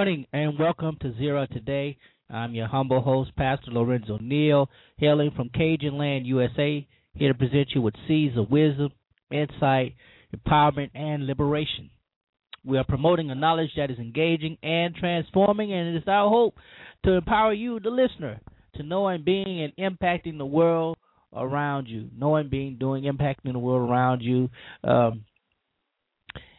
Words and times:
Morning 0.00 0.26
and 0.32 0.58
welcome 0.58 0.96
to 1.02 1.10
Zera 1.10 1.46
Today. 1.46 1.98
I'm 2.30 2.54
your 2.54 2.68
humble 2.68 3.02
host, 3.02 3.36
Pastor 3.36 3.70
Lorenzo 3.70 4.16
Neal, 4.18 4.70
hailing 4.96 5.30
from 5.36 5.50
Cajun 5.50 5.98
Land, 5.98 6.26
USA, 6.26 6.88
here 7.12 7.32
to 7.34 7.38
present 7.38 7.68
you 7.74 7.82
with 7.82 7.92
seeds 8.08 8.34
of 8.38 8.50
wisdom, 8.50 8.92
insight, 9.30 9.96
empowerment, 10.34 10.88
and 10.94 11.26
liberation. 11.26 11.90
We 12.64 12.78
are 12.78 12.84
promoting 12.84 13.30
a 13.30 13.34
knowledge 13.34 13.72
that 13.76 13.90
is 13.90 13.98
engaging 13.98 14.56
and 14.62 14.94
transforming, 14.94 15.70
and 15.70 15.94
it 15.94 15.98
is 15.98 16.08
our 16.08 16.30
hope 16.30 16.54
to 17.04 17.12
empower 17.12 17.52
you, 17.52 17.78
the 17.78 17.90
listener, 17.90 18.40
to 18.76 18.82
know 18.82 19.06
and 19.08 19.22
being 19.22 19.60
and 19.60 19.98
impacting 19.98 20.38
the 20.38 20.46
world 20.46 20.96
around 21.36 21.88
you. 21.88 22.08
Knowing, 22.16 22.48
being, 22.48 22.78
doing, 22.78 23.04
impacting 23.04 23.52
the 23.52 23.58
world 23.58 23.90
around 23.90 24.22
you. 24.22 24.48
Um, 24.82 25.26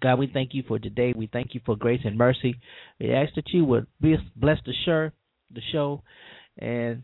God, 0.00 0.18
we 0.18 0.30
thank 0.32 0.54
you 0.54 0.62
for 0.66 0.78
today. 0.78 1.12
We 1.16 1.28
thank 1.32 1.54
you 1.54 1.60
for 1.64 1.76
grace 1.76 2.00
and 2.04 2.16
mercy. 2.16 2.56
We 3.00 3.12
ask 3.12 3.34
that 3.34 3.50
you 3.52 3.64
would 3.64 3.86
be 4.00 4.16
bless 4.36 4.58
the 4.64 4.72
show, 4.84 5.10
the 5.52 5.60
show, 5.72 6.02
and 6.58 7.02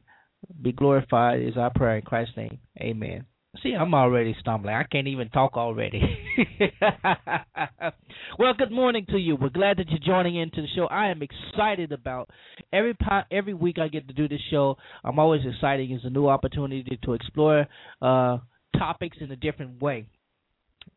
be 0.61 0.73
glorified 0.73 1.43
is 1.43 1.57
our 1.57 1.71
prayer 1.71 1.97
in 1.97 2.03
Christ's 2.03 2.37
name. 2.37 2.59
Amen. 2.81 3.27
See, 3.63 3.75
I'm 3.75 3.95
already 3.95 4.37
stumbling. 4.41 4.75
I 4.75 4.85
can't 4.85 5.09
even 5.09 5.29
talk 5.29 5.57
already. 5.57 6.01
well, 8.39 8.55
good 8.57 8.71
morning 8.71 9.07
to 9.11 9.19
you. 9.19 9.35
We're 9.35 9.49
glad 9.49 9.79
that 9.79 9.91
you're 9.91 9.99
joining 9.99 10.37
into 10.37 10.63
the 10.63 10.69
show. 10.77 10.87
I 10.87 11.09
am 11.09 11.21
excited 11.21 11.91
about 11.91 12.31
every 12.73 12.97
every 13.33 13.55
week 13.55 13.79
I 13.81 13.89
get 13.89 14.07
to 14.07 14.15
do 14.15 14.29
this 14.29 14.41
show. 14.53 14.77
I'm 15.03 15.19
always 15.19 15.43
excited. 15.45 15.91
It's 15.91 16.05
a 16.05 16.11
new 16.11 16.29
opportunity 16.29 16.97
to 17.03 17.13
explore 17.15 17.67
uh, 18.01 18.39
topics 18.79 19.17
in 19.21 19.33
a 19.33 19.37
different 19.37 19.83
way 19.83 20.07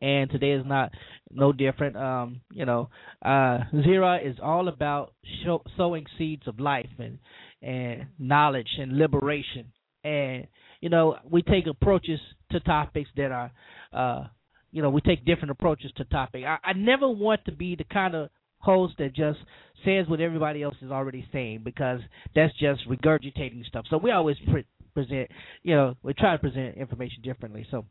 and 0.02 0.30
today 0.30 0.52
is 0.52 0.66
not 0.66 0.92
no 1.32 1.52
different. 1.52 1.96
Um, 1.96 2.42
you 2.52 2.66
know, 2.66 2.90
uh, 3.24 3.60
Zera 3.74 4.26
is 4.26 4.38
all 4.42 4.68
about 4.68 5.14
show, 5.44 5.62
sowing 5.78 6.06
seeds 6.18 6.48
of 6.48 6.60
life 6.60 6.90
and 7.00 7.20
and 7.62 8.08
knowledge 8.20 8.70
and 8.78 8.98
liberation. 8.98 9.72
And 10.04 10.48
you 10.82 10.90
know, 10.90 11.18
we 11.30 11.42
take 11.42 11.68
approaches 11.68 12.20
to 12.52 12.60
topics 12.60 13.10
that 13.16 13.32
are, 13.32 13.52
uh, 13.94 14.28
you 14.72 14.82
know, 14.82 14.90
we 14.90 15.00
take 15.02 15.26
different 15.26 15.52
approaches 15.52 15.92
to 15.98 16.04
topic. 16.06 16.44
I, 16.46 16.58
I 16.64 16.74
never 16.74 17.08
want 17.08 17.46
to 17.46 17.54
be 17.54 17.76
the 17.76 17.86
kind 17.86 18.14
of 18.16 18.30
host 18.58 18.96
that 18.98 19.16
just 19.16 19.40
says 19.86 20.08
what 20.08 20.20
everybody 20.22 20.64
else 20.64 20.76
is 20.82 20.92
already 20.92 21.26
saying 21.32 21.62
because 21.64 22.00
that's 22.36 22.54
just 22.58 22.82
regurgitating 22.90 23.66
stuff. 23.66 23.86
So 23.90 23.98
we 23.98 24.12
always 24.12 24.38
pre- 24.50 24.66
present, 24.94 25.30
you 25.64 25.76
know, 25.76 25.96
we 26.04 26.14
try 26.14 26.34
to 26.34 26.40
present 26.40 26.78
information 26.78 27.22
differently. 27.24 27.66
So 27.72 27.86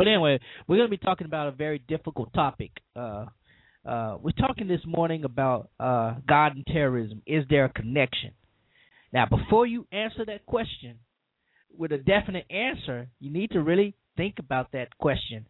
but 0.00 0.08
anyway, 0.08 0.40
we're 0.66 0.78
going 0.78 0.88
to 0.88 0.90
be 0.90 0.96
talking 0.96 1.26
about 1.26 1.48
a 1.48 1.50
very 1.50 1.78
difficult 1.86 2.32
topic. 2.32 2.70
Uh, 2.96 3.26
uh, 3.86 4.16
we're 4.18 4.30
talking 4.30 4.66
this 4.66 4.80
morning 4.86 5.24
about 5.24 5.68
uh, 5.78 6.14
God 6.26 6.56
and 6.56 6.66
terrorism. 6.66 7.20
Is 7.26 7.44
there 7.50 7.66
a 7.66 7.68
connection? 7.68 8.30
Now, 9.12 9.26
before 9.26 9.66
you 9.66 9.86
answer 9.92 10.24
that 10.24 10.46
question 10.46 11.00
with 11.76 11.92
a 11.92 11.98
definite 11.98 12.46
answer, 12.50 13.08
you 13.20 13.30
need 13.30 13.50
to 13.50 13.60
really 13.60 13.94
think 14.16 14.36
about 14.38 14.72
that 14.72 14.96
question. 14.96 15.44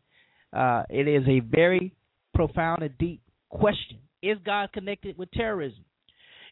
Uh, 0.52 0.82
it 0.90 1.06
is 1.06 1.22
a 1.28 1.38
very 1.38 1.94
profound 2.34 2.82
and 2.82 2.98
deep 2.98 3.22
question. 3.50 3.98
Is 4.20 4.36
God 4.44 4.72
connected 4.72 5.16
with 5.16 5.30
terrorism? 5.30 5.84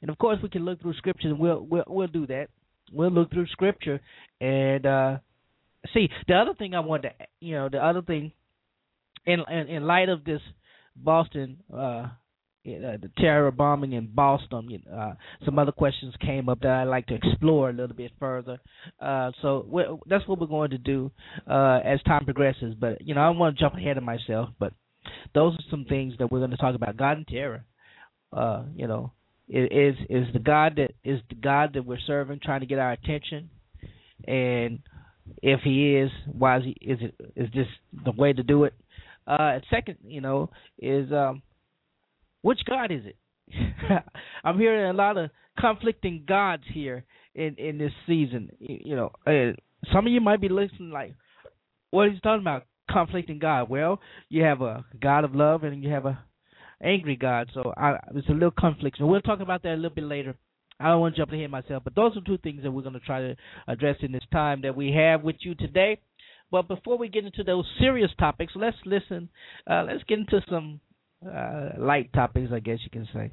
And 0.02 0.08
of 0.08 0.18
course, 0.18 0.38
we 0.40 0.50
can 0.50 0.64
look 0.64 0.80
through 0.80 0.94
scripture, 0.94 1.30
and 1.30 1.40
we'll 1.40 1.66
we'll, 1.68 1.84
we'll 1.88 2.06
do 2.06 2.28
that. 2.28 2.46
We'll 2.92 3.10
look 3.10 3.32
through 3.32 3.48
scripture 3.48 4.00
and 4.40 4.86
uh, 4.86 5.16
see 5.94 6.08
the 6.26 6.34
other 6.34 6.54
thing 6.54 6.74
I 6.74 6.80
wanted 6.80 7.10
to, 7.10 7.26
you 7.40 7.54
know, 7.54 7.68
the 7.68 7.84
other 7.84 8.02
thing, 8.02 8.32
in 9.26 9.40
in, 9.48 9.68
in 9.68 9.82
light 9.86 10.08
of 10.08 10.24
this 10.24 10.40
Boston, 10.96 11.58
uh, 11.72 12.08
the 12.64 13.10
terror 13.18 13.50
bombing 13.50 13.92
in 13.92 14.06
Boston, 14.12 14.82
uh, 14.92 15.12
some 15.44 15.58
other 15.58 15.72
questions 15.72 16.14
came 16.20 16.48
up 16.48 16.60
that 16.60 16.70
I'd 16.70 16.84
like 16.84 17.06
to 17.06 17.14
explore 17.14 17.70
a 17.70 17.72
little 17.72 17.96
bit 17.96 18.12
further. 18.18 18.58
Uh, 19.00 19.30
so 19.40 20.00
that's 20.06 20.26
what 20.26 20.40
we're 20.40 20.46
going 20.46 20.70
to 20.70 20.78
do 20.78 21.10
uh, 21.48 21.80
as 21.84 22.02
time 22.02 22.24
progresses. 22.24 22.74
But 22.78 23.06
you 23.06 23.14
know, 23.14 23.22
I 23.22 23.26
don't 23.26 23.38
want 23.38 23.56
to 23.56 23.60
jump 23.60 23.74
ahead 23.74 23.96
of 23.96 24.02
myself, 24.02 24.50
but 24.58 24.72
those 25.34 25.54
are 25.54 25.70
some 25.70 25.84
things 25.84 26.14
that 26.18 26.30
we're 26.30 26.40
going 26.40 26.50
to 26.50 26.56
talk 26.56 26.74
about. 26.74 26.96
God 26.96 27.18
and 27.18 27.26
terror. 27.26 27.64
Uh, 28.30 28.64
you 28.74 28.86
know, 28.86 29.12
is 29.48 29.96
is 30.10 30.26
the 30.34 30.38
God 30.38 30.76
that 30.76 30.92
is 31.02 31.20
the 31.30 31.34
God 31.36 31.72
that 31.74 31.86
we're 31.86 31.98
serving 32.06 32.40
trying 32.42 32.60
to 32.60 32.66
get 32.66 32.78
our 32.78 32.92
attention, 32.92 33.48
and 34.26 34.80
if 35.42 35.60
He 35.60 35.96
is, 35.96 36.10
why 36.32 36.58
is 36.58 36.64
He? 36.64 36.76
Is 36.80 36.98
it 37.00 37.14
is 37.36 37.48
this 37.54 37.66
the 38.04 38.12
way 38.12 38.32
to 38.32 38.42
do 38.42 38.64
it? 38.64 38.74
Uh, 39.26 39.54
and 39.54 39.62
second, 39.70 39.98
you 40.04 40.20
know, 40.20 40.50
is 40.78 41.10
um, 41.12 41.42
which 42.42 42.60
God 42.68 42.90
is 42.90 43.02
it? 43.04 43.16
I'm 44.44 44.58
hearing 44.58 44.90
a 44.90 44.92
lot 44.92 45.16
of 45.16 45.30
conflicting 45.58 46.24
gods 46.26 46.64
here 46.72 47.04
in 47.34 47.54
in 47.56 47.78
this 47.78 47.92
season. 48.06 48.50
You 48.58 48.96
know, 48.96 49.10
uh, 49.26 49.52
some 49.92 50.06
of 50.06 50.12
you 50.12 50.20
might 50.20 50.40
be 50.40 50.48
listening 50.48 50.90
like, 50.90 51.14
what 51.90 52.10
he's 52.10 52.20
talking 52.20 52.42
about? 52.42 52.64
Conflicting 52.90 53.38
God. 53.38 53.68
Well, 53.68 54.00
you 54.28 54.42
have 54.44 54.62
a 54.62 54.84
God 55.00 55.24
of 55.24 55.34
love 55.34 55.62
and 55.64 55.82
you 55.82 55.90
have 55.90 56.06
a 56.06 56.18
angry 56.82 57.16
God. 57.16 57.50
So 57.54 57.72
I, 57.76 57.98
there's 58.12 58.28
a 58.28 58.32
little 58.32 58.50
conflict. 58.50 58.98
So 58.98 59.06
we'll 59.06 59.20
talk 59.20 59.40
about 59.40 59.62
that 59.62 59.74
a 59.74 59.76
little 59.76 59.90
bit 59.90 60.04
later. 60.04 60.36
I 60.80 60.88
don't 60.88 61.00
want 61.00 61.16
to 61.16 61.20
jump 61.20 61.32
ahead 61.32 61.50
myself, 61.50 61.82
but 61.84 61.94
those 61.94 62.16
are 62.16 62.20
two 62.20 62.38
things 62.38 62.62
that 62.62 62.70
we're 62.70 62.82
going 62.82 62.94
to 62.94 63.00
try 63.00 63.20
to 63.20 63.36
address 63.66 63.96
in 64.00 64.12
this 64.12 64.22
time 64.32 64.62
that 64.62 64.76
we 64.76 64.92
have 64.92 65.22
with 65.22 65.36
you 65.40 65.54
today. 65.54 65.98
But 66.50 66.68
before 66.68 66.96
we 66.96 67.08
get 67.08 67.24
into 67.24 67.42
those 67.42 67.66
serious 67.80 68.10
topics, 68.18 68.52
let's 68.54 68.76
listen. 68.84 69.28
Uh, 69.68 69.84
let's 69.86 70.04
get 70.04 70.20
into 70.20 70.40
some 70.48 70.80
uh, 71.26 71.70
light 71.78 72.12
topics, 72.12 72.50
I 72.52 72.60
guess 72.60 72.78
you 72.84 72.90
can 72.90 73.08
say. 73.12 73.32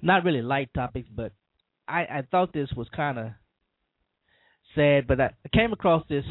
Not 0.00 0.24
really 0.24 0.42
light 0.42 0.70
topics, 0.74 1.08
but 1.14 1.32
I, 1.88 2.00
I 2.02 2.22
thought 2.30 2.52
this 2.52 2.70
was 2.76 2.88
kind 2.94 3.18
of 3.18 3.26
sad. 4.74 5.06
But 5.06 5.20
I, 5.20 5.30
came 5.52 5.72
across 5.72 6.04
this 6.08 6.24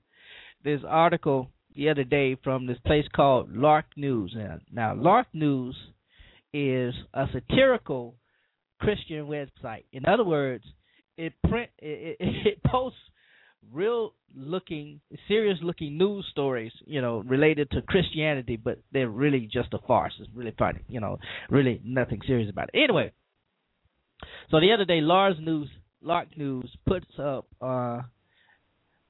this 0.64 0.80
article 0.86 1.50
the 1.76 1.90
other 1.90 2.04
day 2.04 2.36
from 2.42 2.66
this 2.66 2.78
place 2.86 3.04
called 3.14 3.54
Lark 3.54 3.86
News. 3.96 4.34
Now, 4.34 4.58
now 4.72 4.94
Lark 4.94 5.28
News 5.32 5.76
is 6.52 6.94
a 7.14 7.26
satirical 7.32 8.16
Christian 8.80 9.26
website. 9.26 9.84
In 9.92 10.06
other 10.06 10.24
words, 10.24 10.64
it 11.16 11.32
print 11.48 11.70
it, 11.78 12.16
it, 12.20 12.46
it 12.46 12.62
posts 12.64 12.98
real 13.72 14.12
looking, 14.34 15.00
serious 15.28 15.58
looking 15.62 15.98
news 15.98 16.26
stories, 16.30 16.72
you 16.84 17.00
know, 17.00 17.22
related 17.26 17.70
to 17.70 17.82
Christianity, 17.82 18.56
but 18.56 18.78
they're 18.92 19.08
really 19.08 19.48
just 19.52 19.72
a 19.74 19.78
farce. 19.78 20.12
It's 20.20 20.30
really 20.34 20.54
funny, 20.58 20.80
you 20.88 21.00
know, 21.00 21.18
really 21.50 21.80
nothing 21.84 22.20
serious 22.26 22.50
about 22.50 22.70
it. 22.72 22.78
Anyway, 22.84 23.12
so 24.50 24.60
the 24.60 24.72
other 24.72 24.84
day, 24.84 25.00
Lars 25.00 25.36
News, 25.40 25.68
Lark 26.02 26.36
News 26.36 26.70
puts 26.86 27.06
up 27.18 27.46
uh, 27.60 28.02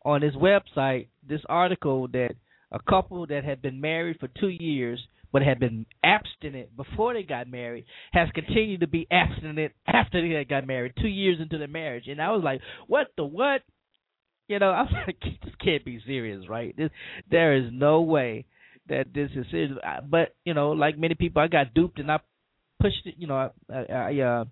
on 0.04 0.22
his 0.22 0.34
website 0.34 1.08
this 1.28 1.42
article 1.48 2.08
that 2.08 2.34
a 2.72 2.78
couple 2.88 3.26
that 3.26 3.44
had 3.44 3.62
been 3.62 3.80
married 3.80 4.18
for 4.18 4.28
two 4.28 4.48
years 4.48 5.00
but 5.36 5.42
had 5.42 5.60
been 5.60 5.84
abstinent 6.02 6.74
before 6.78 7.12
they 7.12 7.22
got 7.22 7.46
married 7.46 7.84
has 8.14 8.26
continued 8.34 8.80
to 8.80 8.86
be 8.86 9.06
abstinent 9.10 9.70
after 9.86 10.26
they 10.26 10.44
got 10.46 10.66
married, 10.66 10.94
two 10.98 11.08
years 11.08 11.36
into 11.42 11.58
their 11.58 11.68
marriage. 11.68 12.04
And 12.06 12.22
I 12.22 12.30
was 12.30 12.42
like, 12.42 12.62
what 12.86 13.08
the 13.18 13.26
what? 13.26 13.60
You 14.48 14.58
know, 14.58 14.70
I 14.70 14.84
was 14.84 14.92
like, 15.06 15.20
this 15.20 15.52
can't 15.62 15.84
be 15.84 16.00
serious, 16.06 16.48
right? 16.48 16.74
This, 16.74 16.88
there 17.30 17.54
is 17.54 17.64
no 17.70 18.00
way 18.00 18.46
that 18.88 19.08
this 19.12 19.28
is 19.36 19.44
serious. 19.50 19.76
But 20.08 20.34
you 20.46 20.54
know, 20.54 20.70
like 20.70 20.96
many 20.96 21.14
people, 21.14 21.42
I 21.42 21.48
got 21.48 21.74
duped 21.74 21.98
and 21.98 22.10
I 22.10 22.20
pushed 22.80 23.04
it. 23.04 23.16
You 23.18 23.26
know, 23.26 23.50
I, 23.70 23.74
I 23.92 24.20
uh, 24.20 24.44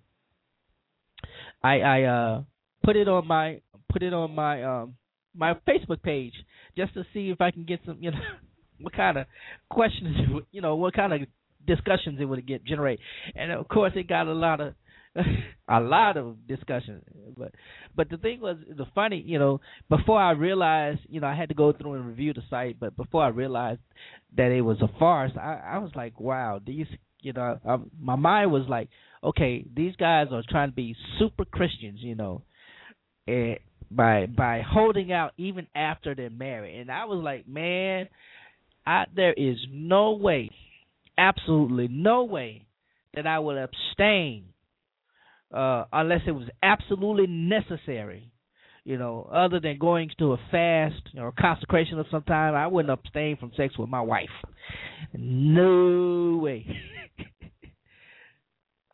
I 1.63 1.79
I 1.79 2.03
uh 2.03 2.43
put 2.83 2.95
it 2.95 3.07
on 3.07 3.25
my 3.25 3.59
put 3.91 4.03
it 4.03 4.13
on 4.13 4.35
my 4.35 4.61
um 4.61 4.93
my 5.35 5.55
Facebook 5.67 6.03
page 6.03 6.35
just 6.77 6.93
to 6.93 7.05
see 7.11 7.31
if 7.31 7.41
I 7.41 7.49
can 7.49 7.63
get 7.65 7.79
some, 7.87 7.97
you 8.01 8.11
know, 8.11 8.19
what 8.79 8.93
kind 8.93 9.17
of 9.17 9.25
questions, 9.69 10.15
you 10.51 10.61
know, 10.61 10.75
what 10.75 10.93
kind 10.93 11.13
of 11.13 11.21
discussions 11.65 12.19
it 12.19 12.25
would 12.25 12.45
get 12.47 12.65
generate. 12.65 12.99
And 13.35 13.51
of 13.51 13.67
course, 13.67 13.93
it 13.95 14.07
got 14.07 14.27
a 14.27 14.33
lot 14.33 14.61
of 14.61 14.73
a 15.69 15.79
lot 15.79 16.17
of 16.17 16.47
discussion. 16.47 17.01
But 17.37 17.51
but 17.95 18.09
the 18.09 18.17
thing 18.17 18.41
was 18.41 18.57
the 18.69 18.85
funny, 18.93 19.23
you 19.25 19.39
know, 19.39 19.61
before 19.89 20.19
I 20.19 20.31
realized, 20.31 21.01
you 21.09 21.21
know, 21.21 21.27
I 21.27 21.35
had 21.35 21.49
to 21.49 21.55
go 21.55 21.71
through 21.73 21.93
and 21.93 22.07
review 22.07 22.33
the 22.33 22.43
site, 22.49 22.79
but 22.79 22.95
before 22.95 23.23
I 23.23 23.29
realized 23.29 23.79
that 24.35 24.51
it 24.51 24.61
was 24.61 24.77
a 24.81 24.99
farce, 24.99 25.31
I, 25.37 25.61
I 25.65 25.77
was 25.77 25.91
like, 25.95 26.19
wow, 26.19 26.59
these, 26.65 26.87
you 27.21 27.33
know, 27.33 27.59
I, 27.67 27.77
my 27.99 28.15
mind 28.15 28.51
was 28.51 28.63
like, 28.67 28.89
okay, 29.23 29.65
these 29.73 29.95
guys 29.95 30.27
are 30.31 30.43
trying 30.49 30.69
to 30.69 30.75
be 30.75 30.95
super 31.17 31.45
Christians, 31.45 31.99
you 32.01 32.15
know, 32.15 32.43
and 33.27 33.57
by 33.89 34.25
by 34.25 34.61
holding 34.67 35.11
out 35.11 35.31
even 35.37 35.67
after 35.75 36.15
they're 36.15 36.29
married. 36.29 36.79
And 36.79 36.91
I 36.91 37.05
was 37.05 37.23
like, 37.23 37.47
man, 37.47 38.07
I 38.85 39.05
there 39.15 39.33
is 39.33 39.57
no 39.71 40.13
way, 40.13 40.49
absolutely 41.17 41.87
no 41.89 42.23
way 42.23 42.67
that 43.13 43.25
I 43.25 43.39
would 43.39 43.57
abstain 43.57 44.45
uh, 45.53 45.85
unless 45.91 46.21
it 46.27 46.31
was 46.31 46.49
absolutely 46.61 47.27
necessary. 47.27 48.31
You 48.83 48.99
know, 48.99 49.27
other 49.33 49.59
than 49.59 49.79
going 49.79 50.11
to 50.19 50.33
a 50.33 50.37
fast 50.51 51.01
or 51.17 51.31
consecration 51.31 51.97
of 51.97 52.05
some 52.11 52.21
time, 52.21 52.53
I 52.53 52.67
wouldn't 52.67 52.91
abstain 52.91 53.35
from 53.37 53.51
sex 53.57 53.75
with 53.79 53.89
my 53.89 54.01
wife. 54.01 54.29
No 55.13 56.37
way. 56.37 56.67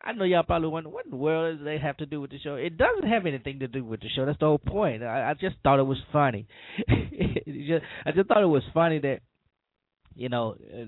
I 0.01 0.13
know 0.13 0.23
y'all 0.23 0.43
probably 0.43 0.69
wonder 0.69 0.89
what 0.89 1.05
in 1.05 1.11
the 1.11 1.17
world 1.17 1.57
does 1.57 1.65
they 1.65 1.77
have 1.77 1.97
to 1.97 2.05
do 2.05 2.21
with 2.21 2.31
the 2.31 2.39
show. 2.39 2.55
It 2.55 2.77
doesn't 2.77 3.07
have 3.07 3.25
anything 3.25 3.59
to 3.59 3.67
do 3.67 3.83
with 3.83 3.99
the 3.99 4.07
show. 4.15 4.25
That's 4.25 4.39
the 4.39 4.45
whole 4.45 4.57
point. 4.57 5.03
I, 5.03 5.31
I 5.31 5.33
just 5.33 5.57
thought 5.61 5.79
it 5.79 5.83
was 5.83 5.99
funny. 6.13 6.47
just, 6.87 7.83
I 8.05 8.11
just 8.11 8.29
thought 8.29 8.41
it 8.41 8.47
was 8.47 8.63
funny 8.73 8.99
that 8.99 9.19
you 10.15 10.29
know, 10.29 10.55
uh, 10.73 10.85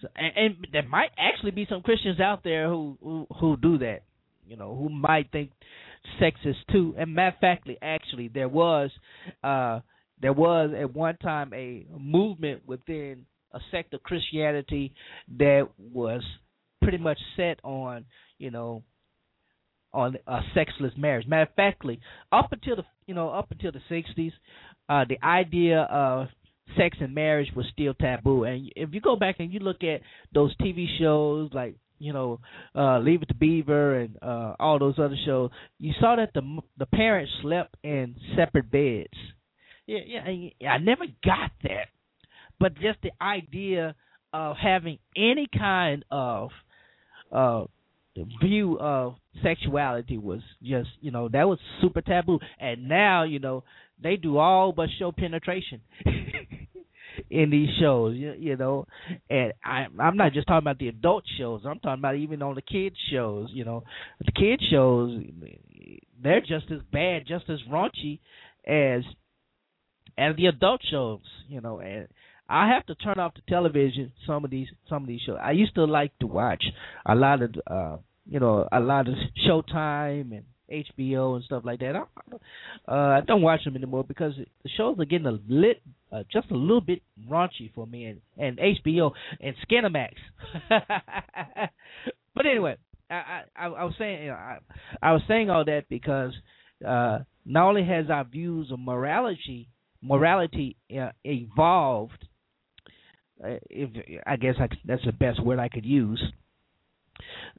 so, 0.00 0.08
and, 0.14 0.32
and 0.36 0.66
there 0.72 0.86
might 0.88 1.10
actually 1.18 1.50
be 1.50 1.66
some 1.68 1.82
Christians 1.82 2.20
out 2.20 2.44
there 2.44 2.68
who 2.68 2.96
who, 3.02 3.26
who 3.40 3.56
do 3.56 3.78
that 3.78 4.02
you 4.48 4.56
know, 4.56 4.74
who 4.74 4.88
might 4.88 5.30
think 5.30 5.50
sexist 6.20 6.56
too. 6.72 6.94
And 6.98 7.14
matter 7.14 7.36
of 7.36 7.40
factly, 7.40 7.78
actually, 7.82 8.28
there 8.28 8.48
was 8.48 8.90
uh, 9.44 9.80
there 10.20 10.32
was 10.32 10.70
at 10.78 10.94
one 10.94 11.16
time 11.18 11.52
a 11.54 11.86
movement 11.98 12.62
within 12.66 13.26
a 13.52 13.60
sect 13.70 13.94
of 13.94 14.02
Christianity 14.02 14.92
that 15.38 15.68
was 15.78 16.22
pretty 16.82 16.98
much 16.98 17.18
set 17.36 17.60
on, 17.62 18.04
you 18.38 18.50
know, 18.50 18.82
on 19.92 20.16
a 20.26 20.40
sexless 20.54 20.92
marriage. 20.96 21.26
Matter 21.26 21.42
of 21.42 21.54
factly, 21.54 22.00
up 22.32 22.52
until 22.52 22.76
the 22.76 22.84
you 23.06 23.14
know 23.14 23.28
up 23.28 23.50
until 23.50 23.72
the 23.72 23.80
'60s, 23.90 24.32
uh, 24.88 25.04
the 25.08 25.22
idea 25.24 25.82
of 25.82 26.28
sex 26.76 26.98
and 27.00 27.14
marriage 27.14 27.48
was 27.54 27.66
still 27.72 27.94
taboo. 27.94 28.44
And 28.44 28.70
if 28.76 28.90
you 28.92 29.00
go 29.00 29.16
back 29.16 29.36
and 29.38 29.52
you 29.52 29.60
look 29.60 29.82
at 29.82 30.00
those 30.32 30.54
TV 30.56 30.86
shows 30.98 31.50
like 31.52 31.76
you 32.00 32.12
know, 32.12 32.38
uh, 32.76 33.00
Leave 33.00 33.22
It 33.22 33.28
to 33.28 33.34
Beaver 33.34 33.98
and 33.98 34.16
uh, 34.22 34.54
all 34.60 34.78
those 34.78 34.98
other 34.98 35.16
shows, 35.26 35.50
you 35.78 35.92
saw 36.00 36.16
that 36.16 36.30
the 36.32 36.60
the 36.78 36.86
parents 36.86 37.32
slept 37.42 37.76
in 37.82 38.14
separate 38.36 38.70
beds. 38.70 39.08
Yeah, 39.86 39.98
yeah, 40.60 40.70
I 40.70 40.78
never 40.78 41.06
got 41.24 41.50
that, 41.62 41.88
but 42.60 42.74
just 42.74 42.98
the 43.02 43.10
idea 43.22 43.94
of 44.32 44.56
having 44.56 44.98
any 45.16 45.48
kind 45.52 46.04
of 46.10 46.50
uh, 47.32 47.64
view 48.42 48.78
of 48.78 49.14
sexuality 49.42 50.18
was 50.18 50.40
just, 50.62 50.90
you 51.00 51.10
know, 51.10 51.28
that 51.28 51.48
was 51.48 51.58
super 51.80 52.02
taboo. 52.02 52.38
And 52.58 52.88
now, 52.88 53.24
you 53.24 53.38
know, 53.38 53.64
they 54.02 54.16
do 54.16 54.38
all 54.38 54.72
but 54.72 54.88
show 54.98 55.12
penetration. 55.12 55.80
in 57.30 57.50
these 57.50 57.68
shows, 57.80 58.16
you, 58.16 58.34
you 58.38 58.56
know. 58.56 58.86
And 59.28 59.52
I 59.64 59.86
I'm 59.98 60.16
not 60.16 60.32
just 60.32 60.46
talking 60.46 60.64
about 60.64 60.78
the 60.78 60.88
adult 60.88 61.24
shows. 61.38 61.62
I'm 61.64 61.78
talking 61.80 62.00
about 62.00 62.16
even 62.16 62.42
on 62.42 62.54
the 62.54 62.62
kids 62.62 62.96
shows, 63.10 63.48
you 63.52 63.64
know. 63.64 63.84
The 64.24 64.32
kids 64.32 64.62
shows 64.70 65.22
they're 66.22 66.40
just 66.40 66.70
as 66.70 66.80
bad, 66.92 67.26
just 67.26 67.48
as 67.48 67.58
raunchy 67.70 68.20
as 68.66 69.02
as 70.16 70.36
the 70.36 70.46
adult 70.46 70.80
shows, 70.90 71.20
you 71.48 71.60
know. 71.60 71.80
And 71.80 72.08
I 72.48 72.68
have 72.68 72.86
to 72.86 72.94
turn 72.94 73.18
off 73.18 73.34
the 73.34 73.42
television 73.48 74.12
some 74.26 74.44
of 74.44 74.50
these 74.50 74.68
some 74.88 75.02
of 75.02 75.08
these 75.08 75.20
shows. 75.20 75.38
I 75.42 75.52
used 75.52 75.74
to 75.74 75.84
like 75.84 76.18
to 76.20 76.26
watch 76.26 76.64
a 77.06 77.14
lot 77.14 77.42
of 77.42 77.54
uh 77.66 77.96
you 78.28 78.38
know, 78.38 78.68
a 78.70 78.80
lot 78.80 79.08
of 79.08 79.14
Showtime 79.46 80.32
and 80.32 80.44
HBO 80.70 81.36
and 81.36 81.44
stuff 81.44 81.62
like 81.64 81.80
that. 81.80 81.94
I, 81.96 82.02
uh, 82.90 83.18
I 83.18 83.20
don't 83.26 83.42
watch 83.42 83.64
them 83.64 83.76
anymore 83.76 84.04
because 84.04 84.34
the 84.36 84.70
shows 84.76 84.98
are 84.98 85.04
getting 85.04 85.26
a 85.26 85.38
lit, 85.48 85.82
uh, 86.12 86.22
just 86.32 86.50
a 86.50 86.56
little 86.56 86.80
bit 86.80 87.02
raunchy 87.28 87.72
for 87.74 87.86
me, 87.86 88.06
and, 88.06 88.20
and 88.36 88.58
HBO 88.58 89.12
and 89.40 89.54
Skinamax. 89.68 90.12
but 92.34 92.46
anyway, 92.46 92.76
I, 93.10 93.42
I, 93.56 93.66
I 93.66 93.84
was 93.84 93.94
saying, 93.98 94.22
you 94.22 94.28
know, 94.28 94.34
I, 94.34 94.58
I 95.02 95.12
was 95.12 95.22
saying 95.28 95.50
all 95.50 95.64
that 95.64 95.84
because 95.88 96.32
uh, 96.86 97.20
not 97.44 97.68
only 97.68 97.84
has 97.84 98.10
our 98.10 98.24
views 98.24 98.70
of 98.70 98.78
morality 98.78 99.68
morality 100.02 100.76
uh, 100.96 101.10
evolved, 101.24 102.24
uh, 103.42 103.56
if 103.70 103.90
I 104.26 104.36
guess 104.36 104.54
I, 104.58 104.68
that's 104.84 105.04
the 105.04 105.12
best 105.12 105.42
word 105.42 105.58
I 105.58 105.68
could 105.68 105.86
use. 105.86 106.22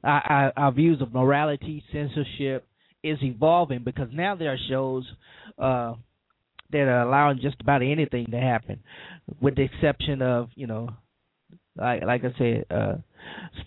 Our, 0.02 0.52
our, 0.56 0.72
views 0.72 1.02
of 1.02 1.12
morality, 1.12 1.84
censorship, 1.92 2.66
is 3.02 3.18
evolving 3.22 3.82
because 3.84 4.08
now 4.12 4.34
there 4.34 4.52
are 4.52 4.58
shows 4.68 5.04
uh, 5.58 5.94
that 6.70 6.78
are 6.78 7.02
allowing 7.02 7.40
just 7.40 7.60
about 7.60 7.82
anything 7.82 8.26
to 8.30 8.38
happen, 8.38 8.80
with 9.40 9.56
the 9.56 9.62
exception 9.62 10.22
of 10.22 10.48
you 10.54 10.66
know 10.66 10.90
like 11.76 12.02
like 12.02 12.22
I 12.24 12.38
said, 12.38 12.64
uh, 12.70 12.94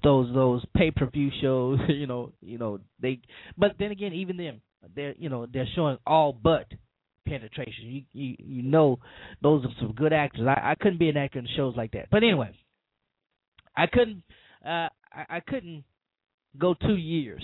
those 0.04 0.34
those 0.34 0.64
pay 0.76 0.92
per 0.92 1.10
view 1.10 1.30
shows. 1.42 1.80
You 1.90 2.08
know, 2.08 2.32
you 2.42 2.58
know 2.58 2.80
they. 3.02 3.20
But 3.58 3.74
then 3.80 3.92
again, 3.92 4.14
even 4.14 4.38
them, 4.38 4.62
they're 4.96 5.16
you 5.18 5.30
know 5.30 5.48
they're 5.52 5.68
showing 5.76 5.98
all 6.06 6.34
but 6.34 6.68
penetration. 7.28 7.86
You 7.86 8.02
you 8.14 8.36
you 8.40 8.64
know 8.64 9.00
those 9.42 9.66
are 9.66 9.72
some 9.80 9.94
good 9.94 10.14
actors. 10.14 10.48
I 10.48 10.72
I 10.72 10.76
couldn't 10.80 11.00
be 11.00 11.10
an 11.10 11.18
actor 11.18 11.40
in 11.40 11.48
shows 11.56 11.76
like 11.76 11.92
that. 11.92 12.10
But 12.12 12.24
anyway, 12.24 12.52
I 13.76 13.88
couldn't 13.88 14.24
uh 14.66 14.90
I, 15.12 15.26
I 15.30 15.40
couldn't 15.40 15.84
go 16.58 16.74
two 16.74 16.98
years 16.98 17.44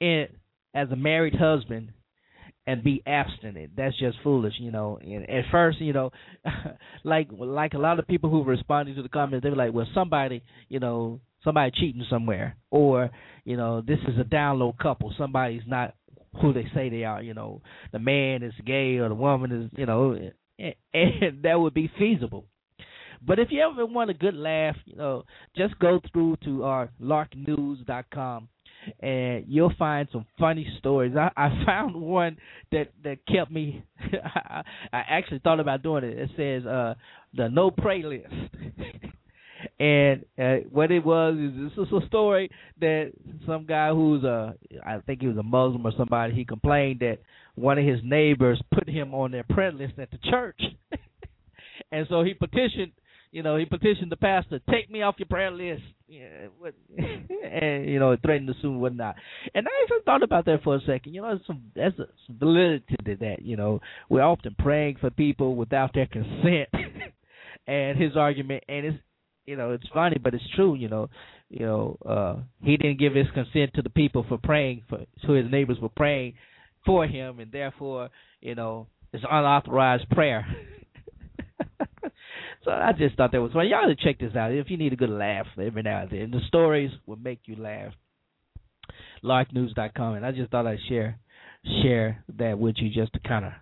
in 0.00 0.26
as 0.74 0.90
a 0.90 0.96
married 0.96 1.34
husband 1.34 1.92
and 2.66 2.84
be 2.84 3.02
abstinent. 3.06 3.72
That's 3.76 3.98
just 3.98 4.18
foolish, 4.22 4.54
you 4.58 4.70
know. 4.70 4.98
And 5.02 5.28
at 5.28 5.44
first, 5.50 5.80
you 5.80 5.92
know, 5.92 6.10
like 7.04 7.28
like 7.32 7.74
a 7.74 7.78
lot 7.78 7.98
of 7.98 8.06
people 8.06 8.30
who 8.30 8.40
were 8.40 8.52
responding 8.52 8.94
to 8.96 9.02
the 9.02 9.08
comments, 9.08 9.42
they 9.42 9.50
were 9.50 9.56
like, 9.56 9.72
"Well, 9.72 9.86
somebody, 9.94 10.42
you 10.68 10.78
know, 10.78 11.20
somebody 11.44 11.72
cheating 11.74 12.04
somewhere, 12.08 12.56
or 12.70 13.10
you 13.44 13.56
know, 13.56 13.80
this 13.80 13.98
is 14.08 14.18
a 14.18 14.24
down 14.24 14.58
low 14.58 14.74
couple. 14.80 15.12
Somebody's 15.18 15.62
not 15.66 15.94
who 16.40 16.52
they 16.52 16.66
say 16.74 16.88
they 16.88 17.04
are. 17.04 17.22
You 17.22 17.34
know, 17.34 17.62
the 17.92 17.98
man 17.98 18.42
is 18.42 18.54
gay 18.64 18.98
or 18.98 19.08
the 19.08 19.14
woman 19.14 19.64
is, 19.64 19.70
you 19.76 19.86
know, 19.86 20.12
and, 20.58 20.74
and 20.94 21.42
that 21.42 21.58
would 21.58 21.74
be 21.74 21.90
feasible." 21.98 22.46
But 23.24 23.38
if 23.38 23.48
you 23.52 23.60
ever 23.60 23.86
want 23.86 24.10
a 24.10 24.14
good 24.14 24.34
laugh, 24.34 24.74
you 24.84 24.96
know, 24.96 25.24
just 25.56 25.78
go 25.78 26.00
through 26.12 26.38
to 26.44 26.64
our 26.64 26.90
larknews.com 27.00 28.48
and 29.00 29.44
you'll 29.48 29.72
find 29.78 30.08
some 30.12 30.26
funny 30.38 30.66
stories. 30.78 31.14
I, 31.16 31.30
I 31.36 31.62
found 31.66 31.96
one 31.96 32.36
that 32.70 32.88
that 33.04 33.18
kept 33.26 33.50
me. 33.50 33.84
I, 34.00 34.62
I 34.92 35.02
actually 35.08 35.40
thought 35.40 35.60
about 35.60 35.82
doing 35.82 36.04
it. 36.04 36.18
It 36.18 36.30
says 36.36 36.66
uh, 36.66 36.94
the 37.34 37.48
no 37.48 37.70
pray 37.70 38.02
list. 38.02 38.32
and 39.80 40.24
uh, 40.38 40.68
what 40.70 40.90
it 40.90 41.04
was 41.04 41.36
is 41.36 41.70
this 41.76 41.86
is 41.86 41.92
a 41.92 42.06
story 42.06 42.50
that 42.80 43.12
some 43.46 43.66
guy 43.66 43.90
who's 43.90 44.24
a 44.24 44.54
I 44.84 44.98
think 45.00 45.20
he 45.20 45.28
was 45.28 45.36
a 45.36 45.42
Muslim 45.42 45.86
or 45.86 45.92
somebody 45.96 46.34
he 46.34 46.44
complained 46.44 47.00
that 47.00 47.18
one 47.54 47.78
of 47.78 47.84
his 47.84 48.00
neighbors 48.02 48.60
put 48.74 48.88
him 48.88 49.14
on 49.14 49.30
their 49.30 49.44
prayer 49.44 49.72
list 49.72 49.94
at 49.98 50.10
the 50.10 50.18
church. 50.30 50.60
and 51.92 52.06
so 52.08 52.22
he 52.22 52.34
petitioned 52.34 52.92
you 53.32 53.42
know, 53.42 53.56
he 53.56 53.64
petitioned 53.64 54.12
the 54.12 54.16
pastor, 54.16 54.60
take 54.70 54.90
me 54.90 55.02
off 55.02 55.16
your 55.18 55.26
prayer 55.26 55.50
list. 55.50 55.82
And 57.42 57.88
you 57.88 57.98
know, 57.98 58.16
threatened 58.22 58.48
to 58.48 58.54
sue 58.60 58.70
and 58.70 58.80
whatnot. 58.80 59.16
And 59.54 59.66
I 59.66 59.70
even 59.84 60.02
thought 60.04 60.22
about 60.22 60.44
that 60.44 60.62
for 60.62 60.76
a 60.76 60.80
second. 60.80 61.14
You 61.14 61.22
know, 61.22 61.28
there's 61.28 61.46
some 61.46 61.62
there's 61.74 61.94
some 61.96 62.38
validity 62.38 62.96
to 63.06 63.16
that. 63.16 63.42
You 63.42 63.56
know, 63.56 63.80
we're 64.10 64.22
often 64.22 64.54
praying 64.58 64.96
for 65.00 65.10
people 65.10 65.56
without 65.56 65.94
their 65.94 66.06
consent. 66.06 66.68
and 67.66 67.98
his 67.98 68.16
argument, 68.16 68.64
and 68.68 68.86
it's 68.86 68.98
you 69.46 69.56
know, 69.56 69.72
it's 69.72 69.88
funny, 69.92 70.18
but 70.22 70.34
it's 70.34 70.44
true. 70.54 70.74
You 70.74 70.88
know, 70.88 71.08
you 71.48 71.66
know, 71.66 71.96
uh, 72.06 72.36
he 72.62 72.76
didn't 72.76 72.98
give 72.98 73.14
his 73.14 73.26
consent 73.34 73.72
to 73.74 73.82
the 73.82 73.90
people 73.90 74.24
for 74.28 74.38
praying 74.38 74.82
for, 74.88 74.98
to 75.26 75.32
his 75.32 75.50
neighbors 75.50 75.78
were 75.80 75.88
praying 75.88 76.34
for 76.84 77.06
him, 77.06 77.40
and 77.40 77.50
therefore, 77.50 78.10
you 78.40 78.54
know, 78.54 78.86
it's 79.12 79.24
unauthorized 79.28 80.08
prayer. 80.10 80.46
So 82.64 82.70
I 82.70 82.92
just 82.96 83.16
thought 83.16 83.32
that 83.32 83.40
was 83.40 83.52
funny. 83.52 83.70
Y'all 83.70 83.88
to 83.88 83.96
check 83.96 84.18
this 84.18 84.36
out 84.36 84.52
if 84.52 84.70
you 84.70 84.76
need 84.76 84.92
a 84.92 84.96
good 84.96 85.10
laugh 85.10 85.46
every 85.60 85.82
now 85.82 86.02
and 86.02 86.10
then. 86.10 86.30
The 86.30 86.46
stories 86.46 86.90
will 87.06 87.16
make 87.16 87.40
you 87.46 87.56
laugh. 87.56 87.92
LarkNews.com, 89.24 90.14
and 90.14 90.26
I 90.26 90.32
just 90.32 90.50
thought 90.50 90.66
I'd 90.66 90.78
share 90.88 91.18
share 91.82 92.24
that 92.38 92.58
with 92.58 92.76
you 92.78 92.90
just 92.90 93.12
to 93.12 93.20
kind 93.20 93.44
of 93.44 93.52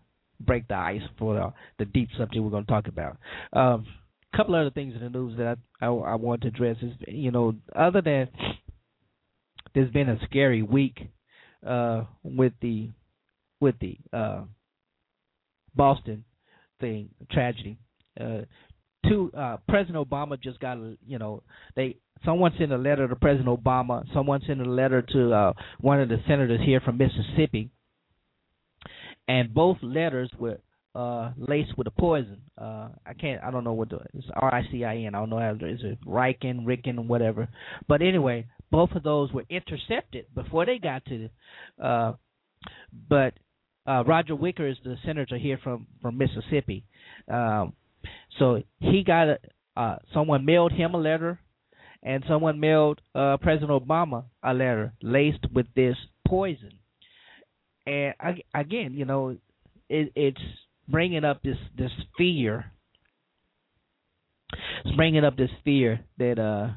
break 0.40 0.66
the 0.68 0.74
ice 0.74 1.02
for 1.18 1.34
the, 1.34 1.52
the 1.78 1.84
deep 1.84 2.08
subject 2.16 2.42
we're 2.42 2.50
going 2.50 2.64
to 2.64 2.70
talk 2.70 2.88
about. 2.88 3.18
A 3.52 3.58
um, 3.58 3.86
couple 4.34 4.54
other 4.54 4.70
things 4.70 4.94
in 4.94 5.00
the 5.00 5.10
news 5.10 5.36
that 5.36 5.58
I, 5.80 5.86
I 5.86 5.88
I 5.88 6.14
want 6.14 6.42
to 6.42 6.48
address 6.48 6.76
is 6.82 6.92
you 7.06 7.30
know 7.30 7.54
other 7.74 8.00
than 8.00 8.28
there's 9.74 9.90
been 9.90 10.08
a 10.08 10.18
scary 10.24 10.62
week 10.62 10.98
uh, 11.66 12.04
with 12.22 12.52
the 12.60 12.90
with 13.60 13.74
the 13.80 13.96
uh, 14.12 14.42
Boston 15.74 16.24
thing 16.80 17.10
tragedy. 17.30 17.78
Uh, 18.18 18.42
to 19.08 19.32
uh, 19.36 19.56
President 19.68 19.96
Obama 19.96 20.40
just 20.40 20.60
got 20.60 20.78
you 21.06 21.18
know 21.18 21.42
they 21.76 21.96
someone 22.24 22.52
sent 22.58 22.72
a 22.72 22.76
letter 22.76 23.08
to 23.08 23.16
President 23.16 23.48
Obama, 23.48 24.04
someone 24.12 24.40
sent 24.46 24.60
a 24.60 24.70
letter 24.70 25.02
to 25.02 25.32
uh, 25.32 25.52
one 25.80 26.00
of 26.00 26.08
the 26.08 26.18
senators 26.26 26.60
here 26.64 26.80
from 26.80 26.98
Mississippi, 26.98 27.70
and 29.28 29.54
both 29.54 29.78
letters 29.82 30.30
were 30.38 30.58
uh, 30.94 31.30
laced 31.36 31.76
with 31.78 31.86
a 31.86 31.90
poison. 31.92 32.38
Uh, 32.58 32.88
I 33.06 33.14
can't, 33.18 33.42
I 33.42 33.50
don't 33.50 33.64
know 33.64 33.72
what 33.72 33.90
the 33.90 34.00
it's 34.14 34.26
R 34.34 34.54
I 34.54 34.62
C 34.70 34.84
I 34.84 34.96
N. 34.96 35.14
I 35.14 35.18
don't 35.18 35.30
know 35.30 35.38
how 35.38 35.52
is 35.52 35.80
it 35.82 35.98
Riken, 36.06 36.66
Ricken, 36.66 37.06
whatever. 37.08 37.48
But 37.88 38.02
anyway, 38.02 38.46
both 38.70 38.90
of 38.92 39.02
those 39.02 39.32
were 39.32 39.44
intercepted 39.48 40.26
before 40.34 40.66
they 40.66 40.78
got 40.78 41.04
to. 41.06 41.28
Uh, 41.82 42.12
but 43.08 43.34
uh, 43.86 44.04
Roger 44.04 44.34
Wicker 44.34 44.68
is 44.68 44.76
the 44.84 44.96
senator 45.06 45.38
here 45.38 45.58
from 45.62 45.86
from 46.02 46.18
Mississippi. 46.18 46.84
Um, 47.28 47.72
so 48.38 48.62
he 48.78 49.02
got 49.04 49.28
a, 49.28 49.38
uh, 49.76 49.96
someone 50.12 50.44
mailed 50.44 50.72
him 50.72 50.94
a 50.94 50.98
letter, 50.98 51.38
and 52.02 52.24
someone 52.28 52.60
mailed 52.60 53.00
uh, 53.14 53.36
President 53.38 53.70
Obama 53.70 54.24
a 54.42 54.54
letter 54.54 54.92
laced 55.02 55.46
with 55.52 55.66
this 55.74 55.96
poison. 56.26 56.72
And 57.86 58.14
I, 58.20 58.42
again, 58.54 58.94
you 58.94 59.04
know, 59.04 59.36
it, 59.88 60.12
it's 60.14 60.40
bringing 60.88 61.24
up 61.24 61.42
this 61.42 61.56
this 61.76 61.90
fear. 62.16 62.72
It's 64.84 64.96
bringing 64.96 65.24
up 65.24 65.36
this 65.36 65.50
fear 65.64 66.00
that 66.18 66.38
uh, 66.38 66.74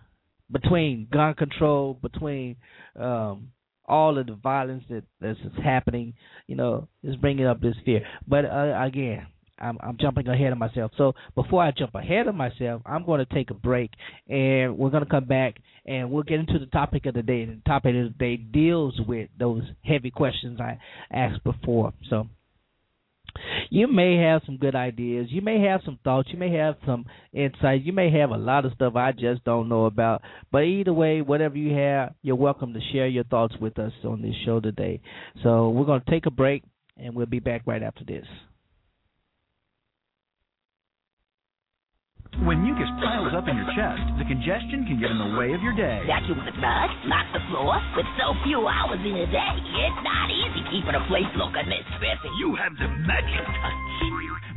between 0.51 1.07
gun 1.11 1.33
control, 1.33 1.97
between 2.01 2.57
um, 2.99 3.49
all 3.85 4.17
of 4.17 4.27
the 4.27 4.35
violence 4.35 4.83
that 4.89 5.03
that's 5.19 5.39
happening, 5.63 6.13
you 6.47 6.55
know, 6.55 6.87
is 7.03 7.15
bringing 7.15 7.45
up 7.45 7.61
this 7.61 7.75
fear. 7.85 8.01
But 8.27 8.45
uh, 8.45 8.79
again, 8.81 9.27
I'm, 9.63 9.77
I'm 9.81 9.97
jumping 9.99 10.27
ahead 10.27 10.51
of 10.51 10.57
myself. 10.57 10.91
So 10.97 11.13
before 11.35 11.63
I 11.63 11.71
jump 11.71 11.95
ahead 11.95 12.27
of 12.27 12.35
myself, 12.35 12.81
I'm 12.85 13.05
going 13.05 13.25
to 13.25 13.33
take 13.33 13.49
a 13.51 13.55
break, 13.55 13.91
and 14.27 14.77
we're 14.77 14.89
going 14.89 15.03
to 15.03 15.09
come 15.09 15.25
back 15.25 15.55
and 15.85 16.11
we'll 16.11 16.23
get 16.23 16.39
into 16.39 16.59
the 16.59 16.65
topic 16.67 17.05
of 17.05 17.13
the 17.13 17.21
day. 17.21 17.45
The 17.45 17.59
topic 17.65 17.95
of 17.95 18.03
the 18.03 18.15
day 18.17 18.37
deals 18.37 18.99
with 19.05 19.29
those 19.37 19.63
heavy 19.83 20.11
questions 20.11 20.59
I 20.61 20.79
asked 21.11 21.43
before. 21.43 21.93
So 22.09 22.27
you 23.69 23.87
may 23.87 24.17
have 24.17 24.43
some 24.45 24.57
good 24.57 24.75
ideas. 24.75 25.27
You 25.29 25.41
may 25.41 25.59
have 25.61 25.81
some 25.83 25.99
thoughts. 26.03 26.29
You 26.31 26.37
may 26.37 26.53
have 26.53 26.75
some 26.85 27.05
insights. 27.33 27.83
You 27.85 27.91
may 27.91 28.11
have 28.11 28.29
a 28.29 28.37
lot 28.37 28.65
of 28.65 28.73
stuff 28.73 28.95
I 28.95 29.11
just 29.11 29.43
don't 29.43 29.69
know 29.69 29.85
about. 29.85 30.21
But 30.51 30.59
either 30.59 30.93
way, 30.93 31.21
whatever 31.21 31.57
you 31.57 31.75
have, 31.75 32.13
you're 32.21 32.35
welcome 32.35 32.73
to 32.73 32.79
share 32.91 33.07
your 33.07 33.25
thoughts 33.25 33.55
with 33.59 33.77
us 33.79 33.91
on 34.05 34.21
this 34.21 34.35
show 34.45 34.59
today. 34.59 35.01
So 35.43 35.69
we're 35.69 35.85
going 35.85 36.01
to 36.01 36.11
take 36.11 36.27
a 36.27 36.31
break, 36.31 36.63
and 36.97 37.15
we'll 37.15 37.25
be 37.25 37.39
back 37.39 37.63
right 37.65 37.83
after 37.83 38.05
this. 38.05 38.25
When 42.41 42.65
mucus 42.65 42.89
piles 42.97 43.37
up 43.37 43.45
in 43.45 43.53
your 43.53 43.69
chest, 43.77 44.01
the 44.17 44.25
congestion 44.25 44.89
can 44.89 44.97
get 44.97 45.13
in 45.13 45.21
the 45.21 45.37
way 45.37 45.53
of 45.53 45.61
your 45.61 45.77
day. 45.77 46.01
You 46.25 46.33
must 46.33 46.57
mud, 46.57 46.89
mop 47.05 47.29
the 47.29 47.41
floor. 47.53 47.77
With 47.93 48.09
so 48.17 48.33
few 48.41 48.65
hours 48.65 48.97
in 49.05 49.13
a 49.13 49.29
day, 49.29 49.53
it's 49.53 50.01
not 50.01 50.27
easy 50.33 50.65
keeping 50.73 50.97
a 50.97 51.03
place 51.05 51.29
looking 51.37 51.69
this 51.69 51.85
spiffy. 51.93 52.33
You 52.41 52.57
have 52.57 52.73
the 52.81 52.89
magic 53.05 53.45
touch. 53.45 53.83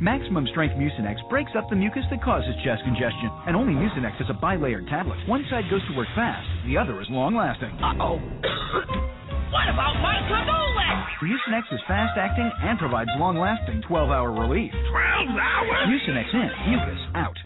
Maximum 0.01 0.45
Strength 0.53 0.77
Mucinex 0.77 1.21
breaks 1.29 1.53
up 1.57 1.69
the 1.69 1.75
mucus 1.77 2.05
that 2.09 2.21
causes 2.25 2.53
chest 2.65 2.81
congestion. 2.81 3.29
And 3.45 3.53
only 3.55 3.73
Mucinex 3.73 4.17
is 4.21 4.29
a 4.29 4.37
bilayered 4.37 4.89
tablet. 4.89 5.17
One 5.29 5.45
side 5.49 5.69
goes 5.69 5.85
to 5.89 5.93
work 5.97 6.09
fast, 6.17 6.45
the 6.65 6.77
other 6.77 7.01
is 7.01 7.07
long 7.09 7.37
lasting. 7.37 7.73
Uh-oh. 7.77 8.17
what 9.53 9.67
about 9.69 9.97
my 10.01 10.17
cannoli? 10.25 10.89
Mucinex 11.21 11.65
is 11.73 11.81
fast 11.87 12.17
acting 12.17 12.49
and 12.61 12.77
provides 12.77 13.09
long 13.17 13.37
lasting 13.37 13.81
12 13.87 14.09
hour 14.09 14.33
relief. 14.33 14.71
12 14.71 15.33
hours? 15.33 15.89
Mucinex 15.89 16.29
in, 16.33 16.49
mucus 16.69 17.01
out. 17.13 17.37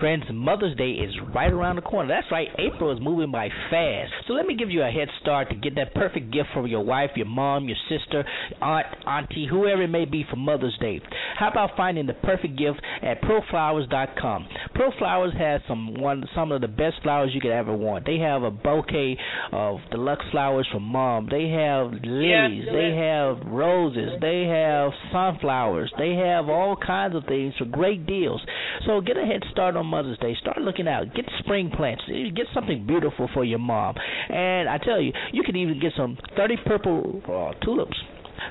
Friends, 0.00 0.24
Mother's 0.32 0.76
Day 0.76 0.90
is 0.90 1.14
right 1.32 1.52
around 1.52 1.76
the 1.76 1.82
corner. 1.82 2.08
That's 2.08 2.26
right, 2.32 2.48
April 2.58 2.92
is 2.92 3.00
moving 3.00 3.30
by 3.30 3.48
fast. 3.70 4.10
So 4.26 4.32
let 4.32 4.44
me 4.44 4.56
give 4.56 4.68
you 4.68 4.82
a 4.82 4.90
head 4.90 5.06
start 5.20 5.50
to 5.50 5.54
get 5.54 5.76
that 5.76 5.94
perfect 5.94 6.32
gift 6.32 6.48
for 6.52 6.66
your 6.66 6.84
wife, 6.84 7.10
your 7.14 7.26
mom, 7.26 7.68
your 7.68 7.76
sister, 7.88 8.24
aunt, 8.60 8.86
auntie, 9.06 9.46
whoever 9.48 9.82
it 9.82 9.88
may 9.88 10.04
be 10.04 10.26
for 10.28 10.34
Mother's 10.34 10.76
Day. 10.80 11.00
How 11.38 11.48
about 11.48 11.76
finding 11.76 12.06
the 12.06 12.12
perfect 12.12 12.58
gift 12.58 12.80
at 13.02 13.22
ProFlowers.com? 13.22 14.48
ProFlowers 14.74 15.38
has 15.38 15.60
some 15.68 15.94
one 15.94 16.24
some 16.34 16.50
of 16.50 16.60
the 16.60 16.68
best 16.68 16.96
flowers 17.04 17.30
you 17.32 17.40
could 17.40 17.52
ever 17.52 17.72
want. 17.72 18.04
They 18.04 18.18
have 18.18 18.42
a 18.42 18.50
bouquet 18.50 19.16
of 19.52 19.78
deluxe 19.92 20.24
flowers 20.32 20.68
for 20.72 20.80
mom. 20.80 21.28
They 21.30 21.50
have 21.50 21.92
lilies. 21.92 22.66
They 22.66 22.96
have 22.96 23.46
roses. 23.46 24.20
They 24.20 24.44
have 24.44 24.90
sunflowers. 25.12 25.92
They 25.98 26.14
have 26.14 26.48
all 26.48 26.76
kinds 26.76 27.14
of 27.14 27.24
things 27.26 27.54
for 27.58 27.64
great 27.66 28.06
deals. 28.06 28.44
So 28.86 29.00
get 29.00 29.16
a 29.16 29.24
head 29.24 29.42
start 29.52 29.76
on 29.76 29.83
Mother's 29.84 30.18
Day. 30.18 30.36
Start 30.40 30.58
looking 30.58 30.88
out. 30.88 31.14
Get 31.14 31.24
spring 31.40 31.70
plants. 31.70 32.02
Get 32.08 32.46
something 32.52 32.86
beautiful 32.86 33.28
for 33.32 33.44
your 33.44 33.58
mom. 33.58 33.94
And 34.28 34.68
I 34.68 34.78
tell 34.78 35.00
you, 35.00 35.12
you 35.32 35.42
can 35.42 35.56
even 35.56 35.80
get 35.80 35.92
some 35.96 36.18
30 36.36 36.56
purple 36.66 37.22
uh, 37.26 37.64
tulips 37.64 37.96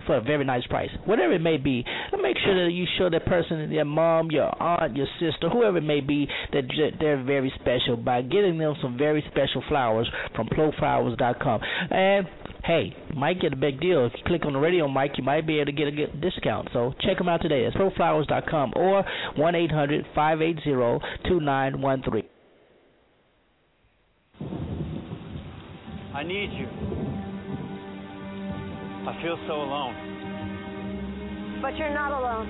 for 0.06 0.18
a 0.18 0.22
very 0.22 0.46
nice 0.46 0.66
price, 0.68 0.90
whatever 1.06 1.34
it 1.34 1.42
may 1.42 1.58
be. 1.58 1.84
Make 2.22 2.38
sure 2.44 2.66
that 2.66 2.72
you 2.72 2.86
show 2.98 3.10
that 3.10 3.25
person, 3.25 3.72
your 3.72 3.86
mom, 3.86 4.32
your 4.32 4.52
aunt, 4.62 4.96
your 4.96 5.08
sister, 5.20 5.50
whoever 5.50 5.78
it 5.78 5.84
may 5.84 6.02
be, 6.02 6.28
that 6.52 6.63
they're 7.00 7.24
very 7.24 7.52
special 7.60 7.98
by 7.98 8.22
getting 8.22 8.58
them 8.58 8.75
some 8.82 8.98
very 8.98 9.24
special 9.32 9.63
flowers 9.68 10.10
from 10.36 10.48
ProFlowers.com. 10.48 11.62
And 11.92 12.28
hey, 12.63 12.96
might 13.16 13.42
get 13.42 13.54
a 13.54 13.58
big 13.58 13.80
deal. 13.82 14.06
If 14.06 14.13
you 14.18 14.24
click 14.25 14.46
on 14.46 14.54
the 14.54 14.60
radio 14.60 14.88
mic, 14.88 15.12
you 15.18 15.24
might 15.24 15.46
be 15.46 15.60
able 15.60 15.66
to 15.66 15.72
get 15.72 15.88
a 15.88 16.08
discount. 16.18 16.70
So 16.74 16.94
check 17.02 17.18
them 17.18 17.30
out 17.30 17.42
today. 17.42 17.63
It's 17.66 17.75
ProFlowers.com 17.75 18.74
or 18.75 19.04
one 19.36 19.56
eight 19.56 19.72
hundred 19.72 20.06
five 20.16 20.42
eight 20.42 20.60
zero 20.63 21.00
two 21.28 21.40
nine 21.40 21.82
one 21.82 22.04
three. 22.04 22.24
I 26.13 26.24
need 26.24 26.52
you. 26.54 27.12
I 29.06 29.22
feel 29.22 29.38
so 29.48 29.54
alone. 29.62 29.96
But 31.62 31.76
you're 31.76 31.94
not 31.94 32.12
alone. 32.12 32.48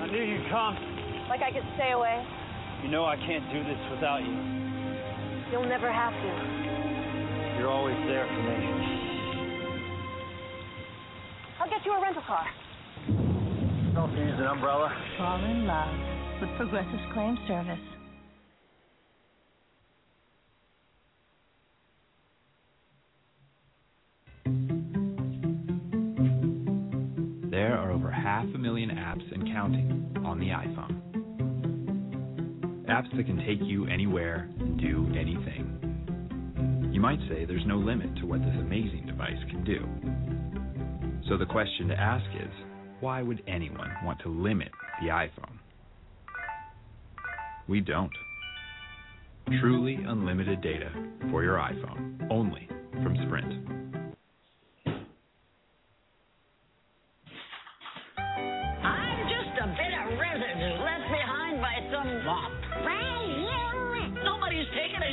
I 0.00 0.06
knew 0.06 0.22
you'd 0.22 0.48
come. 0.48 0.76
Like 1.28 1.42
I 1.42 1.52
could 1.52 1.66
stay 1.76 1.92
away. 1.92 2.24
You 2.82 2.88
know 2.90 3.04
I 3.04 3.16
can't 3.16 3.44
do 3.52 3.62
this 3.64 3.78
without 3.90 4.24
you. 4.24 4.32
You'll 5.52 5.68
never 5.68 5.92
have 5.92 6.12
to. 6.12 7.58
You're 7.58 7.68
always 7.68 7.96
there 8.06 8.26
for 8.26 8.42
me. 8.42 8.56
I'll 11.60 11.68
get 11.68 11.84
you 11.84 11.92
a 11.92 12.00
rental 12.00 12.22
car. 12.22 12.46
Don't 13.94 14.16
use 14.16 14.38
an 14.38 14.46
umbrella. 14.46 14.90
Fall 15.18 15.44
in 15.44 15.66
love 15.66 15.92
with 16.40 16.50
Progressive 16.56 17.00
Claim 17.12 17.36
Service. 17.46 17.97
Half 28.38 28.54
a 28.54 28.58
million 28.58 28.90
apps 28.90 29.32
and 29.32 29.48
counting 29.52 30.16
on 30.24 30.38
the 30.38 30.46
iPhone. 30.46 30.94
Apps 32.88 33.10
that 33.16 33.26
can 33.26 33.36
take 33.38 33.58
you 33.62 33.84
anywhere 33.88 34.48
and 34.60 34.78
do 34.80 35.08
anything. 35.18 36.88
You 36.92 37.00
might 37.00 37.18
say 37.28 37.44
there's 37.44 37.66
no 37.66 37.78
limit 37.78 38.14
to 38.18 38.26
what 38.26 38.38
this 38.38 38.54
amazing 38.60 39.06
device 39.06 39.38
can 39.50 39.64
do. 39.64 39.80
So 41.28 41.36
the 41.36 41.46
question 41.46 41.88
to 41.88 41.98
ask 41.98 42.24
is 42.36 42.52
why 43.00 43.22
would 43.22 43.42
anyone 43.48 43.90
want 44.04 44.20
to 44.20 44.28
limit 44.28 44.68
the 45.02 45.08
iPhone? 45.08 45.58
We 47.66 47.80
don't. 47.80 48.12
Truly 49.60 49.96
unlimited 49.96 50.62
data 50.62 50.92
for 51.32 51.42
your 51.42 51.56
iPhone, 51.56 52.30
only 52.30 52.68
from 53.02 53.16
Sprint. 53.26 53.97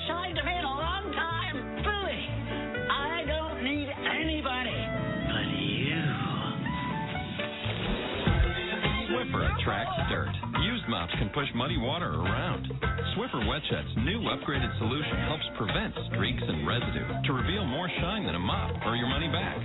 Nobody's 0.07 0.35
taken 0.35 0.35
a 0.35 0.35
shine 0.35 0.35
to 0.35 0.43
me 0.43 0.57
in 0.57 0.65
a 0.65 0.77
long 0.77 1.11
time. 1.13 1.55
Billy, 1.83 2.21
I 2.89 3.23
don't 3.27 3.63
need 3.63 3.89
anybody 3.89 4.79
but 5.29 5.47
you. 5.55 6.03
Swiffer 9.09 9.59
attracts 9.59 9.97
dirt. 10.09 10.33
Used 10.63 10.87
mops 10.89 11.13
can 11.19 11.29
push 11.29 11.47
muddy 11.55 11.77
water 11.77 12.13
around. 12.13 12.67
Swiffer 13.15 13.41
WetJet's 13.45 13.95
new 13.97 14.19
upgraded 14.29 14.77
solution 14.77 15.17
helps 15.27 15.45
prevent 15.57 15.93
streaks 16.11 16.43
and 16.45 16.67
residue 16.67 17.07
to 17.25 17.33
reveal 17.33 17.65
more 17.65 17.89
shine 18.01 18.25
than 18.25 18.35
a 18.35 18.39
mop 18.39 18.71
or 18.85 18.95
your 18.95 19.07
money 19.07 19.27
back. 19.27 19.57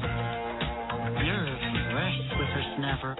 You're 1.25 1.47
a 1.47 1.59
fresh 1.92 2.16
Swiffer 2.37 2.76
snapper. 2.76 3.16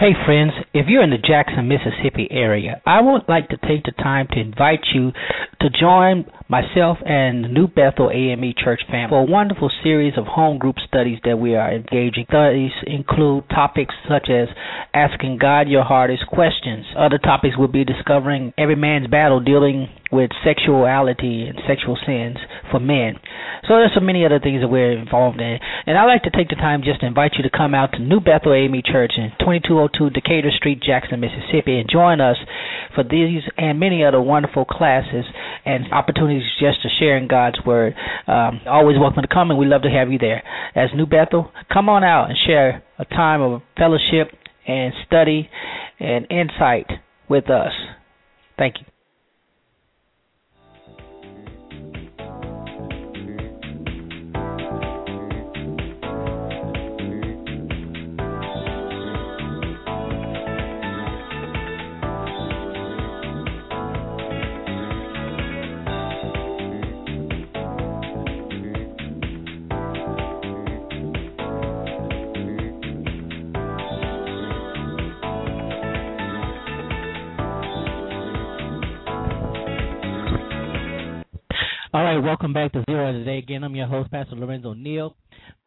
Hey 0.00 0.14
friends, 0.24 0.52
if 0.72 0.86
you're 0.88 1.02
in 1.02 1.10
the 1.10 1.18
Jackson, 1.18 1.68
Mississippi 1.68 2.26
area, 2.30 2.80
I 2.86 3.02
would 3.02 3.24
like 3.28 3.50
to 3.50 3.58
take 3.58 3.84
the 3.84 3.92
time 3.92 4.28
to 4.28 4.40
invite 4.40 4.80
you 4.94 5.12
to 5.60 5.68
join 5.68 6.24
myself 6.50 6.98
and 7.06 7.54
New 7.54 7.68
Bethel 7.68 8.10
AME 8.10 8.52
Church 8.58 8.80
family 8.90 9.10
for 9.10 9.20
a 9.20 9.30
wonderful 9.30 9.70
series 9.84 10.14
of 10.18 10.26
home 10.26 10.58
group 10.58 10.76
studies 10.86 11.18
that 11.24 11.38
we 11.38 11.54
are 11.54 11.72
engaging. 11.72 12.26
Studies 12.28 12.72
include 12.86 13.48
topics 13.48 13.94
such 14.08 14.28
as 14.28 14.48
asking 14.92 15.38
God 15.40 15.68
your 15.68 15.84
hardest 15.84 16.26
questions. 16.26 16.84
Other 16.98 17.18
topics 17.18 17.56
will 17.56 17.68
be 17.68 17.84
discovering 17.84 18.52
every 18.58 18.74
man's 18.74 19.06
battle 19.06 19.38
dealing 19.38 19.88
with 20.10 20.30
sexuality 20.44 21.46
and 21.46 21.56
sexual 21.68 21.96
sins 22.04 22.36
for 22.70 22.80
men. 22.80 23.14
So 23.68 23.78
there's 23.78 23.94
so 23.94 24.00
many 24.00 24.26
other 24.26 24.40
things 24.40 24.60
that 24.62 24.68
we're 24.68 24.98
involved 24.98 25.40
in. 25.40 25.58
And 25.86 25.96
I'd 25.96 26.10
like 26.10 26.24
to 26.24 26.30
take 26.30 26.48
the 26.48 26.56
time 26.56 26.82
just 26.82 27.00
to 27.00 27.06
invite 27.06 27.32
you 27.38 27.44
to 27.44 27.56
come 27.56 27.74
out 27.74 27.92
to 27.92 28.00
New 28.00 28.18
Bethel 28.18 28.54
AME 28.54 28.82
Church 28.84 29.12
in 29.16 29.30
2202 29.38 30.10
Decatur 30.10 30.50
Street, 30.50 30.82
Jackson, 30.82 31.20
Mississippi, 31.20 31.78
and 31.78 31.88
join 31.88 32.20
us 32.20 32.36
for 32.94 33.04
these 33.04 33.42
and 33.56 33.78
many 33.78 34.02
other 34.02 34.20
wonderful 34.20 34.64
classes 34.64 35.24
and 35.64 35.92
opportunities 35.92 36.39
just 36.60 36.82
to 36.82 36.88
share 36.98 37.16
in 37.16 37.28
God's 37.28 37.58
Word. 37.64 37.94
Um, 38.26 38.60
always 38.66 38.98
welcome 38.98 39.22
to 39.22 39.28
come, 39.28 39.50
and 39.50 39.58
we 39.58 39.66
love 39.66 39.82
to 39.82 39.90
have 39.90 40.10
you 40.10 40.18
there. 40.18 40.42
As 40.74 40.90
New 40.94 41.06
Bethel, 41.06 41.50
come 41.72 41.88
on 41.88 42.04
out 42.04 42.30
and 42.30 42.38
share 42.46 42.82
a 42.98 43.04
time 43.04 43.40
of 43.40 43.62
fellowship 43.76 44.32
and 44.66 44.92
study 45.06 45.48
and 45.98 46.26
insight 46.30 46.86
with 47.28 47.50
us. 47.50 47.72
Thank 48.58 48.76
you. 48.80 48.89
Welcome 82.40 82.54
back 82.54 82.72
to 82.72 82.78
Zera 82.90 83.12
today. 83.12 83.36
Again, 83.36 83.64
I'm 83.64 83.76
your 83.76 83.86
host, 83.86 84.10
Pastor 84.10 84.34
Lorenzo 84.34 84.72
Neal, 84.72 85.14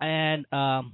and 0.01 0.51
um, 0.51 0.93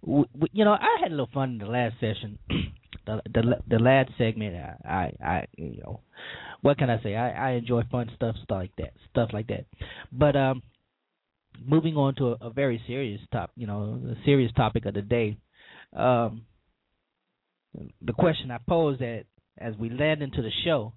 w- 0.00 0.26
w- 0.32 0.48
you 0.52 0.64
know, 0.64 0.74
I 0.74 0.98
had 1.02 1.08
a 1.08 1.10
little 1.10 1.28
fun 1.34 1.54
in 1.54 1.58
the 1.58 1.66
last 1.66 1.94
session, 1.94 2.38
the 3.04 3.20
the 3.34 3.56
the 3.68 3.78
last 3.80 4.10
segment. 4.16 4.54
I, 4.54 4.88
I, 4.88 5.26
I 5.26 5.46
you 5.56 5.80
know, 5.82 6.02
what 6.60 6.78
can 6.78 6.88
I 6.88 7.02
say? 7.02 7.16
I, 7.16 7.30
I 7.30 7.50
enjoy 7.54 7.82
fun 7.90 8.12
stuff, 8.14 8.36
stuff 8.44 8.58
like 8.58 8.76
that, 8.78 8.92
stuff 9.10 9.30
like 9.32 9.48
that. 9.48 9.64
But 10.12 10.36
um, 10.36 10.62
moving 11.66 11.96
on 11.96 12.14
to 12.18 12.36
a, 12.40 12.46
a 12.46 12.50
very 12.50 12.80
serious 12.86 13.20
top, 13.32 13.50
you 13.56 13.66
know, 13.66 13.98
the 13.98 14.14
serious 14.24 14.52
topic 14.56 14.86
of 14.86 14.94
the 14.94 15.02
day. 15.02 15.36
Um, 15.96 16.42
the 17.74 18.12
question 18.12 18.52
I 18.52 18.58
pose 18.58 19.00
that 19.00 19.24
as 19.58 19.74
we 19.80 19.90
land 19.90 20.22
into 20.22 20.42
the 20.42 20.52
show 20.64 20.92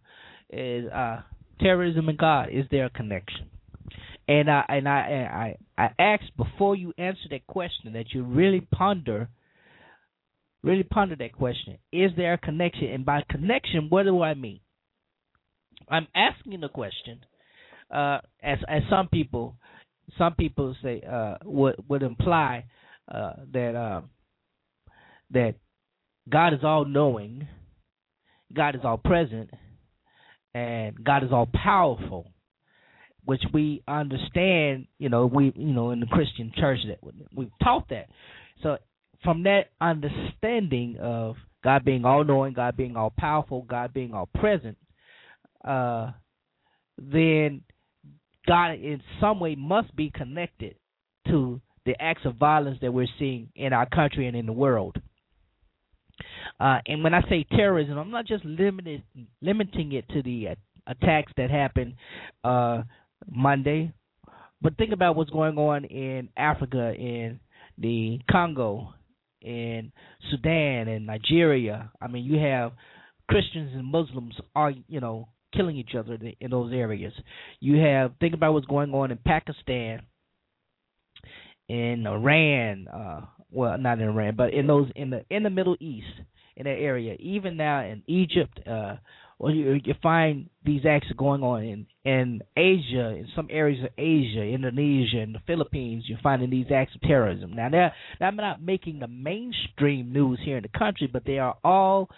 is 0.51 0.87
uh 0.91 1.21
terrorism 1.59 2.07
and 2.07 2.19
God? 2.19 2.49
Is 2.51 2.65
there 2.69 2.85
a 2.85 2.89
connection? 2.91 3.48
And 4.29 4.47
I 4.47 4.63
and 4.69 4.87
I 4.87 5.55
I 5.77 5.83
I 5.83 5.89
ask 5.97 6.21
before 6.37 6.75
you 6.75 6.93
answer 6.99 7.27
that 7.31 7.47
question 7.47 7.93
that 7.93 8.13
you 8.13 8.23
really 8.23 8.61
ponder, 8.61 9.27
really 10.61 10.83
ponder 10.83 11.15
that 11.15 11.33
question. 11.33 11.79
Is 11.91 12.11
there 12.15 12.33
a 12.33 12.37
connection? 12.37 12.89
And 12.89 13.03
by 13.03 13.23
connection, 13.27 13.87
what 13.89 14.03
do 14.03 14.21
I 14.21 14.35
mean? 14.35 14.59
I'm 15.89 16.07
asking 16.15 16.61
the 16.61 16.69
question, 16.69 17.21
uh, 17.89 18.19
as 18.43 18.59
as 18.67 18.83
some 18.87 19.07
people, 19.07 19.55
some 20.19 20.35
people 20.35 20.75
say 20.83 21.01
uh, 21.01 21.37
would 21.43 21.77
would 21.89 22.03
imply 22.03 22.65
uh, 23.11 23.33
that 23.51 23.75
uh, 23.75 24.01
that 25.31 25.55
God 26.29 26.53
is 26.53 26.59
all 26.61 26.85
knowing, 26.85 27.47
God 28.53 28.75
is 28.75 28.81
all 28.83 28.97
present, 28.97 29.49
and 30.53 31.03
God 31.03 31.23
is 31.23 31.31
all 31.31 31.49
powerful, 31.51 32.27
which 33.25 33.43
we 33.53 33.83
understand. 33.87 34.87
You 34.97 35.09
know, 35.09 35.25
we 35.25 35.53
you 35.55 35.73
know 35.73 35.91
in 35.91 35.99
the 35.99 36.07
Christian 36.07 36.51
church 36.55 36.79
that 36.87 36.99
we've 37.35 37.51
taught 37.63 37.89
that. 37.89 38.07
So 38.63 38.77
from 39.23 39.43
that 39.43 39.65
understanding 39.81 40.97
of 40.99 41.35
God 41.63 41.83
being 41.83 42.05
all 42.05 42.23
knowing, 42.23 42.53
God 42.53 42.77
being 42.77 42.95
all 42.95 43.13
powerful, 43.17 43.63
God 43.63 43.93
being 43.93 44.13
all 44.13 44.29
present, 44.39 44.77
uh, 45.65 46.11
then 46.97 47.61
God 48.47 48.71
in 48.71 49.01
some 49.19 49.39
way 49.39 49.55
must 49.55 49.95
be 49.95 50.11
connected 50.13 50.75
to 51.27 51.61
the 51.85 51.95
acts 51.99 52.21
of 52.25 52.35
violence 52.35 52.77
that 52.81 52.93
we're 52.93 53.07
seeing 53.17 53.49
in 53.55 53.73
our 53.73 53.87
country 53.87 54.27
and 54.27 54.35
in 54.35 54.45
the 54.45 54.53
world. 54.53 54.95
Uh, 56.59 56.79
and 56.85 57.03
when 57.03 57.13
I 57.13 57.21
say 57.29 57.45
terrorism, 57.49 57.97
I'm 57.97 58.11
not 58.11 58.25
just 58.25 58.43
limited 58.43 59.03
limiting 59.41 59.93
it 59.93 60.07
to 60.09 60.21
the 60.21 60.49
uh, 60.49 60.55
attacks 60.87 61.31
that 61.37 61.49
happen 61.49 61.95
uh, 62.43 62.83
Monday 63.27 63.93
but 64.61 64.77
think 64.77 64.91
about 64.91 65.15
what's 65.15 65.29
going 65.29 65.57
on 65.57 65.85
in 65.85 66.29
Africa, 66.35 66.93
in 66.93 67.39
the 67.77 68.19
Congo, 68.29 68.93
in 69.41 69.91
Sudan, 70.29 70.87
and 70.87 71.05
Nigeria. 71.05 71.91
I 72.01 72.07
mean, 72.07 72.25
you 72.25 72.39
have 72.39 72.73
Christians 73.29 73.71
and 73.73 73.85
Muslims 73.85 74.35
are 74.55 74.71
you 74.87 74.99
know 74.99 75.29
killing 75.55 75.77
each 75.77 75.95
other 75.97 76.17
in 76.39 76.51
those 76.51 76.73
areas. 76.73 77.13
You 77.59 77.77
have 77.77 78.13
think 78.19 78.33
about 78.33 78.53
what's 78.53 78.67
going 78.67 78.93
on 78.93 79.11
in 79.11 79.17
Pakistan, 79.25 80.01
in 81.69 82.05
Iran, 82.05 82.87
uh, 82.89 83.21
well, 83.51 83.77
not 83.77 83.99
in 83.99 84.09
Iran, 84.09 84.35
but 84.35 84.53
in 84.53 84.67
those 84.67 84.89
in 84.95 85.09
the 85.09 85.23
in 85.29 85.43
the 85.43 85.49
Middle 85.49 85.77
East, 85.79 86.07
in 86.57 86.65
that 86.65 86.71
area. 86.71 87.15
Even 87.19 87.55
now 87.55 87.85
in 87.85 88.03
Egypt, 88.07 88.59
uh, 88.67 88.97
well, 89.39 89.53
you, 89.53 89.79
you 89.83 89.93
find 90.03 90.49
these 90.65 90.81
acts 90.87 91.07
going 91.17 91.41
on 91.41 91.63
in 91.63 91.87
in 92.03 92.41
Asia, 92.57 93.09
in 93.09 93.27
some 93.35 93.47
areas 93.49 93.83
of 93.83 93.91
Asia, 93.97 94.43
Indonesia, 94.43 95.19
and 95.19 95.33
the 95.33 95.39
Philippines. 95.47 96.03
You're 96.07 96.19
finding 96.21 96.49
these 96.49 96.67
acts 96.75 96.93
of 96.93 97.01
terrorism. 97.01 97.53
Now, 97.53 97.69
they're, 97.69 97.93
they're 98.19 98.31
not 98.33 98.61
making 98.61 98.99
the 98.99 99.07
mainstream 99.07 100.11
news 100.11 100.39
here 100.43 100.57
in 100.57 100.63
the 100.63 100.77
country, 100.77 101.07
but 101.11 101.23
they 101.25 101.39
are 101.39 101.55
all 101.63 102.09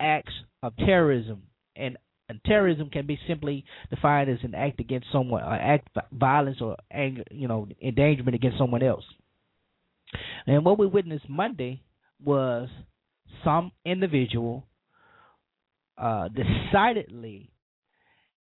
acts 0.00 0.32
of 0.62 0.74
terrorism 0.78 1.42
and 1.76 1.96
and 2.28 2.40
terrorism 2.46 2.88
can 2.88 3.06
be 3.06 3.18
simply 3.28 3.64
defined 3.90 4.30
as 4.30 4.38
an 4.42 4.54
act 4.54 4.80
against 4.80 5.08
someone, 5.12 5.42
or 5.42 5.52
act 5.52 5.88
of 5.94 6.04
violence 6.12 6.58
or 6.62 6.76
anger, 6.90 7.24
you 7.30 7.46
know, 7.46 7.68
endangerment 7.82 8.34
against 8.34 8.56
someone 8.56 8.82
else. 8.82 9.04
And 10.46 10.64
what 10.64 10.78
we 10.78 10.86
witnessed 10.86 11.28
Monday 11.28 11.82
was 12.24 12.70
some 13.44 13.72
individual 13.84 14.66
uh, 16.02 16.28
decidedly 16.28 17.50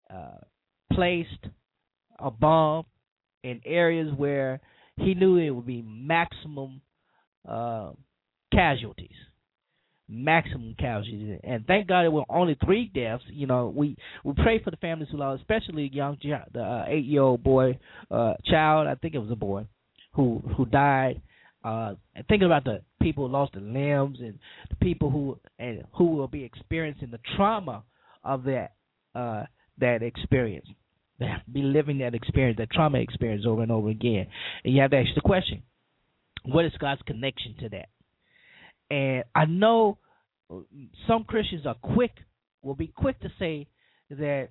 uh, 0.08 0.38
placed 0.92 1.46
a 2.18 2.30
bomb 2.30 2.84
in 3.42 3.60
areas 3.64 4.12
where 4.16 4.60
he 4.96 5.14
knew 5.14 5.36
it 5.36 5.50
would 5.50 5.66
be 5.66 5.82
maximum 5.82 6.80
uh, 7.48 7.90
casualties 8.52 9.16
maximum 10.08 10.74
casualties. 10.78 11.38
And 11.44 11.66
thank 11.66 11.86
God 11.86 12.04
it 12.04 12.12
were 12.12 12.24
only 12.28 12.56
three 12.64 12.90
deaths. 12.94 13.22
You 13.28 13.46
know, 13.46 13.72
we 13.74 13.96
we 14.24 14.32
pray 14.32 14.62
for 14.62 14.70
the 14.70 14.76
families 14.78 15.08
who 15.10 15.18
lost, 15.18 15.42
especially 15.42 15.90
young 15.92 16.16
the 16.22 16.60
uh, 16.60 16.84
eight 16.88 17.04
year 17.04 17.22
old 17.22 17.42
boy, 17.42 17.78
uh, 18.10 18.34
child. 18.46 18.88
I 18.88 18.94
think 18.94 19.14
it 19.14 19.18
was 19.18 19.30
a 19.30 19.36
boy 19.36 19.66
who 20.14 20.42
who 20.56 20.64
died. 20.64 21.20
Uh, 21.64 21.94
and 22.14 22.26
thinking 22.28 22.46
about 22.46 22.64
the 22.64 22.80
people 23.02 23.26
who 23.26 23.32
lost 23.32 23.52
their 23.52 23.62
limbs 23.62 24.18
and 24.20 24.38
the 24.70 24.76
people 24.76 25.10
who 25.10 25.38
and 25.58 25.82
who 25.92 26.06
will 26.06 26.28
be 26.28 26.44
experiencing 26.44 27.10
the 27.10 27.18
trauma 27.36 27.82
of 28.22 28.44
that 28.44 28.74
uh, 29.14 29.44
that 29.78 30.02
experience, 30.02 30.66
be 31.18 31.62
living 31.62 31.98
that 31.98 32.14
experience, 32.14 32.58
that 32.58 32.70
trauma 32.70 32.98
experience 32.98 33.44
over 33.46 33.62
and 33.62 33.72
over 33.72 33.88
again. 33.88 34.26
And 34.64 34.74
you 34.74 34.80
have 34.80 34.92
to 34.92 34.98
ask 34.98 35.08
the 35.16 35.20
question: 35.20 35.62
What 36.44 36.64
is 36.64 36.72
God's 36.78 37.02
connection 37.02 37.56
to 37.60 37.68
that? 37.70 37.88
And 38.90 39.24
I 39.34 39.44
know 39.46 39.98
some 41.08 41.24
Christians 41.24 41.66
are 41.66 41.74
quick, 41.74 42.12
will 42.62 42.76
be 42.76 42.88
quick 42.88 43.20
to 43.20 43.28
say 43.38 43.66
that 44.10 44.50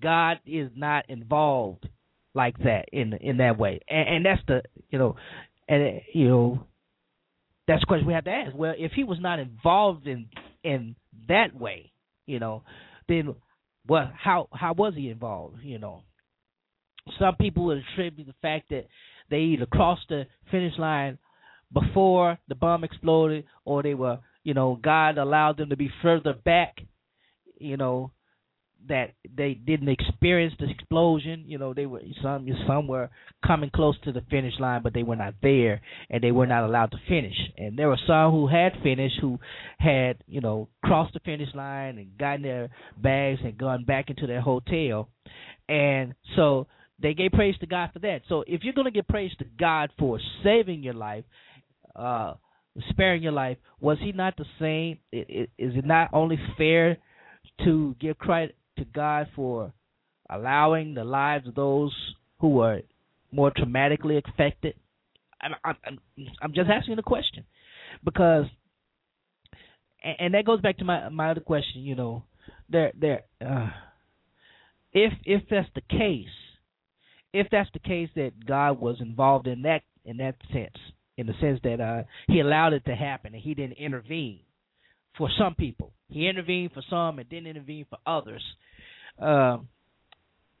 God 0.00 0.38
is 0.46 0.70
not 0.76 1.10
involved 1.10 1.88
like 2.34 2.56
that 2.58 2.86
in 2.92 3.14
in 3.14 3.38
that 3.38 3.58
way, 3.58 3.80
and, 3.88 4.08
and 4.08 4.26
that's 4.26 4.42
the 4.46 4.62
you 4.90 4.98
know, 4.98 5.16
and 5.68 6.00
you 6.12 6.28
know, 6.28 6.66
that's 7.66 7.82
the 7.82 7.86
question 7.86 8.06
we 8.06 8.14
have 8.14 8.24
to 8.24 8.30
ask. 8.30 8.56
Well, 8.56 8.74
if 8.76 8.92
he 8.92 9.04
was 9.04 9.18
not 9.20 9.38
involved 9.38 10.06
in 10.06 10.26
in 10.64 10.96
that 11.28 11.54
way, 11.54 11.92
you 12.26 12.38
know, 12.38 12.62
then 13.08 13.34
well, 13.86 14.10
how 14.16 14.48
how 14.52 14.72
was 14.72 14.94
he 14.96 15.10
involved? 15.10 15.58
You 15.62 15.78
know, 15.78 16.02
some 17.18 17.36
people 17.36 17.66
would 17.66 17.84
attribute 17.92 18.26
the 18.26 18.34
fact 18.42 18.70
that 18.70 18.86
they 19.30 19.38
either 19.38 19.66
crossed 19.66 20.08
the 20.08 20.26
finish 20.50 20.78
line 20.78 21.18
before 21.72 22.38
the 22.48 22.54
bomb 22.54 22.84
exploded, 22.84 23.44
or 23.64 23.82
they 23.82 23.94
were, 23.94 24.18
you 24.42 24.54
know, 24.54 24.78
God 24.82 25.18
allowed 25.18 25.58
them 25.58 25.68
to 25.70 25.76
be 25.76 25.90
further 26.02 26.32
back, 26.32 26.78
you 27.58 27.76
know, 27.76 28.10
that 28.88 29.12
they 29.36 29.54
didn't 29.54 29.88
experience 29.88 30.54
the 30.58 30.70
explosion. 30.70 31.44
You 31.46 31.58
know, 31.58 31.74
they 31.74 31.86
were 31.86 32.02
some 32.22 32.46
some 32.66 32.86
were 32.86 33.10
coming 33.46 33.70
close 33.74 33.96
to 34.04 34.12
the 34.12 34.22
finish 34.30 34.54
line, 34.58 34.82
but 34.82 34.94
they 34.94 35.02
were 35.02 35.16
not 35.16 35.34
there, 35.42 35.80
and 36.10 36.22
they 36.22 36.32
were 36.32 36.46
not 36.46 36.64
allowed 36.64 36.90
to 36.92 36.98
finish. 37.08 37.36
And 37.56 37.78
there 37.78 37.88
were 37.88 37.98
some 38.06 38.32
who 38.32 38.48
had 38.48 38.72
finished, 38.82 39.16
who 39.20 39.38
had 39.78 40.18
you 40.26 40.40
know 40.40 40.68
crossed 40.84 41.14
the 41.14 41.20
finish 41.20 41.48
line 41.54 41.98
and 41.98 42.18
gotten 42.18 42.42
their 42.42 42.70
bags 42.96 43.40
and 43.44 43.56
gone 43.56 43.84
back 43.84 44.10
into 44.10 44.26
their 44.26 44.40
hotel, 44.40 45.08
and 45.68 46.14
so 46.36 46.66
they 47.00 47.14
gave 47.14 47.32
praise 47.32 47.56
to 47.60 47.66
God 47.66 47.90
for 47.92 48.00
that. 48.00 48.22
So 48.28 48.44
if 48.46 48.64
you're 48.64 48.74
going 48.74 48.86
to 48.86 48.90
give 48.90 49.06
praise 49.06 49.32
to 49.38 49.44
God 49.58 49.90
for 49.98 50.18
saving 50.42 50.82
your 50.82 50.94
life, 50.94 51.24
uh, 51.94 52.34
sparing 52.90 53.22
your 53.22 53.32
life, 53.32 53.58
was 53.80 53.98
he 54.00 54.12
not 54.12 54.36
the 54.36 54.44
same? 54.58 54.98
Is 55.12 55.48
it 55.58 55.84
not 55.84 56.10
only 56.12 56.38
fair 56.56 56.98
to 57.64 57.96
give 58.00 58.18
credit 58.18 58.56
to 58.78 58.84
God 58.84 59.28
for 59.36 59.72
allowing 60.30 60.94
the 60.94 61.04
lives 61.04 61.46
of 61.46 61.54
those 61.54 61.92
who 62.40 62.50
were 62.50 62.82
more 63.32 63.50
traumatically 63.50 64.22
affected? 64.24 64.74
I'm, 65.40 65.52
I'm, 65.64 65.98
I'm 66.42 66.52
just 66.54 66.68
asking 66.70 66.96
the 66.96 67.02
question 67.02 67.44
because, 68.04 68.46
and 70.02 70.34
that 70.34 70.44
goes 70.44 70.60
back 70.60 70.78
to 70.78 70.84
my 70.84 71.08
my 71.08 71.30
other 71.30 71.40
question. 71.40 71.82
You 71.82 71.94
know, 71.94 72.22
there 72.68 72.92
there, 72.98 73.22
uh, 73.44 73.70
if 74.92 75.12
if 75.24 75.42
that's 75.50 75.68
the 75.74 75.82
case, 75.82 76.26
if 77.32 77.48
that's 77.50 77.70
the 77.72 77.78
case 77.78 78.08
that 78.16 78.32
God 78.46 78.80
was 78.80 78.96
involved 79.00 79.46
in 79.46 79.62
that 79.62 79.82
in 80.04 80.18
that 80.18 80.36
sense, 80.52 80.76
in 81.16 81.26
the 81.26 81.34
sense 81.40 81.60
that 81.64 81.80
uh, 81.80 82.02
he 82.28 82.40
allowed 82.40 82.72
it 82.72 82.84
to 82.86 82.94
happen 82.94 83.34
and 83.34 83.42
he 83.42 83.54
didn't 83.54 83.76
intervene 83.76 84.40
for 85.16 85.28
some 85.38 85.54
people. 85.54 85.92
He 86.08 86.28
intervened 86.28 86.72
for 86.72 86.82
some 86.88 87.18
and 87.18 87.28
didn't 87.28 87.48
intervene 87.48 87.86
for 87.88 87.98
others, 88.06 88.42
uh, 89.20 89.58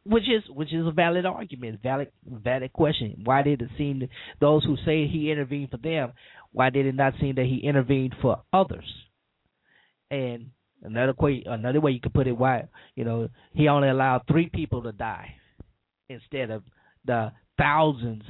which 0.04 0.24
is 0.24 0.42
which 0.50 0.72
is 0.72 0.86
a 0.86 0.92
valid 0.92 1.26
argument, 1.26 1.80
valid 1.82 2.12
valid 2.26 2.72
question. 2.72 3.22
Why 3.24 3.42
did 3.42 3.62
it 3.62 3.70
seem 3.78 4.00
to, 4.00 4.08
those 4.40 4.64
who 4.64 4.76
say 4.84 5.06
he 5.06 5.30
intervened 5.30 5.70
for 5.70 5.78
them? 5.78 6.12
Why 6.52 6.70
did 6.70 6.86
it 6.86 6.94
not 6.94 7.14
seem 7.20 7.36
that 7.36 7.46
he 7.46 7.58
intervened 7.58 8.14
for 8.20 8.42
others? 8.52 8.90
And 10.10 10.50
another 10.82 11.14
way 11.18 11.42
another 11.46 11.80
way 11.80 11.92
you 11.92 12.00
could 12.00 12.14
put 12.14 12.26
it, 12.26 12.36
why 12.36 12.68
you 12.94 13.04
know 13.04 13.28
he 13.52 13.68
only 13.68 13.88
allowed 13.88 14.22
three 14.26 14.48
people 14.48 14.82
to 14.82 14.92
die 14.92 15.34
instead 16.08 16.50
of 16.50 16.62
the 17.04 17.32
thousands 17.56 18.24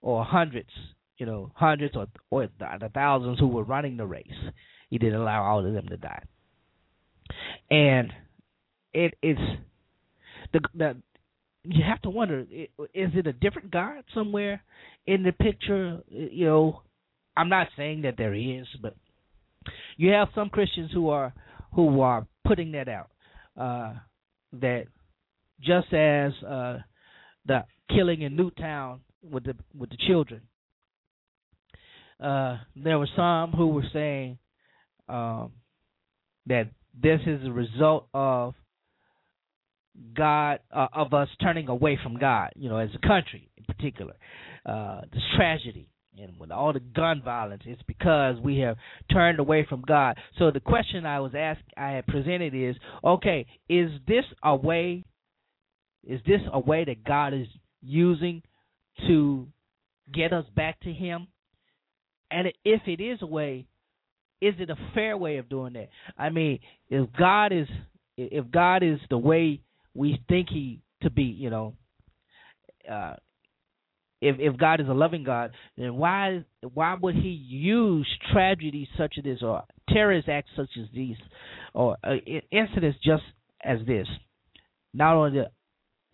or 0.00 0.24
hundreds 0.24 0.70
you 1.18 1.26
know, 1.26 1.50
hundreds 1.54 1.96
or 1.96 2.06
or 2.30 2.48
the 2.58 2.90
thousands 2.92 3.38
who 3.38 3.48
were 3.48 3.64
running 3.64 3.96
the 3.96 4.06
race. 4.06 4.26
He 4.90 4.98
didn't 4.98 5.20
allow 5.20 5.42
all 5.42 5.66
of 5.66 5.72
them 5.72 5.88
to 5.88 5.96
die. 5.96 6.22
And 7.70 8.12
it 8.92 9.14
is 9.22 9.38
the 10.52 10.60
the 10.74 10.96
you 11.64 11.82
have 11.82 12.02
to 12.02 12.10
wonder 12.10 12.40
is 12.40 13.10
it 13.14 13.26
a 13.26 13.32
different 13.32 13.70
God 13.70 14.04
somewhere 14.14 14.62
in 15.06 15.22
the 15.22 15.32
picture? 15.32 16.00
You 16.08 16.46
know, 16.46 16.82
I'm 17.36 17.48
not 17.48 17.68
saying 17.76 18.02
that 18.02 18.16
there 18.16 18.34
is, 18.34 18.66
but 18.82 18.94
you 19.96 20.10
have 20.10 20.28
some 20.34 20.50
Christians 20.50 20.90
who 20.92 21.08
are 21.08 21.32
who 21.74 22.00
are 22.00 22.26
putting 22.46 22.72
that 22.72 22.88
out 22.88 23.10
uh, 23.58 23.94
that 24.60 24.86
just 25.60 25.92
as 25.92 26.32
uh, 26.46 26.78
the 27.46 27.64
killing 27.88 28.22
in 28.22 28.36
Newtown 28.36 29.00
with 29.22 29.44
the 29.44 29.54
with 29.76 29.90
the 29.90 29.96
children 30.06 30.42
uh, 32.20 32.58
there 32.76 32.98
were 32.98 33.08
some 33.16 33.52
who 33.52 33.68
were 33.68 33.84
saying 33.92 34.38
um, 35.08 35.52
that 36.46 36.68
this 37.00 37.20
is 37.26 37.46
a 37.46 37.52
result 37.52 38.08
of 38.14 38.54
God 40.16 40.60
uh, 40.74 40.88
of 40.92 41.14
us 41.14 41.28
turning 41.40 41.68
away 41.68 41.98
from 42.02 42.18
God. 42.18 42.50
You 42.56 42.68
know, 42.68 42.78
as 42.78 42.90
a 42.94 43.06
country 43.06 43.50
in 43.56 43.64
particular, 43.64 44.14
uh, 44.66 45.02
this 45.12 45.22
tragedy 45.36 45.88
and 46.18 46.38
with 46.38 46.50
all 46.50 46.72
the 46.72 46.80
gun 46.80 47.22
violence, 47.24 47.62
it's 47.66 47.82
because 47.82 48.36
we 48.40 48.58
have 48.58 48.76
turned 49.12 49.40
away 49.40 49.66
from 49.68 49.82
God. 49.82 50.16
So 50.38 50.50
the 50.50 50.60
question 50.60 51.06
I 51.06 51.20
was 51.20 51.32
asked, 51.36 51.64
I 51.76 51.90
had 51.90 52.06
presented 52.06 52.54
is, 52.54 52.76
okay, 53.02 53.46
is 53.68 53.90
this 54.06 54.24
a 54.42 54.54
way? 54.54 55.04
Is 56.04 56.20
this 56.26 56.40
a 56.52 56.60
way 56.60 56.84
that 56.84 57.04
God 57.04 57.34
is 57.34 57.46
using 57.82 58.42
to 59.08 59.48
get 60.12 60.32
us 60.32 60.44
back 60.54 60.80
to 60.80 60.92
Him? 60.92 61.26
And 62.30 62.48
if 62.64 62.82
it 62.86 63.02
is 63.02 63.18
a 63.22 63.26
way, 63.26 63.66
is 64.48 64.54
it 64.58 64.70
a 64.70 64.76
fair 64.94 65.16
way 65.16 65.38
of 65.38 65.48
doing 65.48 65.72
that? 65.74 65.88
I 66.18 66.30
mean, 66.30 66.60
if 66.88 67.08
God 67.18 67.52
is 67.52 67.68
if 68.16 68.50
God 68.50 68.82
is 68.82 68.98
the 69.10 69.18
way 69.18 69.60
we 69.94 70.20
think 70.28 70.48
he 70.48 70.80
to 71.02 71.10
be, 71.10 71.22
you 71.22 71.50
know, 71.50 71.74
uh, 72.90 73.14
if 74.20 74.36
if 74.38 74.56
God 74.56 74.80
is 74.80 74.88
a 74.88 74.94
loving 74.94 75.24
God, 75.24 75.52
then 75.76 75.96
why 75.96 76.44
why 76.72 76.94
would 77.00 77.14
He 77.14 77.28
use 77.28 78.08
tragedies 78.32 78.88
such 78.96 79.14
as 79.18 79.24
this, 79.24 79.42
or 79.42 79.62
terrorist 79.88 80.28
acts 80.28 80.50
such 80.56 80.70
as 80.80 80.86
these, 80.94 81.16
or 81.74 81.96
uh, 82.04 82.14
incidents 82.50 82.98
just 83.04 83.22
as 83.62 83.78
this, 83.86 84.06
not 84.92 85.16
on 85.16 85.34
the 85.34 85.50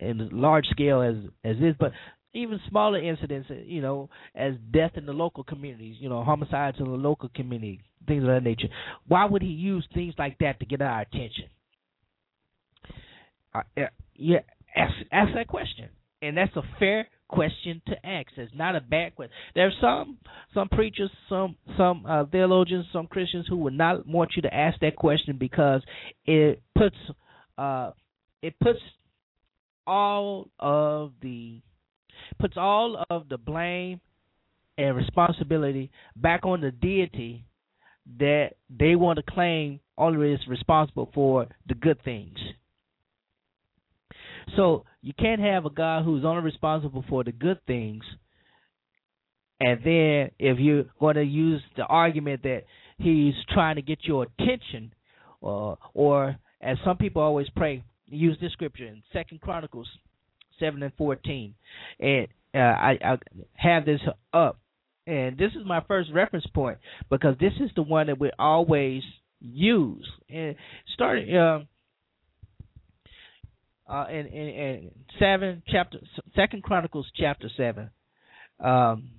in 0.05 0.29
large 0.31 0.65
scale 0.67 1.01
as 1.01 1.15
as 1.43 1.57
this, 1.59 1.75
but 1.79 1.91
even 2.33 2.59
smaller 2.69 3.01
incidents, 3.01 3.49
uh, 3.49 3.55
you 3.65 3.81
know, 3.81 4.09
as 4.35 4.53
death 4.71 4.91
in 4.95 5.05
the 5.05 5.13
local 5.13 5.43
communities, 5.43 5.97
you 5.99 6.09
know, 6.09 6.23
homicides 6.23 6.77
in 6.79 6.85
the 6.85 6.91
local 6.91 7.29
community, 7.35 7.81
things 8.07 8.23
of 8.23 8.29
that 8.29 8.43
nature. 8.43 8.67
Why 9.07 9.25
would 9.25 9.41
he 9.41 9.49
use 9.49 9.85
things 9.93 10.13
like 10.17 10.37
that 10.39 10.59
to 10.59 10.65
get 10.65 10.81
our 10.81 11.01
attention? 11.01 11.45
Uh, 13.53 13.61
yeah, 14.15 14.39
ask 14.75 14.93
ask 15.11 15.33
that 15.35 15.47
question, 15.47 15.89
and 16.21 16.37
that's 16.37 16.55
a 16.55 16.61
fair 16.79 17.07
question 17.27 17.81
to 17.87 18.05
ask. 18.05 18.27
It's 18.37 18.53
not 18.55 18.77
a 18.77 18.81
bad 18.81 19.15
question. 19.15 19.33
There's 19.55 19.75
some 19.81 20.17
some 20.53 20.69
preachers, 20.69 21.11
some 21.27 21.57
some 21.77 22.05
uh, 22.07 22.25
theologians, 22.31 22.85
some 22.93 23.07
Christians 23.07 23.45
who 23.49 23.57
would 23.57 23.73
not 23.73 24.07
want 24.07 24.31
you 24.37 24.41
to 24.43 24.53
ask 24.53 24.79
that 24.79 24.95
question 24.95 25.37
because 25.37 25.81
it 26.25 26.61
puts 26.77 26.95
uh, 27.57 27.91
it 28.41 28.55
puts 28.61 28.79
all 29.85 30.47
of 30.59 31.11
the 31.21 31.61
puts 32.39 32.55
all 32.57 33.03
of 33.09 33.29
the 33.29 33.37
blame 33.37 33.99
and 34.77 34.95
responsibility 34.95 35.91
back 36.15 36.45
on 36.45 36.61
the 36.61 36.71
deity 36.71 37.45
that 38.19 38.51
they 38.69 38.95
want 38.95 39.17
to 39.17 39.31
claim 39.31 39.79
only 39.97 40.33
is 40.33 40.39
responsible 40.47 41.09
for 41.13 41.47
the 41.67 41.75
good 41.75 42.01
things. 42.03 42.37
So 44.55 44.85
you 45.01 45.13
can't 45.17 45.41
have 45.41 45.65
a 45.65 45.69
God 45.69 46.03
who's 46.03 46.25
only 46.25 46.43
responsible 46.43 47.05
for 47.07 47.23
the 47.23 47.31
good 47.31 47.59
things, 47.67 48.03
and 49.59 49.79
then 49.83 50.31
if 50.39 50.59
you're 50.59 50.85
going 50.99 51.15
to 51.15 51.23
use 51.23 51.61
the 51.77 51.83
argument 51.83 52.41
that 52.43 52.63
he's 52.97 53.35
trying 53.53 53.75
to 53.75 53.81
get 53.81 53.99
your 54.03 54.25
attention, 54.39 54.93
uh, 55.43 55.75
or 55.93 56.35
as 56.61 56.77
some 56.83 56.97
people 56.97 57.21
always 57.21 57.47
pray, 57.55 57.83
use 58.07 58.37
this 58.41 58.51
scripture 58.53 58.87
in 58.87 59.03
Second 59.13 59.41
Chronicles 59.41 59.87
seven 60.61 60.81
and 60.81 60.93
fourteen, 60.97 61.55
and 61.99 62.27
uh, 62.55 62.59
I, 62.59 62.97
I 63.03 63.17
have 63.55 63.85
this 63.85 63.99
up, 64.33 64.59
and 65.05 65.37
this 65.37 65.51
is 65.51 65.65
my 65.65 65.81
first 65.87 66.09
reference 66.13 66.45
point 66.53 66.77
because 67.09 67.35
this 67.39 67.53
is 67.59 67.69
the 67.75 67.81
one 67.81 68.07
that 68.07 68.19
we 68.19 68.31
always 68.39 69.03
use. 69.41 70.07
And 70.29 70.55
starting 70.93 71.35
um, 71.35 71.67
uh, 73.89 74.05
in, 74.09 74.27
in, 74.27 74.47
in 74.47 74.91
seven 75.19 75.63
chapter 75.67 75.97
Second 76.35 76.63
Chronicles 76.63 77.07
chapter 77.17 77.49
seven, 77.57 77.89
um, 78.59 79.09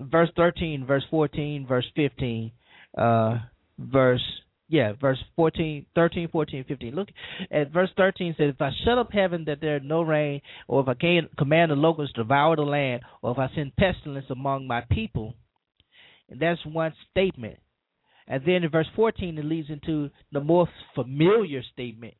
verse 0.00 0.30
thirteen, 0.36 0.86
verse 0.86 1.04
fourteen, 1.10 1.66
verse 1.66 1.86
fifteen, 1.94 2.52
uh, 2.96 3.38
verse 3.78 4.24
yeah, 4.68 4.92
verse 5.00 5.18
14, 5.36 5.86
13, 5.94 6.28
14, 6.28 6.64
15. 6.66 6.94
Look 6.94 7.08
at 7.50 7.72
verse 7.72 7.90
13 7.96 8.34
says, 8.36 8.54
If 8.54 8.60
I 8.60 8.70
shut 8.84 8.98
up 8.98 9.12
heaven 9.12 9.44
that 9.46 9.60
there 9.60 9.78
no 9.80 10.02
rain, 10.02 10.40
or 10.66 10.80
if 10.80 10.88
I 10.88 10.94
can 10.94 11.28
command 11.38 11.70
the 11.70 11.76
locusts 11.76 12.14
to 12.14 12.22
devour 12.22 12.56
the 12.56 12.62
land, 12.62 13.02
or 13.22 13.32
if 13.32 13.38
I 13.38 13.48
send 13.54 13.76
pestilence 13.76 14.26
among 14.28 14.66
my 14.66 14.82
people, 14.90 15.34
and 16.28 16.40
that's 16.40 16.64
one 16.66 16.92
statement. 17.10 17.58
And 18.26 18.42
then 18.44 18.64
in 18.64 18.70
verse 18.70 18.88
14, 18.96 19.38
it 19.38 19.44
leads 19.44 19.70
into 19.70 20.10
the 20.32 20.40
more 20.40 20.68
familiar 20.96 21.62
statement 21.72 22.14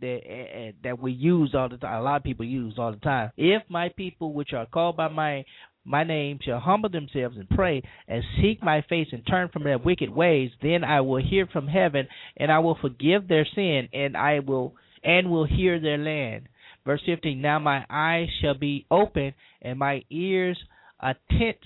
that 0.00 0.20
uh, 0.26 0.72
that 0.82 0.98
we 0.98 1.12
use 1.12 1.54
all 1.54 1.68
the 1.68 1.76
time. 1.76 2.00
A 2.00 2.02
lot 2.02 2.16
of 2.16 2.22
people 2.22 2.46
use 2.46 2.74
all 2.78 2.92
the 2.92 2.98
time. 2.98 3.30
If 3.36 3.62
my 3.68 3.90
people, 3.94 4.32
which 4.32 4.54
are 4.54 4.64
called 4.64 4.96
by 4.96 5.08
my 5.08 5.44
my 5.84 6.04
name 6.04 6.38
shall 6.42 6.60
humble 6.60 6.90
themselves 6.90 7.36
and 7.36 7.48
pray 7.48 7.82
and 8.06 8.22
seek 8.40 8.62
my 8.62 8.82
face 8.88 9.08
and 9.12 9.26
turn 9.26 9.48
from 9.48 9.64
their 9.64 9.78
wicked 9.78 10.10
ways, 10.10 10.50
then 10.62 10.84
I 10.84 11.00
will 11.00 11.22
hear 11.22 11.46
from 11.46 11.66
heaven 11.66 12.06
and 12.36 12.52
I 12.52 12.58
will 12.58 12.76
forgive 12.80 13.28
their 13.28 13.46
sin 13.54 13.88
and 13.92 14.16
I 14.16 14.40
will 14.40 14.74
and 15.02 15.30
will 15.30 15.46
hear 15.46 15.80
their 15.80 15.98
land. 15.98 16.48
Verse 16.84 17.00
15 17.06 17.40
Now 17.40 17.58
my 17.58 17.84
eyes 17.88 18.28
shall 18.40 18.54
be 18.54 18.86
open 18.90 19.34
and 19.62 19.78
my 19.78 20.02
ears 20.10 20.58
attent, 21.02 21.58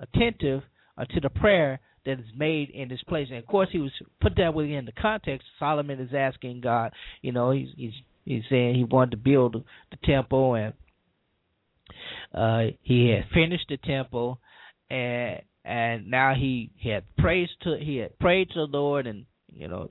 attentive 0.00 0.62
to 1.14 1.20
the 1.20 1.30
prayer 1.30 1.80
that 2.04 2.18
is 2.18 2.26
made 2.36 2.70
in 2.70 2.88
this 2.88 3.02
place. 3.08 3.28
And 3.30 3.38
of 3.38 3.46
course, 3.46 3.68
he 3.72 3.78
was 3.78 3.92
put 4.20 4.36
that 4.36 4.54
within 4.54 4.84
the 4.84 4.92
context. 4.92 5.46
Solomon 5.58 6.00
is 6.00 6.14
asking 6.16 6.60
God, 6.60 6.92
you 7.22 7.32
know, 7.32 7.50
he's 7.50 7.68
he's 7.76 7.92
he's 8.24 8.42
saying 8.50 8.74
he 8.74 8.84
wanted 8.84 9.12
to 9.12 9.16
build 9.16 9.54
the 9.54 9.96
temple 10.04 10.54
and 10.54 10.74
uh, 12.34 12.64
he 12.82 13.10
had 13.10 13.24
finished 13.32 13.66
the 13.68 13.76
temple, 13.78 14.38
and 14.90 15.40
and 15.64 16.10
now 16.10 16.34
he 16.34 16.70
had 16.82 17.04
praised 17.18 17.52
to 17.62 17.76
he 17.80 17.96
had 17.96 18.18
prayed 18.18 18.48
to 18.50 18.66
the 18.66 18.76
Lord, 18.78 19.06
and 19.06 19.26
you 19.52 19.68
know, 19.68 19.90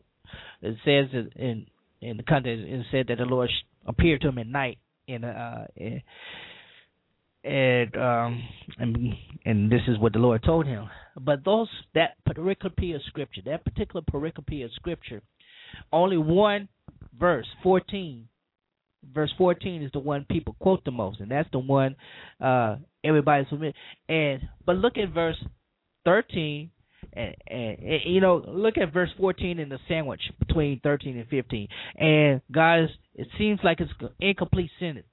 it 0.61 0.75
says 0.85 1.25
in 1.35 1.67
in 2.01 2.17
the 2.17 2.23
context 2.23 2.63
it 2.65 2.85
said 2.91 3.07
that 3.07 3.17
the 3.17 3.25
Lord 3.25 3.49
appeared 3.85 4.21
to 4.21 4.29
him 4.29 4.37
at 4.37 4.47
night 4.47 4.77
in 5.07 5.23
uh 5.23 5.65
in, 5.75 6.01
and 7.43 7.95
um 7.95 8.43
and 8.77 9.13
and 9.45 9.71
this 9.71 9.81
is 9.87 9.97
what 9.99 10.13
the 10.13 10.19
Lord 10.19 10.43
told 10.43 10.65
him. 10.65 10.89
But 11.19 11.43
those 11.45 11.69
that 11.95 12.15
pericope 12.27 12.95
of 12.95 13.01
scripture, 13.07 13.41
that 13.45 13.63
particular 13.63 14.01
pericope 14.01 14.65
of 14.65 14.71
scripture, 14.73 15.21
only 15.91 16.17
one 16.17 16.67
verse, 17.19 17.47
fourteen, 17.63 18.27
verse 19.03 19.33
14 19.37 19.83
is 19.83 19.91
the 19.91 19.99
one 19.99 20.25
people 20.29 20.55
quote 20.59 20.83
the 20.85 20.91
most, 20.91 21.19
and 21.19 21.31
that's 21.31 21.49
the 21.51 21.59
one 21.59 21.95
uh, 22.41 22.77
everybody's 23.03 23.47
familiar. 23.47 23.73
And 24.07 24.41
but 24.65 24.77
look 24.77 24.97
at 24.97 25.13
verse 25.13 25.37
13, 26.05 26.69
and, 27.13 27.35
and, 27.47 27.79
and, 27.79 28.01
you 28.05 28.21
know 28.21 28.43
look 28.47 28.77
at 28.77 28.93
verse 28.93 29.09
14 29.17 29.59
in 29.59 29.69
the 29.69 29.79
sandwich 29.87 30.21
between 30.39 30.79
13 30.81 31.17
and 31.17 31.27
15. 31.27 31.67
And 31.97 32.41
guys, 32.51 32.89
it 33.15 33.27
seems 33.37 33.59
like 33.63 33.79
it's 33.79 33.91
an 33.99 34.09
incomplete 34.19 34.71
sentence. 34.79 35.07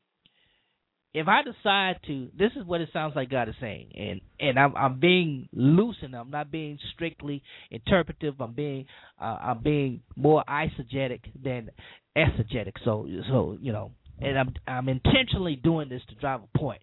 If 1.16 1.28
I 1.28 1.40
decide 1.40 2.00
to, 2.08 2.28
this 2.38 2.50
is 2.56 2.66
what 2.66 2.82
it 2.82 2.90
sounds 2.92 3.16
like 3.16 3.30
God 3.30 3.48
is 3.48 3.54
saying, 3.58 3.90
and 3.94 4.20
and 4.38 4.58
I'm 4.58 4.76
I'm 4.76 5.00
being 5.00 5.48
loose 5.50 5.96
and 6.02 6.14
I'm 6.14 6.30
not 6.30 6.50
being 6.50 6.78
strictly 6.92 7.42
interpretive. 7.70 8.38
I'm 8.38 8.52
being 8.52 8.84
uh, 9.18 9.38
I'm 9.40 9.62
being 9.62 10.02
more 10.14 10.44
eisegetic 10.46 11.20
than 11.42 11.70
exegetic. 12.14 12.74
So 12.84 13.08
so 13.30 13.56
you 13.58 13.72
know, 13.72 13.92
and 14.20 14.38
I'm 14.38 14.52
I'm 14.68 14.90
intentionally 14.90 15.56
doing 15.56 15.88
this 15.88 16.02
to 16.10 16.14
drive 16.16 16.40
a 16.42 16.58
point. 16.58 16.82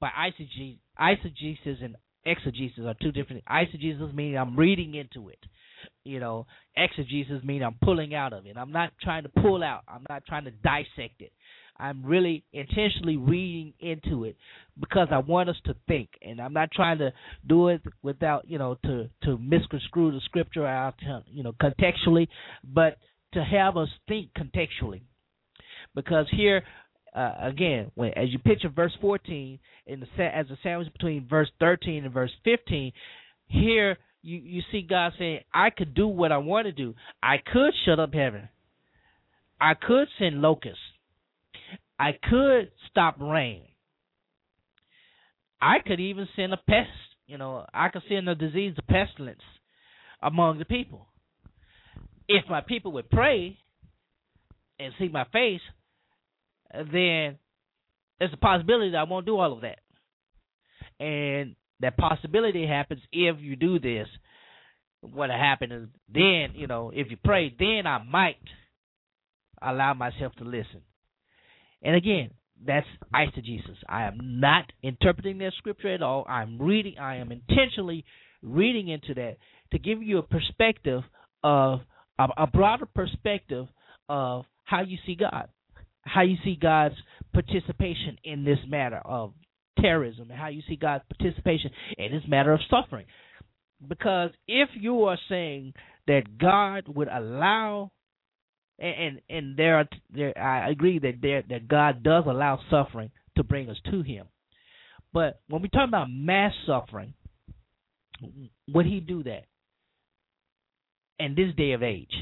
But 0.00 0.10
eisegesis, 0.18 0.78
eisegesis 1.00 1.84
and 1.84 1.94
exegesis 2.26 2.84
are 2.84 2.96
two 3.00 3.12
different. 3.12 3.44
Eisegesis 3.44 4.12
means 4.12 4.36
I'm 4.40 4.56
reading 4.56 4.96
into 4.96 5.28
it. 5.28 5.38
You 6.02 6.18
know, 6.18 6.48
exegesis 6.76 7.44
means 7.44 7.62
I'm 7.64 7.76
pulling 7.80 8.12
out 8.12 8.32
of 8.32 8.44
it. 8.44 8.56
I'm 8.56 8.72
not 8.72 8.90
trying 9.00 9.22
to 9.22 9.28
pull 9.28 9.62
out. 9.62 9.82
I'm 9.86 10.04
not 10.08 10.24
trying 10.26 10.46
to 10.46 10.50
dissect 10.50 11.20
it. 11.20 11.32
I'm 11.78 12.04
really 12.04 12.44
intentionally 12.52 13.16
reading 13.16 13.72
into 13.80 14.24
it 14.24 14.36
because 14.78 15.08
I 15.10 15.18
want 15.18 15.48
us 15.48 15.56
to 15.66 15.76
think, 15.86 16.10
and 16.22 16.40
I'm 16.40 16.52
not 16.52 16.70
trying 16.72 16.98
to 16.98 17.12
do 17.46 17.68
it 17.68 17.82
without 18.02 18.48
you 18.48 18.58
know 18.58 18.76
to 18.84 19.08
to 19.24 19.38
misconstrue 19.38 20.12
the 20.12 20.20
scripture 20.24 20.66
out 20.66 20.94
you 21.30 21.42
know 21.42 21.52
contextually, 21.52 22.28
but 22.64 22.98
to 23.34 23.44
have 23.44 23.76
us 23.76 23.88
think 24.08 24.30
contextually. 24.34 25.02
Because 25.94 26.26
here, 26.30 26.62
uh, 27.14 27.34
again, 27.40 27.90
when 27.94 28.12
as 28.16 28.30
you 28.30 28.38
picture 28.38 28.68
verse 28.68 28.96
14 29.00 29.58
in 29.86 30.00
the 30.00 30.06
set 30.16 30.34
as 30.34 30.46
a 30.50 30.58
sandwich 30.62 30.92
between 30.92 31.26
verse 31.28 31.50
13 31.60 32.04
and 32.04 32.12
verse 32.12 32.32
15, 32.44 32.92
here 33.46 33.98
you 34.22 34.38
you 34.38 34.62
see 34.72 34.82
God 34.82 35.12
saying, 35.18 35.40
"I 35.54 35.70
could 35.70 35.94
do 35.94 36.08
what 36.08 36.32
I 36.32 36.38
want 36.38 36.66
to 36.66 36.72
do. 36.72 36.94
I 37.22 37.38
could 37.38 37.72
shut 37.84 38.00
up 38.00 38.14
heaven. 38.14 38.48
I 39.60 39.74
could 39.74 40.08
send 40.18 40.40
locusts. 40.40 40.82
I 41.98 42.12
could 42.12 42.70
stop 42.90 43.16
rain. 43.20 43.62
I 45.60 45.78
could 45.84 46.00
even 46.00 46.28
send 46.36 46.52
a 46.52 46.56
pest. 46.56 46.90
You 47.26 47.38
know, 47.38 47.66
I 47.74 47.88
could 47.88 48.02
send 48.08 48.28
a 48.28 48.34
disease, 48.34 48.74
a 48.78 48.82
pestilence 48.82 49.42
among 50.22 50.58
the 50.58 50.64
people 50.64 51.08
if 52.28 52.44
my 52.48 52.60
people 52.60 52.92
would 52.92 53.10
pray 53.10 53.56
and 54.78 54.92
see 54.98 55.08
my 55.08 55.24
face, 55.32 55.62
then 56.72 57.38
there's 58.18 58.32
a 58.32 58.36
possibility 58.36 58.90
that 58.90 58.98
I 58.98 59.04
won't 59.04 59.26
do 59.26 59.38
all 59.38 59.54
of 59.54 59.62
that. 59.62 59.78
And 61.00 61.56
that 61.80 61.96
possibility 61.96 62.66
happens 62.66 63.00
if 63.12 63.36
you 63.40 63.56
do 63.56 63.78
this. 63.78 64.06
What 65.00 65.30
happened 65.30 65.72
is 65.72 65.88
then, 66.12 66.52
you 66.54 66.66
know, 66.66 66.90
if 66.94 67.10
you 67.10 67.16
pray, 67.24 67.54
then 67.58 67.86
I 67.86 68.02
might 68.02 68.36
allow 69.62 69.94
myself 69.94 70.34
to 70.36 70.44
listen. 70.44 70.82
And 71.82 71.94
again, 71.96 72.30
that's 72.66 72.86
eisegesis. 73.14 73.76
I 73.88 74.04
am 74.04 74.40
not 74.40 74.64
interpreting 74.82 75.38
that 75.38 75.52
scripture 75.58 75.94
at 75.94 76.02
all. 76.02 76.24
I'm 76.28 76.60
reading 76.60 76.98
I 76.98 77.16
am 77.16 77.30
intentionally 77.30 78.04
reading 78.42 78.88
into 78.88 79.14
that 79.14 79.36
to 79.72 79.78
give 79.78 80.02
you 80.02 80.18
a 80.18 80.22
perspective 80.22 81.02
of 81.44 81.80
a, 82.18 82.26
a 82.36 82.46
broader 82.46 82.86
perspective 82.86 83.66
of 84.08 84.44
how 84.64 84.82
you 84.82 84.98
see 85.06 85.14
God, 85.14 85.48
how 86.02 86.22
you 86.22 86.36
see 86.44 86.56
God's 86.60 86.96
participation 87.32 88.18
in 88.24 88.44
this 88.44 88.58
matter 88.66 89.00
of 89.04 89.32
terrorism, 89.80 90.30
and 90.30 90.38
how 90.38 90.48
you 90.48 90.62
see 90.68 90.76
God's 90.76 91.04
participation 91.16 91.70
in 91.96 92.10
this 92.10 92.22
matter 92.26 92.52
of 92.52 92.60
suffering. 92.68 93.06
Because 93.86 94.30
if 94.48 94.68
you 94.78 95.04
are 95.04 95.18
saying 95.28 95.74
that 96.08 96.38
God 96.38 96.84
would 96.88 97.08
allow, 97.08 97.92
and 98.78 99.20
and, 99.28 99.56
there 99.56 99.78
are 99.78 99.88
there, 100.14 100.38
I 100.38 100.70
agree 100.70 100.98
that 101.00 101.20
there 101.22 101.42
that 101.48 101.68
God 101.68 102.02
does 102.02 102.24
allow 102.26 102.60
suffering 102.70 103.10
to 103.36 103.42
bring 103.42 103.68
us 103.70 103.76
to 103.90 104.02
Him, 104.02 104.26
But 105.12 105.40
when 105.48 105.62
we 105.62 105.68
talk 105.68 105.88
about 105.88 106.08
mass 106.10 106.52
suffering, 106.66 107.14
would 108.68 108.86
he 108.86 109.00
do 109.00 109.22
that 109.24 109.44
in 111.18 111.34
this 111.34 111.54
day 111.56 111.72
of 111.72 111.82
age? 111.82 112.12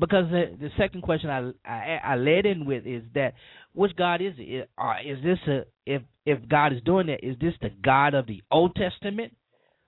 Because 0.00 0.30
the, 0.30 0.56
the 0.60 0.70
second 0.76 1.02
question 1.02 1.30
I, 1.30 1.50
I 1.68 2.00
I 2.04 2.16
led 2.16 2.46
in 2.46 2.66
with 2.66 2.86
is 2.86 3.02
that 3.14 3.34
which 3.72 3.96
God 3.96 4.20
is 4.20 4.34
it? 4.38 4.68
Is 5.04 5.18
this 5.22 5.38
a 5.48 5.64
if 5.86 6.02
if 6.26 6.48
God 6.48 6.72
is 6.72 6.82
doing 6.84 7.06
that? 7.06 7.24
Is 7.24 7.36
this 7.40 7.54
the 7.62 7.70
God 7.82 8.14
of 8.14 8.26
the 8.26 8.42
Old 8.50 8.74
Testament, 8.74 9.34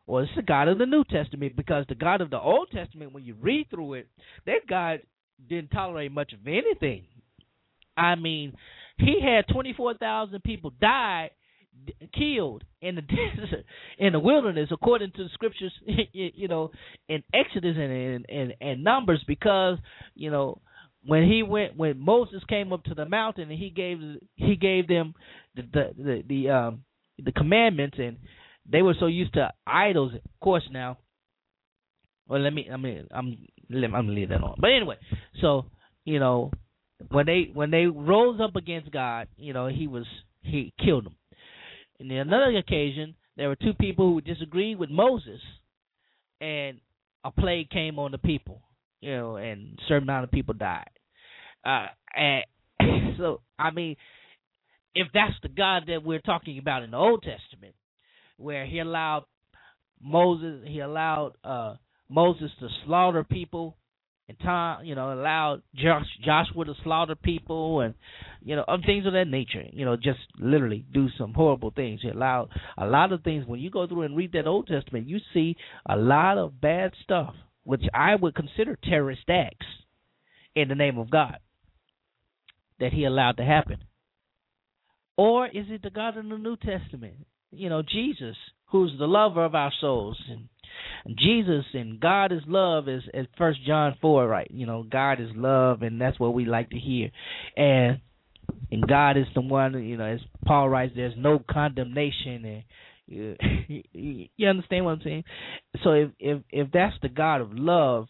or 0.06 0.22
is 0.22 0.28
the 0.36 0.42
God 0.42 0.68
of 0.68 0.78
the 0.78 0.86
New 0.86 1.04
Testament? 1.04 1.56
Because 1.56 1.84
the 1.88 1.94
God 1.94 2.20
of 2.20 2.30
the 2.30 2.40
Old 2.40 2.70
Testament, 2.72 3.12
when 3.12 3.24
you 3.24 3.34
read 3.40 3.68
through 3.70 3.94
it, 3.94 4.08
that 4.46 4.66
God 4.68 5.00
didn't 5.48 5.70
tolerate 5.70 6.12
much 6.12 6.32
of 6.32 6.46
anything. 6.46 7.04
I 7.96 8.14
mean, 8.14 8.54
he 8.98 9.20
had 9.22 9.52
twenty 9.52 9.72
four 9.72 9.94
thousand 9.94 10.42
people 10.42 10.72
die 10.80 11.30
killed 12.16 12.64
in 12.80 12.94
the 12.94 13.02
desert, 13.02 13.64
in 13.98 14.12
the 14.12 14.18
wilderness, 14.18 14.68
according 14.72 15.12
to 15.12 15.24
the 15.24 15.30
scriptures, 15.34 15.72
you 16.12 16.48
know, 16.48 16.70
in 17.08 17.22
Exodus 17.32 17.76
and 17.76 18.24
and 18.28 18.54
and 18.60 18.84
Numbers, 18.84 19.22
because 19.26 19.78
you 20.14 20.30
know 20.30 20.60
when 21.04 21.24
he 21.24 21.42
went 21.42 21.76
when 21.76 21.98
Moses 21.98 22.42
came 22.48 22.72
up 22.72 22.84
to 22.84 22.94
the 22.94 23.06
mountain 23.06 23.50
and 23.50 23.58
he 23.58 23.70
gave 23.70 23.98
he 24.36 24.56
gave 24.56 24.88
them 24.88 25.14
the 25.54 25.62
the 25.62 25.90
the, 25.96 26.22
the 26.28 26.50
um 26.50 26.84
the 27.18 27.32
commandments 27.32 27.96
and 27.98 28.18
they 28.70 28.82
were 28.82 28.94
so 28.98 29.06
used 29.06 29.34
to 29.34 29.50
idols 29.66 30.14
of 30.14 30.20
course 30.40 30.68
now 30.70 30.98
well 32.28 32.40
let 32.40 32.52
me 32.52 32.68
I 32.72 32.76
mean 32.76 33.06
I'm 33.10 33.46
I'm 33.70 33.90
gonna 33.90 34.12
leave 34.12 34.30
that 34.30 34.42
on 34.42 34.56
but 34.58 34.70
anyway 34.70 34.96
so 35.40 35.66
you 36.04 36.18
know 36.18 36.50
when 37.10 37.26
they 37.26 37.50
when 37.52 37.70
they 37.70 37.86
rose 37.86 38.40
up 38.40 38.56
against 38.56 38.90
God 38.90 39.28
you 39.36 39.52
know 39.52 39.68
he 39.68 39.86
was 39.86 40.06
he 40.42 40.72
killed 40.84 41.06
them 41.06 41.16
in 42.00 42.10
another 42.10 42.56
occasion, 42.56 43.14
there 43.36 43.48
were 43.48 43.56
two 43.56 43.74
people 43.74 44.12
who 44.12 44.20
disagreed 44.22 44.78
with 44.78 44.90
Moses, 44.90 45.40
and 46.40 46.80
a 47.24 47.30
plague 47.30 47.68
came 47.68 47.98
on 47.98 48.10
the 48.10 48.18
people, 48.18 48.62
you 49.00 49.14
know, 49.14 49.36
and 49.36 49.78
a 49.78 49.82
certain 49.86 50.04
amount 50.04 50.24
of 50.24 50.30
people 50.30 50.54
died. 50.54 50.88
Uh, 51.64 51.86
and 52.16 52.44
so, 53.18 53.42
I 53.58 53.70
mean, 53.70 53.96
if 54.94 55.08
that's 55.12 55.34
the 55.42 55.50
God 55.50 55.84
that 55.88 56.02
we're 56.02 56.20
talking 56.20 56.58
about 56.58 56.82
in 56.82 56.92
the 56.92 56.96
Old 56.96 57.22
Testament, 57.22 57.74
where 58.38 58.64
He 58.64 58.78
allowed 58.78 59.24
Moses, 60.02 60.62
He 60.66 60.80
allowed 60.80 61.32
uh, 61.44 61.74
Moses 62.10 62.50
to 62.60 62.68
slaughter 62.84 63.24
people 63.24 63.76
and 64.30 64.38
Tom, 64.38 64.84
you 64.84 64.94
know, 64.94 65.12
allowed 65.12 65.62
Josh, 65.74 66.06
Joshua 66.24 66.64
to 66.64 66.74
slaughter 66.84 67.16
people 67.16 67.80
and 67.80 67.94
you 68.42 68.54
know, 68.54 68.64
other 68.68 68.82
things 68.86 69.04
of 69.04 69.12
that 69.14 69.26
nature. 69.26 69.64
You 69.72 69.84
know, 69.84 69.96
just 69.96 70.20
literally 70.38 70.84
do 70.92 71.08
some 71.18 71.34
horrible 71.34 71.72
things. 71.74 72.00
He 72.02 72.08
allowed 72.10 72.50
a 72.78 72.86
lot 72.86 73.12
of 73.12 73.24
things. 73.24 73.44
When 73.46 73.58
you 73.58 73.70
go 73.70 73.88
through 73.88 74.02
and 74.02 74.16
read 74.16 74.32
that 74.32 74.46
Old 74.46 74.68
Testament, 74.68 75.08
you 75.08 75.18
see 75.34 75.56
a 75.88 75.96
lot 75.96 76.38
of 76.38 76.60
bad 76.60 76.92
stuff, 77.02 77.34
which 77.64 77.82
I 77.92 78.14
would 78.14 78.36
consider 78.36 78.78
terrorist 78.82 79.28
acts 79.28 79.66
in 80.54 80.68
the 80.68 80.76
name 80.76 80.98
of 80.98 81.10
God 81.10 81.38
that 82.78 82.92
He 82.92 83.04
allowed 83.04 83.38
to 83.38 83.44
happen. 83.44 83.78
Or 85.16 85.46
is 85.46 85.66
it 85.68 85.82
the 85.82 85.90
God 85.90 86.16
in 86.16 86.28
the 86.28 86.38
New 86.38 86.56
Testament? 86.56 87.26
You 87.50 87.68
know, 87.68 87.82
Jesus, 87.82 88.36
who's 88.66 88.92
the 88.96 89.06
lover 89.08 89.44
of 89.44 89.56
our 89.56 89.72
souls 89.80 90.18
and 90.30 90.48
Jesus 91.16 91.64
and 91.72 92.00
God 92.00 92.32
is 92.32 92.42
love 92.46 92.88
is 92.88 93.02
as 93.14 93.26
First 93.38 93.64
John 93.66 93.96
four, 94.00 94.26
right? 94.26 94.50
You 94.50 94.66
know, 94.66 94.82
God 94.82 95.20
is 95.20 95.30
love, 95.34 95.82
and 95.82 96.00
that's 96.00 96.20
what 96.20 96.34
we 96.34 96.44
like 96.44 96.70
to 96.70 96.78
hear. 96.78 97.10
And 97.56 98.00
and 98.70 98.86
God 98.86 99.16
is 99.16 99.26
the 99.34 99.40
one, 99.40 99.82
you 99.84 99.96
know, 99.96 100.04
as 100.04 100.20
Paul 100.44 100.68
writes, 100.68 100.92
there's 100.94 101.14
no 101.16 101.42
condemnation, 101.50 102.44
and 102.44 102.62
you, 103.06 104.28
you 104.36 104.48
understand 104.48 104.84
what 104.84 104.92
I'm 104.92 105.02
saying. 105.02 105.24
So 105.82 105.92
if 105.92 106.10
if 106.18 106.42
if 106.50 106.72
that's 106.72 106.96
the 107.02 107.08
God 107.08 107.40
of 107.40 107.52
love, 107.52 108.06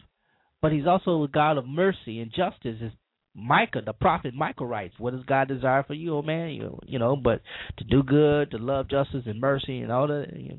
but 0.61 0.73
He's 0.73 0.87
also 0.87 1.23
the 1.23 1.33
God 1.33 1.59
of 1.59 1.67
mercy 1.67 2.21
and 2.21 2.31
justice, 2.31 2.77
is 2.81 2.93
Micah, 3.35 3.83
the 3.85 3.93
prophet 3.93 4.35
Micah 4.35 4.67
writes, 4.67 4.95
"What 4.99 5.15
does 5.15 5.25
God 5.25 5.49
desire 5.49 5.85
for 5.85 5.95
you, 5.95 6.17
oh 6.17 6.23
man? 6.23 6.51
You, 6.51 6.79
you 6.87 6.99
know, 6.99 7.17
but 7.17 7.41
to 7.79 7.85
do 7.85 8.03
good, 8.03 8.51
to 8.51 8.59
love 8.59 8.89
justice 8.89 9.23
and 9.27 9.41
mercy, 9.41 9.81
and 9.81 9.93
all 9.93 10.09
that." 10.09 10.27
You 10.37 10.49
know, 10.49 10.59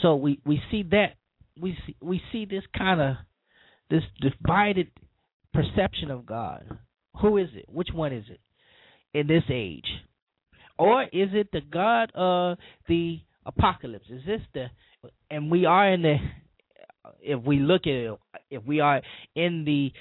so 0.00 0.16
we 0.16 0.40
we 0.44 0.60
see 0.70 0.82
that 0.90 1.14
we 1.60 1.76
see 1.86 1.96
we 2.00 2.20
see 2.32 2.44
this 2.44 2.64
kind 2.76 3.00
of 3.00 3.16
this 3.90 4.02
divided 4.20 4.88
perception 5.52 6.10
of 6.10 6.26
God. 6.26 6.64
Who 7.20 7.36
is 7.36 7.48
it? 7.54 7.66
Which 7.68 7.90
one 7.92 8.12
is 8.12 8.24
it 8.30 8.40
in 9.12 9.26
this 9.26 9.44
age? 9.50 9.86
Or 10.78 11.02
is 11.04 11.28
it 11.32 11.48
the 11.52 11.60
God 11.60 12.10
of 12.14 12.58
the 12.88 13.20
apocalypse? 13.44 14.06
Is 14.10 14.22
this 14.26 14.40
the 14.54 14.66
and 15.30 15.50
we 15.50 15.66
are 15.66 15.92
in 15.92 16.02
the 16.02 16.16
if 17.20 17.42
we 17.44 17.58
look 17.58 17.82
at 17.82 17.92
it, 17.92 18.18
if 18.50 18.64
we 18.64 18.80
are 18.80 19.02
in 19.34 19.64
the 19.64 19.92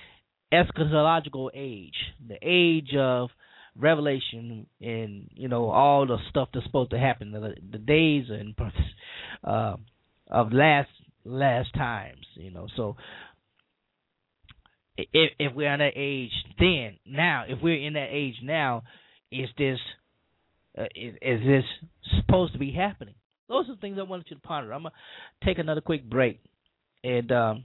eschatological 0.53 1.49
age, 1.53 1.95
the 2.27 2.37
age 2.41 2.95
of 2.97 3.29
revelation 3.77 4.67
and 4.81 5.29
you 5.33 5.47
know 5.47 5.69
all 5.69 6.05
the 6.05 6.17
stuff 6.29 6.49
that's 6.53 6.65
supposed 6.65 6.91
to 6.91 6.99
happen. 6.99 7.31
The, 7.31 7.55
the 7.71 7.77
days 7.77 8.25
and 8.29 8.55
uh, 9.43 9.77
of 10.27 10.51
last 10.51 10.89
last 11.23 11.73
times 11.73 12.25
you 12.35 12.51
know. 12.51 12.67
So 12.75 12.97
if 14.97 15.31
if 15.39 15.53
we're 15.55 15.73
in 15.73 15.79
that 15.79 15.93
age 15.95 16.31
then 16.59 16.97
now 17.05 17.45
if 17.47 17.59
we're 17.61 17.85
in 17.85 17.93
that 17.93 18.09
age 18.11 18.35
now 18.43 18.83
is 19.31 19.49
this 19.57 19.79
uh, 20.77 20.83
is, 20.95 21.15
is 21.21 21.41
this 21.45 21.63
supposed 22.17 22.53
to 22.53 22.59
be 22.59 22.71
happening? 22.71 23.15
Those 23.49 23.67
are 23.67 23.75
the 23.75 23.81
things 23.81 23.97
i 23.99 24.03
wanted 24.03 24.27
you 24.29 24.37
to 24.37 24.41
ponder. 24.41 24.73
I'm 24.73 24.83
gonna 24.83 24.95
take 25.43 25.59
another 25.59 25.81
quick 25.81 26.09
break 26.09 26.39
and 27.03 27.31
um 27.31 27.63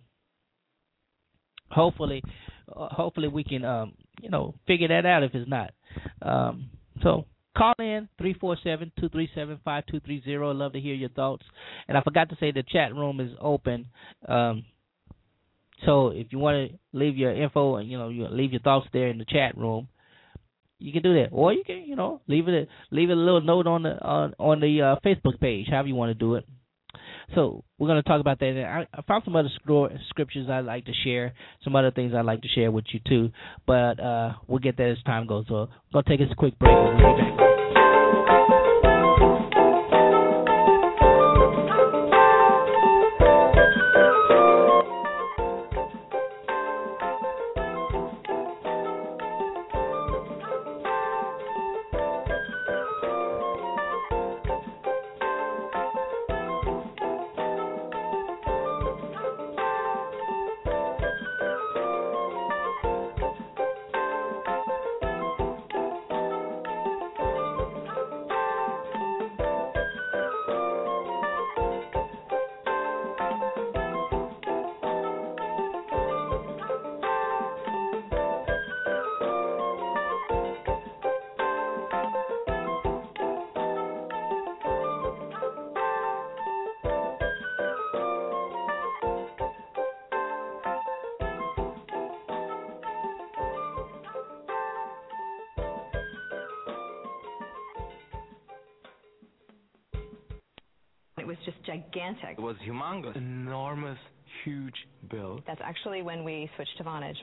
hopefully 1.70 2.22
uh, 2.74 2.88
hopefully 2.88 3.28
we 3.28 3.44
can 3.44 3.64
um 3.64 3.94
you 4.20 4.30
know 4.30 4.54
figure 4.66 4.88
that 4.88 5.06
out 5.06 5.22
if 5.22 5.34
it's 5.34 5.48
not 5.48 5.70
um, 6.22 6.70
so 7.02 7.26
call 7.56 7.74
in 7.78 8.08
347-237-5230. 8.20 10.54
Love 10.54 10.74
to 10.74 10.80
hear 10.80 10.94
your 10.94 11.08
thoughts. 11.10 11.44
And 11.88 11.96
I 11.96 12.02
forgot 12.02 12.28
to 12.30 12.36
say 12.38 12.52
the 12.52 12.62
chat 12.62 12.94
room 12.94 13.18
is 13.20 13.32
open. 13.40 13.86
Um, 14.28 14.66
so 15.84 16.08
if 16.08 16.28
you 16.30 16.38
want 16.38 16.70
to 16.70 16.78
leave 16.92 17.16
your 17.16 17.34
info 17.34 17.76
and 17.76 17.90
you 17.90 17.98
know 17.98 18.08
you 18.08 18.26
leave 18.28 18.52
your 18.52 18.62
thoughts 18.62 18.86
there 18.92 19.08
in 19.08 19.18
the 19.18 19.26
chat 19.26 19.58
room, 19.58 19.88
you 20.78 20.92
can 20.92 21.02
do 21.02 21.14
that, 21.14 21.30
or 21.32 21.52
you 21.52 21.64
can 21.64 21.82
you 21.82 21.96
know 21.96 22.20
leave 22.26 22.48
it 22.48 22.68
leave 22.90 23.10
it 23.10 23.16
a 23.16 23.20
little 23.20 23.42
note 23.42 23.66
on 23.66 23.82
the 23.82 24.02
on 24.02 24.34
on 24.38 24.60
the 24.60 24.82
uh, 24.82 24.96
Facebook 25.04 25.38
page, 25.38 25.66
however 25.70 25.88
you 25.88 25.94
want 25.94 26.10
to 26.10 26.14
do 26.14 26.36
it. 26.36 26.46
So 27.34 27.64
we're 27.78 27.88
going 27.88 28.02
to 28.02 28.08
talk 28.08 28.20
about 28.20 28.38
that. 28.40 28.46
And 28.46 28.60
I, 28.60 28.86
I 28.92 29.02
found 29.02 29.24
some 29.24 29.36
other 29.36 29.50
scriptures 30.08 30.48
I'd 30.50 30.60
like 30.60 30.84
to 30.86 30.92
share, 31.04 31.34
some 31.62 31.76
other 31.76 31.90
things 31.90 32.12
I'd 32.14 32.24
like 32.24 32.42
to 32.42 32.48
share 32.48 32.70
with 32.70 32.84
you 32.92 33.00
too. 33.06 33.30
But 33.66 34.00
uh, 34.00 34.34
we'll 34.46 34.58
get 34.58 34.76
that 34.76 34.90
as 34.90 35.02
time 35.04 35.26
goes. 35.26 35.46
So 35.48 35.68
we're 35.92 36.02
going 36.02 36.04
to 36.04 36.16
take 36.18 36.30
a 36.30 36.34
quick 36.34 36.58
break. 36.58 36.74
We'll 36.74 36.96
be 36.96 37.36
back. 37.36 37.55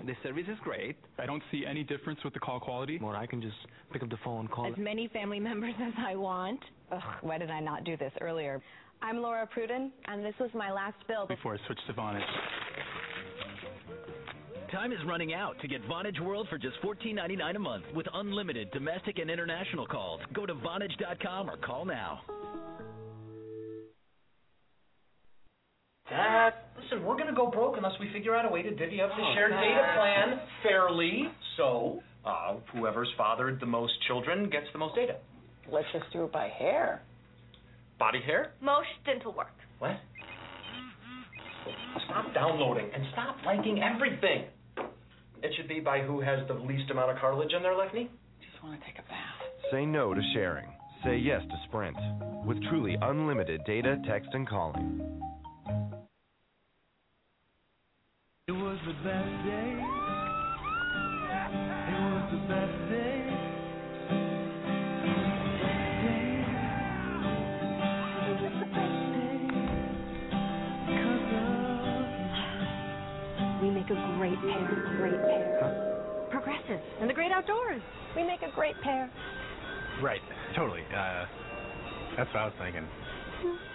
The 0.06 0.14
service 0.22 0.45
is 0.49 0.58
great. 0.62 0.97
I 1.18 1.26
don't 1.26 1.43
see 1.49 1.66
any 1.66 1.84
difference 1.84 2.20
with 2.26 2.34
the 2.34 2.39
call 2.39 2.60
quality. 2.60 2.99
Or 3.01 3.16
I 3.16 3.26
can 3.26 3.41
just 3.41 3.56
pick 3.91 4.04
up 4.04 4.10
the 4.10 4.18
phone, 4.24 4.41
and 4.41 4.51
call. 4.51 4.66
As 4.66 4.78
many 4.78 5.08
family 5.08 5.39
members 5.49 5.74
as 5.82 5.93
I 5.97 6.16
want. 6.16 6.60
Ugh, 6.91 7.01
why 7.22 7.38
did 7.38 7.49
I 7.49 7.62
not 7.62 7.86
do 7.86 7.95
this 7.95 8.12
earlier? 8.20 8.62
I'm 9.01 9.18
Laura 9.18 9.47
Pruden, 9.47 9.91
and 10.08 10.24
this 10.24 10.34
was 10.39 10.49
my 10.54 10.72
last 10.72 10.95
bill 11.08 11.26
before 11.28 11.56
I 11.56 11.66
switched 11.66 11.86
to 11.88 11.93
Vonage. 11.93 12.22
Time 14.72 14.91
is 14.91 14.99
running 15.06 15.34
out 15.34 15.60
to 15.62 15.68
get 15.68 15.84
Vonage 15.88 16.20
World 16.20 16.47
for 16.49 16.58
just 16.58 16.76
$14.99 16.84 17.56
a 17.56 17.60
month 17.60 17.84
with 17.93 18.08
unlimited 18.14 18.72
domestic 18.72 19.20
and 19.20 19.30
international 19.30 19.86
calls. 19.86 20.22
Go 20.34 20.45
to 20.45 20.56
Vonage.com 20.56 21.49
or 21.49 21.58
call 21.58 21.86
now. 21.86 22.22
Dad, 26.14 26.53
listen, 26.78 27.03
we're 27.03 27.18
gonna 27.18 27.34
go 27.34 27.49
broke 27.49 27.76
unless 27.76 27.93
we 27.99 28.07
figure 28.14 28.36
out 28.36 28.45
a 28.45 28.49
way 28.49 28.61
to 28.61 28.70
divvy 28.70 29.01
up 29.01 29.09
the 29.18 29.34
shared 29.34 29.51
data 29.51 29.93
plan 29.97 30.39
fairly. 30.61 31.24
So, 31.57 32.03
uh, 32.24 32.57
whoever's 32.72 33.09
fathered 33.18 33.59
the 33.59 33.66
most 33.66 33.93
children 34.05 34.47
gets 34.47 34.68
the 34.74 34.80
most 34.80 34.93
data. 34.93 35.16
Let's 35.72 35.88
just 35.91 36.05
do 36.14 36.26
it 36.26 36.32
by 36.32 36.49
hair. 36.49 37.01
Body 37.97 38.22
hair? 38.24 38.51
Most 38.61 38.89
dental 39.05 39.34
work. 39.34 39.55
What? 39.80 39.97
Stop 42.05 42.32
downloading 42.36 42.91
and 42.93 43.03
stop 43.14 43.38
liking 43.43 43.82
everything. 43.82 44.45
It 45.41 45.51
should 45.57 45.68
be 45.68 45.80
by 45.80 46.01
who 46.01 46.22
has 46.22 46.47
the 46.47 46.53
least 46.53 46.91
amount 46.91 47.09
of 47.09 47.18
cartilage 47.18 47.53
in 47.53 47.64
their 47.64 47.76
left 47.76 47.95
knee. 47.95 48.09
Just 48.39 48.64
want 48.64 48.80
to 48.80 48.86
take 48.86 48.99
a 48.99 49.07
bath. 49.09 49.72
Say 49.72 49.84
no 49.84 50.14
to 50.14 50.22
sharing. 50.36 50.68
Say 51.03 51.18
yes 51.18 51.41
to 51.41 51.55
Sprint. 51.68 51.97
With 52.45 52.61
truly 52.70 52.97
unlimited 53.01 53.61
data, 53.66 53.97
text, 54.07 54.30
and 54.34 54.47
calling. 54.47 55.01
It 58.84 58.88
was 58.88 58.95
the 58.97 59.07
best 59.07 59.45
day. 59.45 59.79
It 61.88 61.99
was 62.03 62.27
the 62.31 62.39
best 62.51 62.75
day. 62.91 63.23
We 73.61 73.67
make 73.71 73.88
a 73.89 73.95
great 74.17 74.36
pair, 74.41 74.67
great 74.97 75.21
pair. 75.21 76.27
Progressive 76.29 76.81
and 76.99 77.09
the 77.09 77.13
great 77.13 77.31
outdoors. 77.31 77.81
We 78.17 78.23
make 78.23 78.41
a 78.41 78.51
great 78.53 78.75
pair. 78.84 79.09
Right, 80.01 80.19
totally. 80.57 80.81
Uh, 80.93 81.25
that's 82.17 82.27
what 82.34 82.41
I 82.41 82.45
was 82.47 82.53
thinking. 82.59 82.86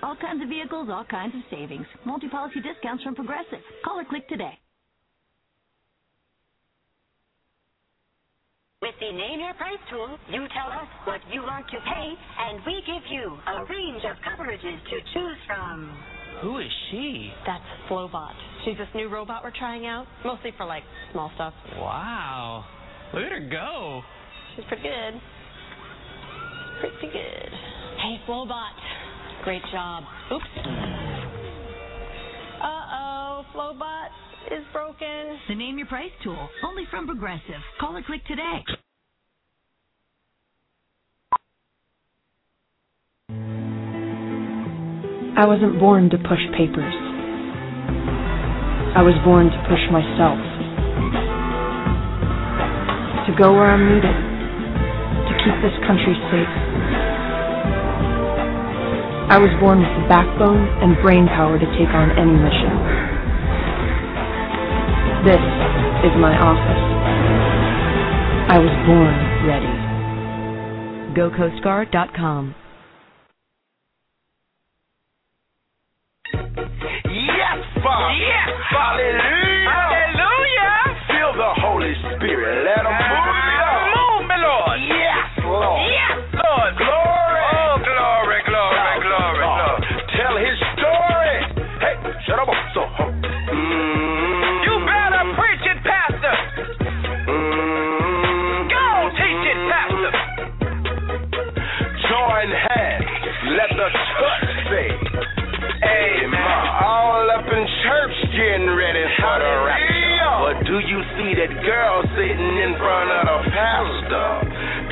All 0.03 0.17
kinds 0.17 0.43
of 0.43 0.51
vehicles, 0.51 0.91
all 0.93 1.05
kinds 1.05 1.35
of 1.35 1.41
savings. 1.51 1.87
Multi-policy 2.05 2.61
discounts 2.61 3.05
from 3.05 3.15
Progressive. 3.15 3.63
Call 3.87 3.99
or 4.01 4.05
click 4.05 4.29
today. 4.29 4.59
With 8.81 8.95
the 9.01 9.11
Name 9.11 9.41
Your 9.41 9.55
Price 9.55 9.83
tool, 9.91 10.17
you 10.31 10.47
tell 10.55 10.71
us 10.71 10.87
what 11.03 11.19
you 11.33 11.43
want 11.43 11.67
to 11.67 11.79
pay, 11.83 12.15
and 12.15 12.61
we 12.65 12.81
give 12.87 13.03
you 13.11 13.37
a 13.49 13.65
range 13.65 14.05
of 14.07 14.15
coverages 14.23 14.79
to 14.89 14.97
choose 15.13 15.37
from. 15.49 15.99
Who 16.43 16.59
is 16.59 16.71
she? 16.89 17.33
That's 17.45 17.65
Flowbot. 17.91 18.35
She's 18.65 18.79
this 18.79 18.87
new 18.95 19.09
robot 19.09 19.43
we're 19.43 19.51
trying 19.51 19.87
out, 19.87 20.07
mostly 20.25 20.53
for 20.57 20.65
like 20.65 20.85
small 21.11 21.29
stuff. 21.35 21.55
Wow. 21.75 22.65
Look 23.13 23.25
at 23.25 23.33
her 23.33 23.49
go. 23.51 24.01
She's 24.55 24.65
pretty 24.69 24.85
good. 24.85 25.21
Pretty 26.79 27.13
good. 27.13 27.51
Hey, 27.99 28.21
Flowbot. 28.29 28.79
Great 29.43 29.63
job. 29.73 30.05
Oops. 30.31 30.45
Uh 32.63 32.85
oh, 32.95 33.45
Flowbot 33.53 34.11
is 34.53 34.65
broken. 34.73 35.39
The 35.49 35.55
Name 35.55 35.79
Your 35.79 35.87
Price 35.87 36.11
tool, 36.25 36.49
only 36.65 36.85
from 36.91 37.07
Progressive. 37.07 37.63
Call 37.81 37.97
or 37.97 38.03
click 38.03 38.25
today. 38.27 38.65
I 45.37 45.45
wasn't 45.47 45.79
born 45.79 46.11
to 46.11 46.19
push 46.19 46.41
papers. 46.57 46.95
I 48.97 49.03
was 49.03 49.15
born 49.25 49.47
to 49.51 49.59
push 49.69 49.85
myself. 49.93 50.39
To 53.29 53.33
go 53.39 53.53
where 53.55 53.71
I'm 53.71 53.87
needed. 53.95 54.17
To 55.29 55.35
keep 55.45 55.55
this 55.63 55.77
country 55.87 56.15
safe. 56.33 56.53
I 59.31 59.39
was 59.39 59.51
born 59.61 59.81
with 59.81 59.93
the 60.03 60.09
backbone 60.09 60.67
and 60.83 61.01
brain 61.03 61.27
power 61.29 61.59
to 61.59 61.67
take 61.79 61.93
on 61.95 62.11
any 62.19 62.33
mission. 62.33 63.08
This 65.25 65.43
is 66.07 66.15
my 66.17 66.39
office. 66.39 66.83
I 68.51 68.59
was 68.59 68.71
born 68.87 69.15
ready. 69.51 69.75
GoCoastGuard.com. 71.19 72.55
Yes, 77.05 77.59
Father. 77.83 78.15
Yes. 78.15 78.49
Hallelujah. 78.71 79.19
Hallelujah. 79.21 79.58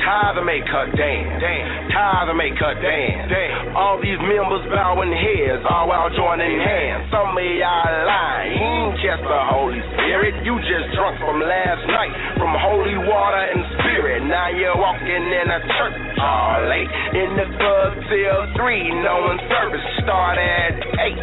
Tithe 0.07 0.39
make 0.47 0.63
her 0.63 0.87
dance. 0.95 1.43
Tithe 1.91 2.31
make 2.39 2.55
her 2.55 2.79
dance. 2.79 3.27
All 3.75 3.99
these 3.99 4.15
members 4.23 4.63
bowing 4.71 5.11
heads, 5.11 5.67
all 5.67 5.91
while 5.91 6.07
joining 6.15 6.63
hands. 6.63 7.11
Some 7.11 7.35
of 7.35 7.43
y'all 7.43 7.91
lying. 8.07 8.55
He 8.55 8.63
ain't 8.63 8.95
just 9.03 9.19
the 9.27 9.41
Holy 9.51 9.83
Spirit. 9.99 10.47
You 10.47 10.55
just 10.63 10.95
drunk 10.95 11.19
from 11.19 11.43
last 11.43 11.83
night 11.91 12.15
from 12.39 12.55
holy 12.55 12.95
water 13.03 13.43
and 13.51 13.59
spirit. 13.83 14.23
Now 14.23 14.47
you're 14.47 14.79
walking 14.79 15.27
in 15.27 15.47
a 15.51 15.59
church 15.75 15.99
all 16.23 16.63
late. 16.71 16.87
In 17.11 17.29
the 17.35 17.47
club 17.59 17.91
till 18.07 18.41
three, 18.55 18.87
knowing 19.03 19.43
service 19.51 19.83
start 20.07 20.39
at 20.39 20.87
eight. 21.03 21.19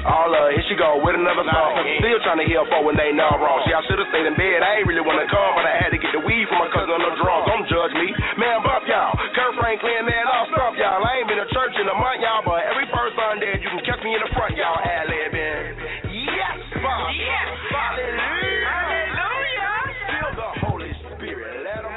All 0.00 0.32
uh, 0.32 0.48
here 0.52 0.64
she 0.68 0.76
go 0.80 1.00
with 1.00 1.16
another 1.16 1.44
song. 1.44 1.76
Still 2.00 2.20
trying 2.24 2.40
to 2.40 2.48
heal 2.48 2.64
for 2.72 2.84
when 2.84 2.96
they 2.96 3.12
know 3.12 3.28
wrong. 3.36 3.60
See, 3.68 3.72
I 3.76 3.84
should 3.84 4.00
have 4.00 4.08
stayed 4.08 4.24
in 4.24 4.36
bed. 4.36 4.64
I 4.64 4.80
ain't 4.80 4.88
really 4.88 5.04
wanna 5.04 5.28
come, 5.28 5.52
but 5.56 5.64
I 5.68 5.76
had 5.76 5.92
to 5.92 6.00
get 6.00 6.12
the 6.16 6.24
weed 6.24 6.48
from 6.48 6.64
my 6.64 6.68
cousin 6.72 6.92
on 6.96 7.04
the 7.04 7.14
drums. 7.20 7.49
Don't 7.80 7.88
judge 7.88 7.96
me, 7.96 8.12
man. 8.36 8.60
Bump 8.60 8.84
y'all. 8.84 9.16
Kirk 9.32 9.56
Franklin, 9.56 10.04
man, 10.04 10.28
I'll 10.28 10.44
stump 10.52 10.76
y'all. 10.76 11.00
I 11.00 11.16
ain't 11.16 11.28
been 11.28 11.40
to 11.40 11.48
church 11.48 11.72
in 11.80 11.88
a 11.88 11.96
month, 11.96 12.20
y'all, 12.20 12.44
but 12.44 12.60
every 12.68 12.84
first 12.92 13.16
Sunday 13.16 13.56
you 13.56 13.72
can 13.72 13.80
catch 13.88 14.04
me 14.04 14.12
in 14.12 14.20
the 14.20 14.28
front, 14.36 14.52
y'all. 14.52 14.76
Ad 14.76 15.08
libbing. 15.08 15.80
Yes, 16.12 16.60
Father. 16.76 17.08
Yes. 17.16 17.48
Hallelujah. 17.72 18.68
Hallelujah. 18.68 19.96
Feel 20.12 20.28
the 20.36 20.50
Holy 20.60 20.92
Spirit. 21.16 21.64
Let 21.64 21.80
him 21.80 21.96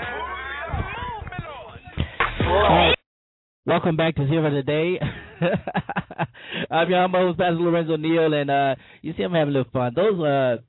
All 2.48 2.64
right. 2.64 2.96
Welcome 3.66 3.98
back 3.98 4.16
to 4.16 4.22
Zera 4.22 4.56
Today. 4.56 5.04
I'm 6.72 6.90
your 6.90 7.10
host, 7.10 7.40
Pastor 7.40 7.60
Lorenzo 7.60 7.98
Neal, 7.98 8.32
and 8.32 8.50
uh, 8.50 8.76
you 9.02 9.12
see 9.18 9.24
I'm 9.24 9.34
having 9.34 9.54
a 9.54 9.58
little 9.60 9.72
fun. 9.74 9.92
Those 9.96 10.16
uh, 10.16 10.64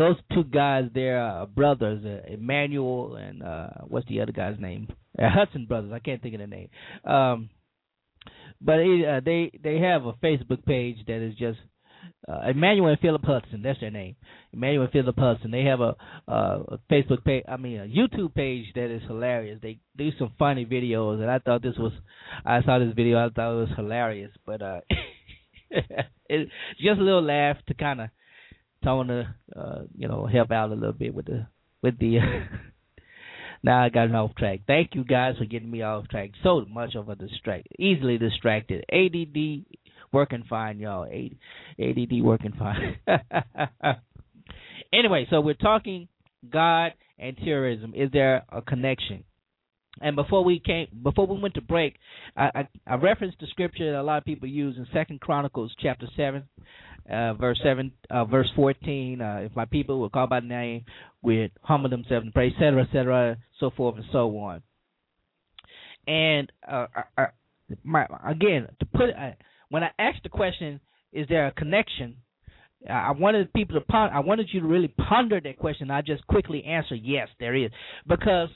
those 0.00 0.16
two 0.32 0.44
guys, 0.44 0.84
they're 0.94 1.22
uh, 1.22 1.46
brothers, 1.46 2.04
uh, 2.04 2.32
Emmanuel 2.32 3.16
and 3.16 3.42
uh, 3.42 3.68
what's 3.86 4.08
the 4.08 4.22
other 4.22 4.32
guy's 4.32 4.58
name? 4.58 4.88
Uh, 5.18 5.28
Hudson 5.28 5.66
brothers. 5.66 5.92
I 5.94 5.98
can't 5.98 6.22
think 6.22 6.34
of 6.34 6.40
the 6.40 6.46
name. 6.46 6.68
Um, 7.04 7.50
but 8.62 8.78
uh, 8.80 9.20
they 9.24 9.50
they 9.62 9.78
have 9.78 10.06
a 10.06 10.14
Facebook 10.14 10.64
page 10.64 10.96
that 11.06 11.22
is 11.22 11.34
just 11.36 11.58
uh, 12.26 12.48
Emmanuel 12.48 12.88
and 12.88 13.00
Phillip 13.00 13.24
Hudson. 13.24 13.62
That's 13.62 13.80
their 13.80 13.90
name. 13.90 14.16
Emmanuel 14.52 14.84
and 14.84 14.92
Phillip 14.92 15.18
Hudson. 15.18 15.50
They 15.50 15.64
have 15.64 15.80
a, 15.80 15.96
uh, 16.28 16.62
a 16.68 16.78
Facebook 16.90 17.24
page. 17.24 17.44
I 17.48 17.56
mean, 17.56 17.80
a 17.80 17.84
YouTube 17.84 18.34
page 18.34 18.66
that 18.74 18.90
is 18.90 19.02
hilarious. 19.06 19.58
They 19.62 19.80
do 19.96 20.10
some 20.18 20.32
funny 20.38 20.64
videos, 20.64 21.20
and 21.20 21.30
I 21.30 21.38
thought 21.38 21.62
this 21.62 21.76
was. 21.78 21.92
I 22.44 22.62
saw 22.62 22.78
this 22.78 22.94
video. 22.94 23.18
I 23.18 23.28
thought 23.28 23.52
it 23.52 23.68
was 23.68 23.76
hilarious, 23.76 24.32
but 24.46 24.62
uh, 24.62 24.80
it 25.70 26.48
just 26.78 27.00
a 27.00 27.04
little 27.04 27.22
laugh 27.22 27.56
to 27.68 27.74
kind 27.74 28.00
of 28.00 28.08
tone 28.82 29.08
to 29.08 29.34
uh, 29.56 29.82
you 29.96 30.08
know 30.08 30.26
help 30.26 30.50
out 30.50 30.70
a 30.70 30.74
little 30.74 30.92
bit 30.92 31.14
with 31.14 31.26
the 31.26 31.46
with 31.82 31.98
the. 31.98 32.18
now 33.62 33.84
I 33.84 33.88
got 33.88 34.14
off 34.14 34.34
track. 34.36 34.60
Thank 34.66 34.94
you 34.94 35.04
guys 35.04 35.36
for 35.38 35.44
getting 35.44 35.70
me 35.70 35.82
off 35.82 36.08
track. 36.08 36.30
So 36.42 36.64
much 36.68 36.94
of 36.94 37.08
a 37.08 37.14
distract, 37.14 37.68
easily 37.78 38.18
distracted. 38.18 38.84
ADD 38.92 39.64
working 40.12 40.44
fine, 40.48 40.78
y'all. 40.78 41.04
ADD 41.04 42.22
working 42.22 42.52
fine. 42.58 42.96
anyway, 44.92 45.26
so 45.30 45.40
we're 45.40 45.54
talking 45.54 46.08
God 46.50 46.92
and 47.18 47.36
terrorism. 47.36 47.92
Is 47.94 48.10
there 48.12 48.44
a 48.50 48.62
connection? 48.62 49.24
And 50.00 50.16
before 50.16 50.44
we 50.44 50.60
came, 50.60 50.86
before 51.02 51.26
we 51.26 51.38
went 51.38 51.54
to 51.54 51.60
break, 51.60 51.96
I, 52.36 52.50
I, 52.54 52.68
I 52.86 52.94
referenced 52.94 53.40
the 53.40 53.46
scripture 53.48 53.92
that 53.92 54.00
a 54.00 54.02
lot 54.02 54.18
of 54.18 54.24
people 54.24 54.48
use 54.48 54.76
in 54.76 54.86
Second 54.92 55.20
Chronicles 55.20 55.74
chapter 55.80 56.06
seven, 56.16 56.44
uh, 57.10 57.34
verse 57.34 57.60
seven, 57.62 57.92
uh, 58.10 58.24
verse 58.24 58.48
fourteen. 58.54 59.20
Uh, 59.20 59.40
if 59.44 59.54
my 59.56 59.64
people 59.64 60.00
will 60.00 60.10
call 60.10 60.26
by 60.26 60.40
name, 60.40 60.84
would 61.22 61.52
humble 61.62 61.90
themselves 61.90 62.24
and 62.24 62.34
pray, 62.34 62.48
etc., 62.48 62.82
etc., 62.82 63.36
so 63.58 63.70
forth 63.70 63.96
and 63.96 64.04
so 64.12 64.28
on. 64.38 64.62
And 66.06 66.50
uh, 66.66 66.86
my, 67.84 68.06
again, 68.26 68.68
to 68.80 68.86
put 68.86 69.10
uh, 69.10 69.32
when 69.68 69.82
I 69.82 69.90
asked 69.98 70.22
the 70.22 70.28
question, 70.28 70.80
is 71.12 71.26
there 71.28 71.46
a 71.46 71.52
connection? 71.52 72.16
I 72.88 73.12
wanted 73.12 73.52
people 73.52 73.78
to 73.78 73.84
ponder, 73.84 74.14
I 74.14 74.20
wanted 74.20 74.48
you 74.52 74.60
to 74.60 74.66
really 74.66 74.88
ponder 74.88 75.40
that 75.40 75.58
question. 75.58 75.90
I 75.90 76.00
just 76.00 76.26
quickly 76.26 76.64
answer 76.64 76.94
yes, 76.94 77.28
there 77.38 77.54
is, 77.54 77.70
because 78.06 78.48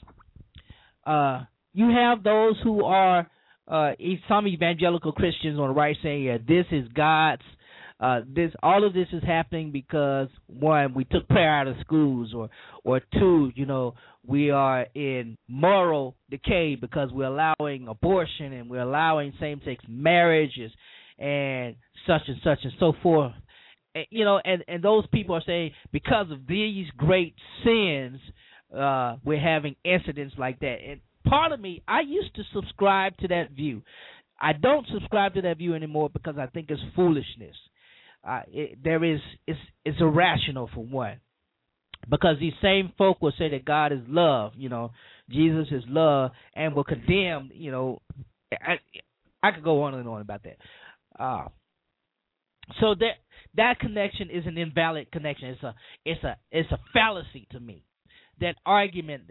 uh, 1.05 1.43
you 1.73 1.89
have 1.89 2.23
those 2.23 2.55
who 2.63 2.83
are 2.83 3.29
uh, 3.67 3.91
some 4.27 4.47
evangelical 4.47 5.11
Christians 5.11 5.59
on 5.59 5.67
the 5.67 5.73
right 5.73 5.95
saying, 6.01 6.23
yeah, 6.23 6.37
this 6.37 6.65
is 6.71 6.87
God's. 6.93 7.43
Uh, 7.97 8.21
this 8.27 8.51
all 8.61 8.85
of 8.85 8.93
this 8.93 9.07
is 9.13 9.23
happening 9.23 9.71
because 9.71 10.27
one, 10.47 10.93
we 10.93 11.05
took 11.05 11.27
prayer 11.29 11.59
out 11.59 11.67
of 11.67 11.75
schools, 11.79 12.33
or 12.35 12.49
or 12.83 13.01
two, 13.13 13.51
you 13.55 13.65
know, 13.65 13.93
we 14.27 14.49
are 14.51 14.85
in 14.95 15.37
moral 15.47 16.15
decay 16.29 16.75
because 16.75 17.09
we're 17.13 17.25
allowing 17.25 17.87
abortion 17.87 18.51
and 18.51 18.69
we're 18.69 18.81
allowing 18.81 19.33
same-sex 19.39 19.83
marriages 19.87 20.71
and 21.17 21.75
such 22.05 22.23
and 22.27 22.37
such 22.43 22.59
and 22.63 22.73
so 22.79 22.93
forth. 23.01 23.31
And, 23.93 24.05
you 24.09 24.25
know, 24.25 24.41
and 24.43 24.63
and 24.67 24.83
those 24.83 25.05
people 25.13 25.35
are 25.35 25.43
saying 25.45 25.71
because 25.93 26.31
of 26.31 26.47
these 26.47 26.87
great 26.97 27.35
sins, 27.63 28.19
uh, 28.77 29.15
we're 29.23 29.39
having 29.39 29.77
incidents 29.85 30.35
like 30.37 30.59
that. 30.59 30.77
And 30.85 30.99
part 31.25 31.53
of 31.53 31.61
me, 31.61 31.81
I 31.87 32.01
used 32.01 32.35
to 32.35 32.43
subscribe 32.53 33.15
to 33.19 33.29
that 33.29 33.51
view. 33.51 33.83
I 34.39 34.51
don't 34.51 34.85
subscribe 34.91 35.35
to 35.35 35.41
that 35.43 35.59
view 35.59 35.75
anymore 35.75 36.09
because 36.09 36.35
I 36.37 36.47
think 36.47 36.69
it's 36.69 36.81
foolishness. 36.93 37.55
Uh, 38.27 38.41
there 38.83 39.03
is 39.03 39.19
it's 39.45 39.59
it's 39.83 39.99
irrational 39.99 40.69
for 40.73 40.83
one, 40.83 41.19
because 42.09 42.37
these 42.39 42.53
same 42.61 42.91
folk 42.97 43.21
will 43.21 43.33
say 43.37 43.49
that 43.49 43.65
God 43.65 43.91
is 43.91 43.99
love. 44.07 44.53
You 44.55 44.69
know, 44.69 44.91
Jesus 45.29 45.67
is 45.71 45.83
love, 45.87 46.31
and 46.55 46.75
will 46.75 46.83
condemn. 46.83 47.51
You 47.53 47.71
know, 47.71 48.01
I 48.51 48.79
I 49.43 49.51
could 49.51 49.63
go 49.63 49.83
on 49.83 49.93
and 49.93 50.07
on 50.07 50.21
about 50.21 50.41
that. 50.43 50.57
Uh, 51.19 51.47
so 52.79 52.95
that 52.95 53.13
that 53.55 53.79
connection 53.79 54.29
is 54.29 54.45
an 54.47 54.57
invalid 54.57 55.11
connection. 55.11 55.49
It's 55.49 55.63
a 55.63 55.75
it's 56.03 56.23
a 56.23 56.37
it's 56.51 56.71
a 56.71 56.79
fallacy 56.93 57.47
to 57.51 57.59
me 57.59 57.83
that 58.41 58.55
argument 58.65 59.23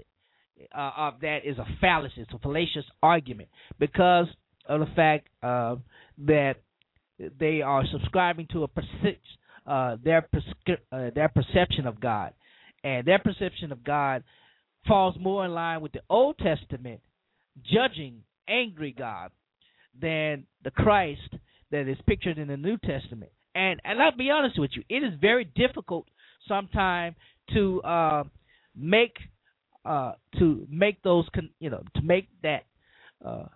uh, 0.76 0.90
of 0.96 1.20
that 1.20 1.40
is 1.44 1.58
a 1.58 1.66
fallacy. 1.80 2.14
It's 2.18 2.32
a 2.32 2.38
fallacious 2.38 2.84
argument 3.02 3.48
because 3.78 4.26
of 4.68 4.80
the 4.80 4.86
fact 4.94 5.28
uh, 5.42 5.76
that 6.26 6.54
they 7.18 7.62
are 7.62 7.84
subscribing 7.90 8.46
to 8.52 8.64
a 8.64 8.68
perce- 8.68 9.18
uh, 9.66 9.96
their 10.02 10.22
prescri- 10.22 10.78
uh, 10.92 11.10
their 11.14 11.28
perception 11.28 11.86
of 11.86 12.00
God, 12.00 12.32
and 12.82 13.06
their 13.06 13.18
perception 13.18 13.72
of 13.72 13.84
God 13.84 14.24
falls 14.86 15.16
more 15.18 15.44
in 15.44 15.52
line 15.52 15.80
with 15.80 15.92
the 15.92 16.02
Old 16.10 16.38
Testament 16.38 17.00
judging 17.62 18.22
angry 18.48 18.94
God 18.96 19.30
than 19.98 20.44
the 20.62 20.70
Christ 20.70 21.34
that 21.70 21.88
is 21.88 21.96
pictured 22.06 22.38
in 22.38 22.48
the 22.48 22.56
New 22.56 22.76
Testament. 22.78 23.30
And 23.54 23.80
and 23.84 24.02
I'll 24.02 24.16
be 24.16 24.30
honest 24.30 24.58
with 24.58 24.70
you, 24.74 24.82
it 24.88 25.04
is 25.04 25.12
very 25.20 25.44
difficult 25.44 26.06
sometimes 26.48 27.16
to 27.52 27.82
uh, 27.82 28.24
make 28.76 29.16
uh, 29.84 30.12
to 30.38 30.66
make 30.70 31.02
those 31.02 31.26
con- 31.34 31.50
you 31.60 31.70
know 31.70 31.82
to 31.94 32.02
make 32.02 32.28
that 32.42 32.64
uh, 33.24 33.46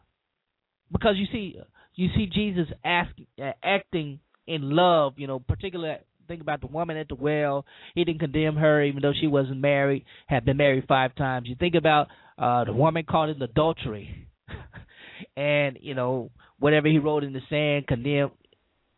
because 0.92 1.16
you 1.16 1.26
see 1.32 1.56
you 1.98 2.08
see 2.14 2.26
Jesus 2.26 2.68
uh, 2.84 3.52
acting 3.62 4.20
in 4.46 4.70
love 4.70 5.14
you 5.16 5.26
know 5.26 5.38
particularly 5.38 5.98
think 6.28 6.40
about 6.42 6.60
the 6.60 6.66
woman 6.66 6.96
at 6.98 7.08
the 7.08 7.14
well. 7.14 7.64
He 7.94 8.04
didn't 8.04 8.20
condemn 8.20 8.56
her 8.56 8.82
even 8.82 9.00
though 9.02 9.14
she 9.18 9.26
wasn't 9.26 9.60
married 9.60 10.04
had 10.26 10.44
been 10.44 10.58
married 10.58 10.84
five 10.86 11.14
times. 11.16 11.48
You 11.48 11.56
think 11.58 11.74
about 11.74 12.08
uh, 12.38 12.64
the 12.64 12.72
woman 12.72 13.04
caught 13.08 13.30
in 13.30 13.42
adultery. 13.42 14.28
And 15.36 15.78
you 15.80 15.94
know 15.94 16.30
whatever 16.60 16.86
he 16.86 16.98
wrote 16.98 17.24
in 17.24 17.32
the 17.32 17.40
sand 17.50 17.88
condemned 17.88 18.30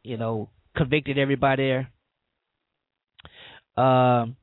you 0.03 0.19
know 0.19 0.51
convicted 0.77 1.17
everybody 1.17 1.87
there. 3.77 3.83
Um 3.83 4.37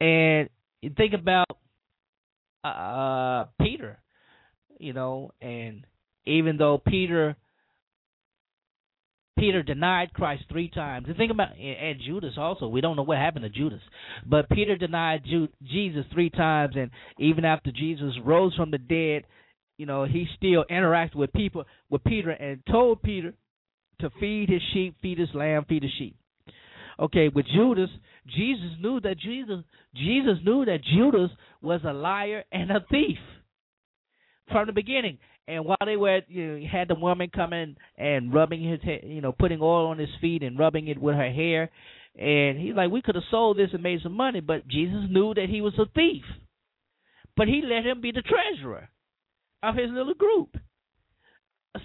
and 0.00 0.48
you 0.82 0.90
think 0.96 1.14
about 1.14 1.46
uh, 2.64 3.44
Peter, 3.60 3.98
you 4.78 4.92
know, 4.92 5.32
and 5.40 5.86
even 6.26 6.56
though 6.56 6.78
Peter 6.78 7.36
Peter 9.38 9.62
denied 9.62 10.12
Christ 10.12 10.44
three 10.50 10.68
times. 10.68 11.06
And 11.08 11.16
think 11.16 11.30
about 11.30 11.56
and 11.58 12.00
Judas 12.04 12.34
also. 12.36 12.68
We 12.68 12.80
don't 12.80 12.96
know 12.96 13.02
what 13.02 13.18
happened 13.18 13.44
to 13.44 13.48
Judas, 13.48 13.80
but 14.26 14.48
Peter 14.48 14.76
denied 14.76 15.24
Jesus 15.62 16.04
three 16.12 16.30
times, 16.30 16.74
and 16.76 16.90
even 17.18 17.44
after 17.44 17.70
Jesus 17.72 18.14
rose 18.24 18.54
from 18.54 18.70
the 18.70 18.78
dead, 18.78 19.24
you 19.76 19.86
know, 19.86 20.04
he 20.04 20.26
still 20.36 20.64
interacted 20.70 21.16
with 21.16 21.32
people 21.32 21.64
with 21.90 22.04
Peter 22.04 22.30
and 22.30 22.62
told 22.70 23.02
Peter 23.02 23.34
to 24.00 24.10
feed 24.20 24.48
his 24.48 24.62
sheep, 24.72 24.96
feed 25.02 25.18
his 25.18 25.28
lamb, 25.34 25.64
feed 25.68 25.82
his 25.82 25.92
sheep. 25.98 26.16
Okay, 26.98 27.28
with 27.28 27.46
Judas, 27.52 27.90
Jesus 28.26 28.70
knew 28.80 29.00
that 29.00 29.18
Jesus 29.18 29.64
Jesus 29.94 30.38
knew 30.44 30.64
that 30.64 30.78
Judas 30.94 31.30
was 31.60 31.80
a 31.84 31.92
liar 31.92 32.44
and 32.52 32.70
a 32.70 32.84
thief 32.88 33.18
from 34.50 34.66
the 34.66 34.72
beginning. 34.72 35.18
And 35.46 35.64
while 35.66 35.76
they 35.84 35.96
were, 35.96 36.20
you 36.28 36.46
know, 36.46 36.66
had 36.70 36.88
the 36.88 36.94
woman 36.94 37.30
coming 37.34 37.76
and 37.98 38.32
rubbing 38.32 38.62
his, 38.62 38.80
you 39.02 39.20
know, 39.20 39.32
putting 39.32 39.60
oil 39.60 39.88
on 39.88 39.98
his 39.98 40.08
feet 40.20 40.42
and 40.42 40.58
rubbing 40.58 40.88
it 40.88 40.98
with 40.98 41.16
her 41.16 41.30
hair, 41.30 41.70
and 42.16 42.58
he's 42.58 42.74
like, 42.74 42.90
we 42.90 43.02
could 43.02 43.16
have 43.16 43.24
sold 43.30 43.58
this 43.58 43.70
and 43.72 43.82
made 43.82 44.00
some 44.02 44.16
money, 44.16 44.40
but 44.40 44.66
Jesus 44.68 45.04
knew 45.10 45.34
that 45.34 45.48
he 45.50 45.60
was 45.60 45.74
a 45.78 45.86
thief. 45.94 46.22
But 47.36 47.48
he 47.48 47.62
let 47.64 47.84
him 47.84 48.00
be 48.00 48.12
the 48.12 48.22
treasurer 48.22 48.88
of 49.62 49.74
his 49.74 49.90
little 49.90 50.14
group. 50.14 50.56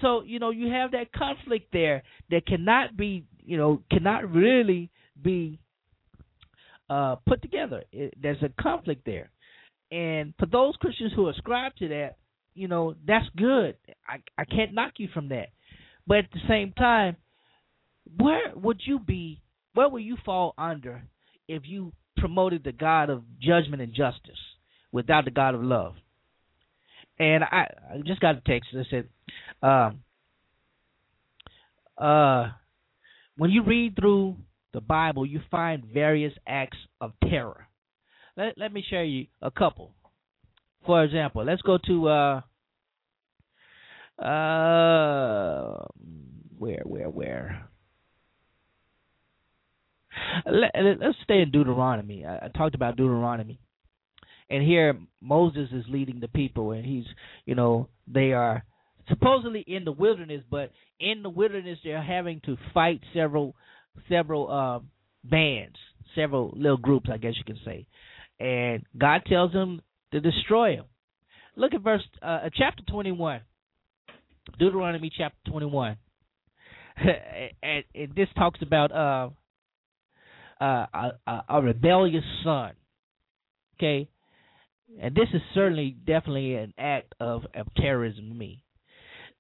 So 0.01 0.21
you 0.23 0.37
know, 0.37 0.51
you 0.51 0.71
have 0.71 0.91
that 0.91 1.11
conflict 1.11 1.69
there 1.73 2.03
that 2.29 2.45
cannot 2.45 2.95
be, 2.95 3.25
you 3.43 3.57
know, 3.57 3.81
cannot 3.91 4.31
really 4.31 4.91
be 5.21 5.59
uh, 6.89 7.15
put 7.27 7.41
together. 7.41 7.83
It, 7.91 8.13
there's 8.21 8.41
a 8.43 8.61
conflict 8.61 9.03
there, 9.05 9.31
and 9.91 10.35
for 10.37 10.45
those 10.45 10.75
Christians 10.75 11.11
who 11.15 11.29
ascribe 11.29 11.75
to 11.77 11.87
that, 11.87 12.17
you 12.53 12.67
know, 12.67 12.95
that's 13.05 13.25
good. 13.35 13.77
I 14.07 14.17
I 14.37 14.45
can't 14.45 14.73
knock 14.73 14.93
you 14.97 15.07
from 15.13 15.29
that, 15.29 15.49
but 16.07 16.19
at 16.19 16.31
the 16.31 16.39
same 16.47 16.73
time, 16.73 17.15
where 18.17 18.53
would 18.55 18.81
you 18.85 18.99
be? 18.99 19.41
Where 19.73 19.89
would 19.89 20.03
you 20.03 20.17
fall 20.25 20.53
under 20.57 21.03
if 21.47 21.63
you 21.65 21.93
promoted 22.17 22.63
the 22.63 22.71
God 22.71 23.09
of 23.09 23.23
judgment 23.41 23.81
and 23.81 23.93
justice 23.93 24.39
without 24.91 25.25
the 25.25 25.31
God 25.31 25.55
of 25.55 25.63
love? 25.63 25.93
And 27.19 27.43
I, 27.43 27.67
I 27.93 27.97
just 28.05 28.21
got 28.21 28.37
a 28.37 28.41
text 28.41 28.69
that 28.73 28.85
said, 28.89 29.09
um, 29.61 30.03
uh, 31.97 32.51
when 33.37 33.51
you 33.51 33.63
read 33.63 33.95
through 33.99 34.37
the 34.73 34.81
Bible, 34.81 35.25
you 35.25 35.41
find 35.51 35.83
various 35.85 36.33
acts 36.47 36.77
of 37.01 37.11
terror. 37.29 37.67
Let, 38.37 38.57
let 38.57 38.71
me 38.71 38.83
share 38.89 39.03
you 39.03 39.27
a 39.41 39.51
couple. 39.51 39.93
For 40.85 41.03
example, 41.03 41.43
let's 41.45 41.61
go 41.61 41.77
to 41.85 42.07
uh, 42.07 42.41
uh, 44.21 45.85
where, 46.57 46.81
where, 46.83 47.09
where? 47.09 47.69
Let, 50.45 50.75
us 50.75 51.15
stay 51.23 51.41
in 51.41 51.51
Deuteronomy. 51.51 52.25
I, 52.25 52.45
I 52.45 52.47
talked 52.49 52.75
about 52.75 52.97
Deuteronomy, 52.97 53.59
and 54.49 54.63
here 54.63 54.97
Moses 55.21 55.69
is 55.71 55.85
leading 55.87 56.19
the 56.19 56.27
people, 56.27 56.71
and 56.71 56.85
he's, 56.85 57.05
you 57.45 57.55
know, 57.55 57.89
they 58.07 58.33
are 58.33 58.63
supposedly 59.07 59.63
in 59.67 59.85
the 59.85 59.91
wilderness, 59.91 60.41
but 60.49 60.71
in 60.99 61.23
the 61.23 61.29
wilderness 61.29 61.79
they're 61.83 62.01
having 62.01 62.41
to 62.45 62.57
fight 62.73 63.01
several 63.13 63.55
several 64.07 64.51
uh, 64.51 64.79
bands, 65.29 65.75
several 66.15 66.53
little 66.55 66.77
groups, 66.77 67.09
I 67.11 67.17
guess 67.17 67.33
you 67.37 67.43
can 67.43 67.59
say, 67.65 67.87
and 68.39 68.83
God 68.97 69.21
tells 69.27 69.51
them 69.51 69.81
to 70.11 70.19
destroy 70.19 70.75
them. 70.75 70.85
Look 71.55 71.73
at 71.73 71.81
verse 71.81 72.03
uh, 72.21 72.49
chapter 72.55 72.83
twenty 72.89 73.11
one, 73.11 73.41
Deuteronomy 74.57 75.11
chapter 75.15 75.37
twenty 75.49 75.65
one, 75.65 75.97
and, 77.63 77.83
and, 77.93 78.15
this 78.15 78.27
talks 78.35 78.61
about 78.61 78.91
uh, 78.91 79.29
uh, 80.63 81.11
a, 81.27 81.43
a 81.49 81.61
rebellious 81.61 82.23
son. 82.43 82.73
Okay, 83.77 84.09
and 85.01 85.15
this 85.15 85.27
is 85.33 85.41
certainly 85.53 85.91
definitely 85.91 86.55
an 86.55 86.73
act 86.77 87.13
of, 87.19 87.43
of 87.53 87.67
terrorism 87.75 88.29
to 88.29 88.35
me. 88.35 88.63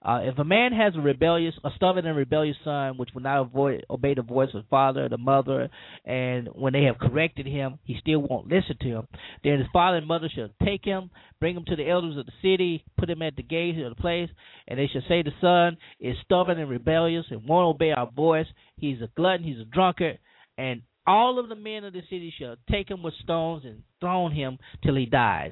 Uh, 0.01 0.21
if 0.23 0.37
a 0.39 0.45
man 0.45 0.71
has 0.71 0.95
a 0.95 1.01
rebellious, 1.01 1.53
a 1.65 1.69
stubborn 1.75 2.05
and 2.05 2.15
rebellious 2.15 2.55
son, 2.63 2.97
which 2.97 3.09
will 3.13 3.21
not 3.21 3.41
avoid, 3.41 3.85
obey 3.89 4.13
the 4.13 4.21
voice 4.21 4.47
of 4.53 4.63
the 4.63 4.67
father, 4.69 5.09
the 5.09 5.17
mother, 5.17 5.69
and 6.05 6.47
when 6.53 6.71
they 6.71 6.83
have 6.83 6.97
corrected 6.97 7.45
him, 7.45 7.77
he 7.83 7.97
still 7.99 8.19
won't 8.19 8.47
listen 8.47 8.77
to 8.79 8.87
him, 8.87 9.07
then 9.43 9.59
his 9.59 9.67
father 9.73 9.97
and 9.97 10.07
mother 10.07 10.29
shall 10.33 10.47
take 10.63 10.85
him, 10.85 11.11
bring 11.41 11.55
him 11.55 11.65
to 11.65 11.75
the 11.75 11.89
elders 11.89 12.15
of 12.15 12.25
the 12.25 12.31
city, 12.41 12.85
put 12.97 13.09
him 13.09 13.21
at 13.21 13.35
the 13.35 13.43
gate 13.43 13.77
of 13.77 13.93
the 13.93 14.01
place, 14.01 14.29
and 14.69 14.79
they 14.79 14.87
shall 14.87 15.03
say 15.09 15.21
the 15.21 15.31
son 15.41 15.77
is 15.99 16.15
stubborn 16.23 16.59
and 16.59 16.69
rebellious 16.69 17.25
and 17.29 17.45
won't 17.45 17.75
obey 17.75 17.91
our 17.91 18.09
voice. 18.09 18.47
He's 18.77 19.01
a 19.01 19.09
glutton, 19.17 19.43
he's 19.43 19.59
a 19.59 19.65
drunkard, 19.65 20.19
and 20.57 20.81
all 21.05 21.39
of 21.39 21.49
the 21.49 21.55
men 21.55 21.83
of 21.83 21.91
the 21.91 22.03
city 22.03 22.33
shall 22.39 22.55
take 22.71 22.89
him 22.89 23.03
with 23.03 23.15
stones 23.21 23.65
and 23.65 23.83
throw 23.99 24.29
him 24.29 24.59
till 24.81 24.95
he 24.95 25.07
dies, 25.07 25.51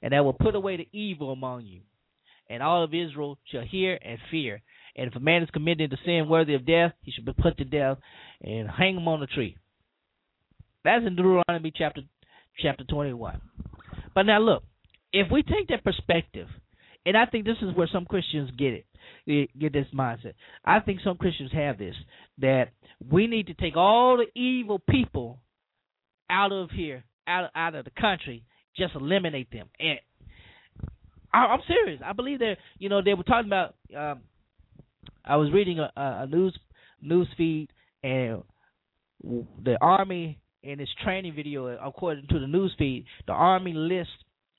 and 0.00 0.14
that 0.14 0.24
will 0.24 0.32
put 0.32 0.54
away 0.54 0.78
the 0.78 0.88
evil 0.98 1.30
among 1.30 1.66
you 1.66 1.82
and 2.52 2.62
all 2.62 2.84
of 2.84 2.92
Israel 2.92 3.38
shall 3.50 3.62
hear 3.62 3.98
and 4.04 4.18
fear. 4.30 4.60
And 4.94 5.08
if 5.08 5.16
a 5.16 5.20
man 5.20 5.42
is 5.42 5.48
committed 5.50 5.90
to 5.90 5.96
sin 6.04 6.28
worthy 6.28 6.54
of 6.54 6.66
death, 6.66 6.92
he 7.00 7.10
shall 7.10 7.24
be 7.24 7.32
put 7.32 7.56
to 7.56 7.64
death 7.64 7.96
and 8.42 8.68
hang 8.68 8.96
him 8.96 9.08
on 9.08 9.22
a 9.22 9.26
tree. 9.26 9.56
That's 10.84 11.06
in 11.06 11.16
Deuteronomy 11.16 11.72
chapter 11.74 12.02
chapter 12.60 12.84
21. 12.84 13.40
But 14.14 14.24
now 14.24 14.40
look, 14.40 14.64
if 15.12 15.30
we 15.32 15.42
take 15.42 15.68
that 15.68 15.82
perspective, 15.82 16.48
and 17.06 17.16
I 17.16 17.24
think 17.24 17.46
this 17.46 17.56
is 17.62 17.74
where 17.74 17.88
some 17.90 18.04
Christians 18.04 18.50
get 18.58 18.74
it, 18.74 18.86
eh, 19.26 19.46
get 19.58 19.72
this 19.72 19.86
mindset. 19.94 20.34
I 20.62 20.80
think 20.80 21.00
some 21.02 21.16
Christians 21.16 21.52
have 21.52 21.78
this 21.78 21.94
that 22.38 22.66
we 23.10 23.26
need 23.26 23.46
to 23.46 23.54
take 23.54 23.76
all 23.76 24.18
the 24.18 24.40
evil 24.40 24.78
people 24.90 25.38
out 26.28 26.52
of 26.52 26.70
here, 26.70 27.04
out 27.26 27.50
out 27.54 27.74
of 27.74 27.86
the 27.86 27.90
country, 27.98 28.44
just 28.76 28.94
eliminate 28.94 29.50
them. 29.50 29.68
And 29.80 29.98
I, 31.32 31.54
am 31.54 31.60
serious. 31.66 32.00
I 32.04 32.12
believe 32.12 32.40
that 32.40 32.56
you 32.78 32.88
know 32.88 33.02
they 33.02 33.14
were 33.14 33.24
talking 33.24 33.48
about. 33.48 33.74
Um, 33.96 34.20
I 35.24 35.36
was 35.36 35.52
reading 35.52 35.78
a, 35.78 35.90
a 35.96 36.26
news 36.26 36.58
news 37.00 37.28
feed 37.36 37.68
and 38.02 38.42
the 39.64 39.76
army 39.80 40.38
in 40.62 40.80
its 40.80 40.90
training 41.02 41.34
video, 41.34 41.66
according 41.66 42.26
to 42.28 42.38
the 42.38 42.46
news 42.46 42.72
feed, 42.78 43.04
the 43.26 43.32
army 43.32 43.72
lists 43.72 44.12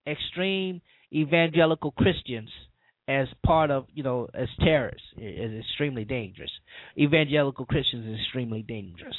extreme 0.07 0.81
evangelical 1.13 1.91
Christians 1.91 2.49
as 3.07 3.27
part 3.45 3.69
of 3.69 3.85
you 3.93 4.03
know 4.03 4.29
as 4.33 4.47
terrorists 4.59 5.07
is 5.17 5.59
extremely 5.59 6.05
dangerous. 6.05 6.51
Evangelical 6.97 7.65
Christians 7.65 8.07
is 8.07 8.19
extremely 8.19 8.61
dangerous, 8.61 9.15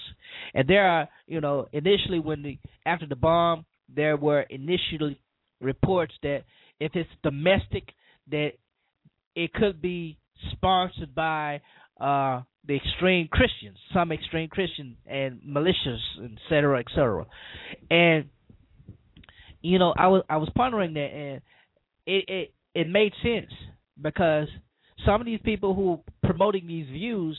and 0.54 0.68
there 0.68 0.86
are 0.86 1.08
you 1.26 1.40
know 1.40 1.68
initially 1.72 2.18
when 2.18 2.42
the 2.42 2.58
after 2.86 3.06
the 3.06 3.16
bomb 3.16 3.64
there 3.94 4.16
were 4.16 4.40
initially 4.42 5.18
reports 5.60 6.14
that 6.22 6.44
if 6.80 6.92
it's 6.94 7.10
domestic, 7.22 7.88
that 8.30 8.52
it 9.34 9.52
could 9.52 9.80
be 9.80 10.18
sponsored 10.52 11.14
by 11.14 11.60
uh, 12.00 12.42
the 12.66 12.76
extreme 12.76 13.28
Christians, 13.28 13.76
some 13.92 14.12
extreme 14.12 14.48
Christians 14.48 14.96
and 15.06 15.40
militias, 15.46 15.98
et 16.22 16.38
cetera, 16.48 16.80
et 16.80 16.86
cetera. 16.94 17.26
And 17.90 18.26
you 19.60 19.78
know, 19.78 19.94
I 19.96 20.08
was 20.08 20.22
I 20.28 20.36
was 20.36 20.50
pondering 20.54 20.94
that, 20.94 21.00
and 21.00 21.42
it 22.06 22.24
it 22.28 22.54
it 22.74 22.88
made 22.88 23.12
sense 23.22 23.50
because 24.00 24.48
some 25.06 25.20
of 25.20 25.26
these 25.26 25.40
people 25.44 25.74
who 25.74 25.92
are 25.92 26.00
promoting 26.22 26.66
these 26.66 26.86
views 26.86 27.38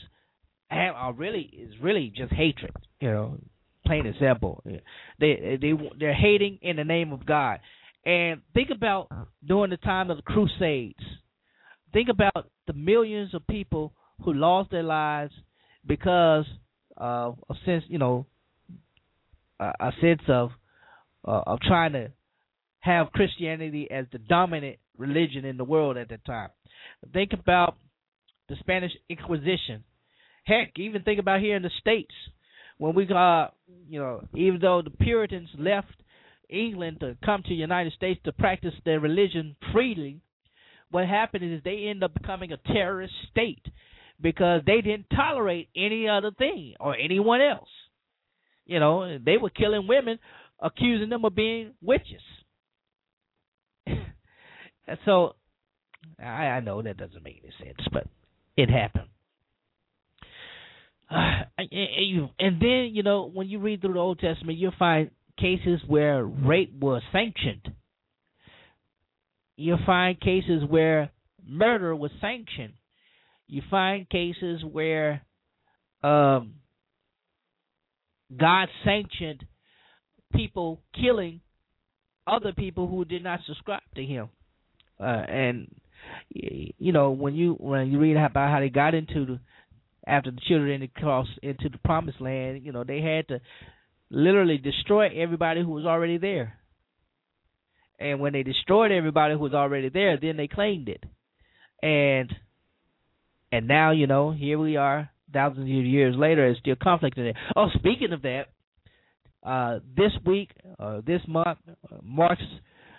have, 0.68 0.94
are 0.94 1.12
really 1.12 1.42
is 1.42 1.74
really 1.80 2.12
just 2.16 2.32
hatred. 2.32 2.72
You 3.00 3.10
know, 3.10 3.38
plain 3.84 4.06
and 4.06 4.16
simple. 4.20 4.62
They 5.20 5.58
they 5.60 5.72
they're 5.98 6.14
hating 6.14 6.58
in 6.62 6.76
the 6.76 6.84
name 6.84 7.12
of 7.12 7.24
God. 7.24 7.60
And 8.06 8.40
think 8.54 8.70
about 8.70 9.08
during 9.44 9.70
the 9.70 9.76
time 9.76 10.10
of 10.10 10.16
the 10.16 10.22
Crusades. 10.22 11.02
Think 11.92 12.08
about 12.08 12.50
the 12.68 12.72
millions 12.72 13.34
of 13.34 13.44
people 13.48 13.92
who 14.24 14.32
lost 14.32 14.70
their 14.70 14.84
lives 14.84 15.32
because 15.84 16.44
of 16.96 17.38
a 17.50 17.54
sense, 17.64 17.82
you 17.88 17.98
know, 17.98 18.26
a 19.58 19.90
sense 20.00 20.22
of 20.28 20.50
uh, 21.26 21.42
of 21.46 21.60
trying 21.60 21.92
to 21.94 22.12
have 22.78 23.10
Christianity 23.12 23.88
as 23.90 24.06
the 24.12 24.18
dominant 24.18 24.76
religion 24.96 25.44
in 25.44 25.56
the 25.56 25.64
world 25.64 25.96
at 25.96 26.08
that 26.10 26.24
time. 26.24 26.50
Think 27.12 27.32
about 27.32 27.76
the 28.48 28.54
Spanish 28.60 28.92
Inquisition. 29.08 29.82
Heck, 30.44 30.72
even 30.78 31.02
think 31.02 31.18
about 31.18 31.40
here 31.40 31.56
in 31.56 31.62
the 31.62 31.70
states 31.80 32.14
when 32.78 32.94
we 32.94 33.04
got, 33.04 33.54
you 33.88 33.98
know, 33.98 34.22
even 34.34 34.60
though 34.60 34.82
the 34.82 34.90
Puritans 34.90 35.48
left 35.58 35.88
England 36.48 37.00
to 37.00 37.16
come 37.24 37.42
to 37.42 37.48
the 37.48 37.54
United 37.54 37.92
States 37.94 38.20
to 38.24 38.32
practice 38.32 38.74
their 38.84 39.00
religion 39.00 39.56
freely, 39.72 40.20
what 40.90 41.06
happened 41.06 41.44
is 41.44 41.62
they 41.64 41.86
end 41.88 42.04
up 42.04 42.14
becoming 42.14 42.52
a 42.52 42.56
terrorist 42.72 43.14
state 43.30 43.64
because 44.20 44.62
they 44.66 44.80
didn't 44.80 45.06
tolerate 45.14 45.68
any 45.76 46.08
other 46.08 46.30
thing 46.30 46.74
or 46.80 46.96
anyone 46.96 47.40
else. 47.40 47.68
You 48.64 48.80
know, 48.80 49.18
they 49.18 49.36
were 49.36 49.50
killing 49.50 49.86
women, 49.86 50.18
accusing 50.60 51.08
them 51.08 51.24
of 51.24 51.34
being 51.34 51.72
witches. 51.82 52.22
and 53.86 54.98
so, 55.04 55.34
I, 56.18 56.24
I 56.24 56.60
know 56.60 56.82
that 56.82 56.96
doesn't 56.96 57.22
make 57.22 57.42
any 57.42 57.52
sense, 57.64 57.86
but 57.92 58.06
it 58.56 58.70
happened. 58.70 59.08
Uh, 61.08 61.44
and 61.60 62.60
then 62.60 62.90
you 62.92 63.04
know 63.04 63.30
when 63.32 63.48
you 63.48 63.60
read 63.60 63.80
through 63.80 63.92
the 63.92 63.98
Old 64.00 64.18
Testament, 64.18 64.58
you'll 64.58 64.72
find 64.76 65.08
cases 65.38 65.80
where 65.86 66.24
rape 66.24 66.72
was 66.80 67.02
sanctioned. 67.12 67.72
You 69.56 69.76
find 69.86 70.20
cases 70.20 70.62
where 70.68 71.10
murder 71.46 71.94
was 71.94 72.10
sanctioned. 72.20 72.74
You 73.48 73.62
find 73.70 74.08
cases 74.08 74.62
where 74.64 75.22
um, 76.02 76.54
God 78.36 78.68
sanctioned 78.84 79.44
people 80.34 80.82
killing 81.00 81.40
other 82.26 82.52
people 82.52 82.88
who 82.88 83.04
did 83.04 83.22
not 83.22 83.40
subscribe 83.46 83.82
to 83.94 84.04
Him. 84.04 84.28
Uh, 84.98 85.04
and 85.28 85.74
you 86.30 86.92
know 86.92 87.10
when 87.10 87.34
you 87.34 87.54
when 87.54 87.90
you 87.90 87.98
read 87.98 88.16
about 88.16 88.50
how 88.50 88.60
they 88.60 88.68
got 88.68 88.94
into 88.94 89.26
the 89.26 89.40
after 90.06 90.30
the 90.30 90.40
children 90.46 90.88
crossed 90.96 91.30
into 91.42 91.68
the 91.68 91.78
promised 91.78 92.20
land, 92.20 92.62
you 92.64 92.72
know 92.72 92.84
they 92.84 93.00
had 93.00 93.28
to 93.28 93.40
literally 94.10 94.58
destroy 94.58 95.08
everybody 95.20 95.62
who 95.62 95.70
was 95.70 95.84
already 95.84 96.18
there. 96.18 96.58
And 97.98 98.20
when 98.20 98.32
they 98.32 98.42
destroyed 98.42 98.92
everybody 98.92 99.34
who 99.34 99.40
was 99.40 99.54
already 99.54 99.88
there, 99.88 100.18
then 100.20 100.36
they 100.36 100.48
claimed 100.48 100.88
it. 100.88 101.02
And 101.82 102.34
and 103.52 103.68
now, 103.68 103.92
you 103.92 104.06
know, 104.06 104.32
here 104.32 104.58
we 104.58 104.76
are, 104.76 105.10
thousands 105.32 105.64
of 105.64 105.68
years 105.68 106.16
later, 106.16 106.42
there's 106.46 106.58
still 106.58 106.74
conflict 106.80 107.16
in 107.16 107.24
there. 107.24 107.34
Oh, 107.54 107.68
speaking 107.74 108.12
of 108.12 108.22
that, 108.22 108.46
uh, 109.42 109.78
this 109.96 110.10
week, 110.26 110.50
uh, 110.78 111.00
this 111.06 111.20
month, 111.28 111.58
uh, 111.68 111.96
marks 112.02 112.42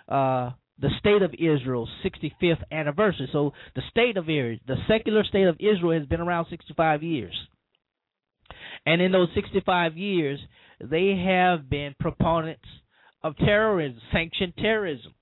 uh, 0.08 0.50
the 0.80 0.88
state 0.98 1.22
of 1.22 1.34
Israel's 1.34 1.90
65th 2.04 2.62
anniversary. 2.72 3.28
So 3.32 3.52
the 3.74 3.82
state 3.90 4.16
of 4.16 4.24
Israel, 4.24 4.58
the 4.66 4.76
secular 4.88 5.24
state 5.24 5.46
of 5.46 5.56
Israel, 5.60 5.98
has 5.98 6.08
been 6.08 6.20
around 6.20 6.46
65 6.48 7.02
years. 7.02 7.34
And 8.86 9.02
in 9.02 9.12
those 9.12 9.28
65 9.34 9.96
years, 9.96 10.40
they 10.80 11.22
have 11.26 11.68
been 11.68 11.94
proponents 11.98 12.64
of 13.22 13.36
terrorism, 13.36 14.00
sanctioned 14.12 14.54
terrorism, 14.56 15.12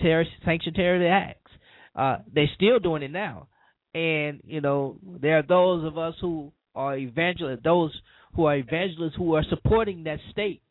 terror, 0.00 0.24
sanctioned 0.44 0.76
terrorist 0.76 1.10
acts. 1.10 1.50
Uh, 1.94 2.18
they're 2.32 2.50
still 2.54 2.78
doing 2.78 3.02
it 3.02 3.10
now, 3.10 3.48
and 3.94 4.40
you 4.44 4.60
know 4.60 4.98
there 5.20 5.38
are 5.38 5.42
those 5.42 5.84
of 5.84 5.96
us 5.96 6.14
who 6.20 6.52
are 6.74 6.96
evangelists, 6.96 7.60
those 7.64 7.92
who 8.34 8.44
are 8.44 8.56
evangelists 8.56 9.14
who 9.16 9.34
are 9.34 9.44
supporting 9.48 10.04
that 10.04 10.18
state 10.30 10.62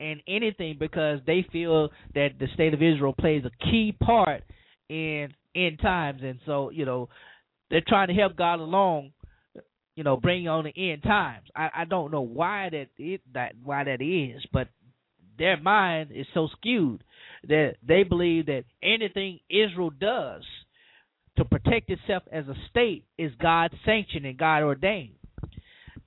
and 0.00 0.20
anything 0.28 0.76
because 0.78 1.20
they 1.26 1.46
feel 1.52 1.88
that 2.14 2.30
the 2.38 2.48
state 2.54 2.74
of 2.74 2.82
Israel 2.82 3.14
plays 3.18 3.44
a 3.44 3.64
key 3.64 3.96
part 4.02 4.42
in 4.88 5.28
end 5.54 5.78
times, 5.80 6.20
and 6.22 6.38
so 6.46 6.70
you 6.70 6.84
know 6.84 7.08
they're 7.70 7.82
trying 7.86 8.08
to 8.08 8.14
help 8.14 8.36
God 8.36 8.60
along 8.60 9.12
you 9.96 10.04
know, 10.04 10.16
bring 10.18 10.46
on 10.46 10.64
the 10.64 10.92
end 10.92 11.02
times. 11.02 11.48
I, 11.56 11.70
I 11.78 11.84
don't 11.86 12.12
know 12.12 12.20
why 12.20 12.68
that 12.70 12.88
it 12.98 13.22
that 13.34 13.54
why 13.64 13.84
that 13.84 14.02
is, 14.02 14.44
but 14.52 14.68
their 15.38 15.56
mind 15.60 16.10
is 16.14 16.26
so 16.34 16.48
skewed 16.56 17.02
that 17.48 17.76
they 17.86 18.02
believe 18.02 18.46
that 18.46 18.64
anything 18.82 19.40
Israel 19.50 19.90
does 19.90 20.42
to 21.36 21.44
protect 21.44 21.90
itself 21.90 22.22
as 22.30 22.46
a 22.46 22.54
state 22.70 23.04
is 23.18 23.32
God 23.40 23.70
sanctioned 23.84 24.26
and 24.26 24.38
God 24.38 24.62
ordained. 24.62 25.16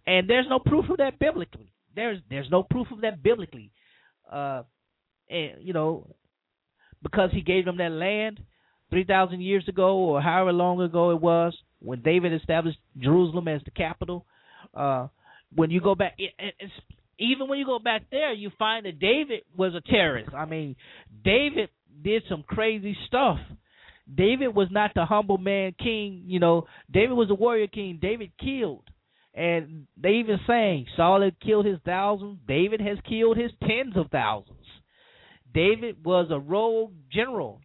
And 0.07 0.29
there's 0.29 0.47
no 0.49 0.59
proof 0.59 0.89
of 0.89 0.97
that 0.97 1.19
biblically. 1.19 1.71
There's 1.95 2.19
there's 2.29 2.49
no 2.49 2.63
proof 2.63 2.87
of 2.91 3.01
that 3.01 3.23
biblically. 3.23 3.71
Uh 4.31 4.63
and 5.29 5.61
you 5.61 5.73
know, 5.73 6.15
because 7.01 7.31
he 7.31 7.41
gave 7.41 7.65
them 7.65 7.77
that 7.77 7.91
land 7.91 8.39
three 8.91 9.03
thousand 9.03 9.41
years 9.41 9.67
ago 9.67 9.97
or 9.97 10.21
however 10.21 10.53
long 10.53 10.79
ago 10.79 11.11
it 11.11 11.21
was, 11.21 11.57
when 11.79 12.01
David 12.01 12.33
established 12.33 12.77
Jerusalem 12.97 13.47
as 13.47 13.61
the 13.63 13.71
capital. 13.71 14.25
Uh, 14.73 15.07
when 15.55 15.71
you 15.71 15.81
go 15.81 15.95
back, 15.95 16.15
it, 16.17 16.31
it's, 16.59 16.73
even 17.17 17.47
when 17.47 17.59
you 17.59 17.65
go 17.65 17.79
back 17.79 18.03
there, 18.11 18.33
you 18.33 18.51
find 18.57 18.85
that 18.85 18.99
David 18.99 19.41
was 19.55 19.73
a 19.75 19.81
terrorist. 19.81 20.33
I 20.33 20.45
mean, 20.45 20.75
David 21.23 21.69
did 22.03 22.23
some 22.29 22.43
crazy 22.43 22.95
stuff. 23.07 23.37
David 24.13 24.55
was 24.55 24.69
not 24.71 24.91
the 24.95 25.05
humble 25.05 25.37
man 25.37 25.73
king. 25.77 26.23
You 26.25 26.39
know, 26.39 26.65
David 26.91 27.13
was 27.13 27.29
a 27.29 27.35
warrior 27.35 27.67
king. 27.67 27.99
David 28.01 28.31
killed. 28.39 28.83
And 29.33 29.85
they 29.95 30.13
even 30.13 30.39
saying 30.47 30.87
Saul 30.95 31.21
had 31.21 31.39
killed 31.39 31.65
his 31.65 31.79
thousands, 31.85 32.39
David 32.47 32.81
has 32.81 32.97
killed 33.07 33.37
his 33.37 33.51
tens 33.61 33.95
of 33.95 34.09
thousands. 34.11 34.57
David 35.53 36.03
was 36.03 36.27
a 36.31 36.39
rogue 36.39 36.93
general. 37.11 37.61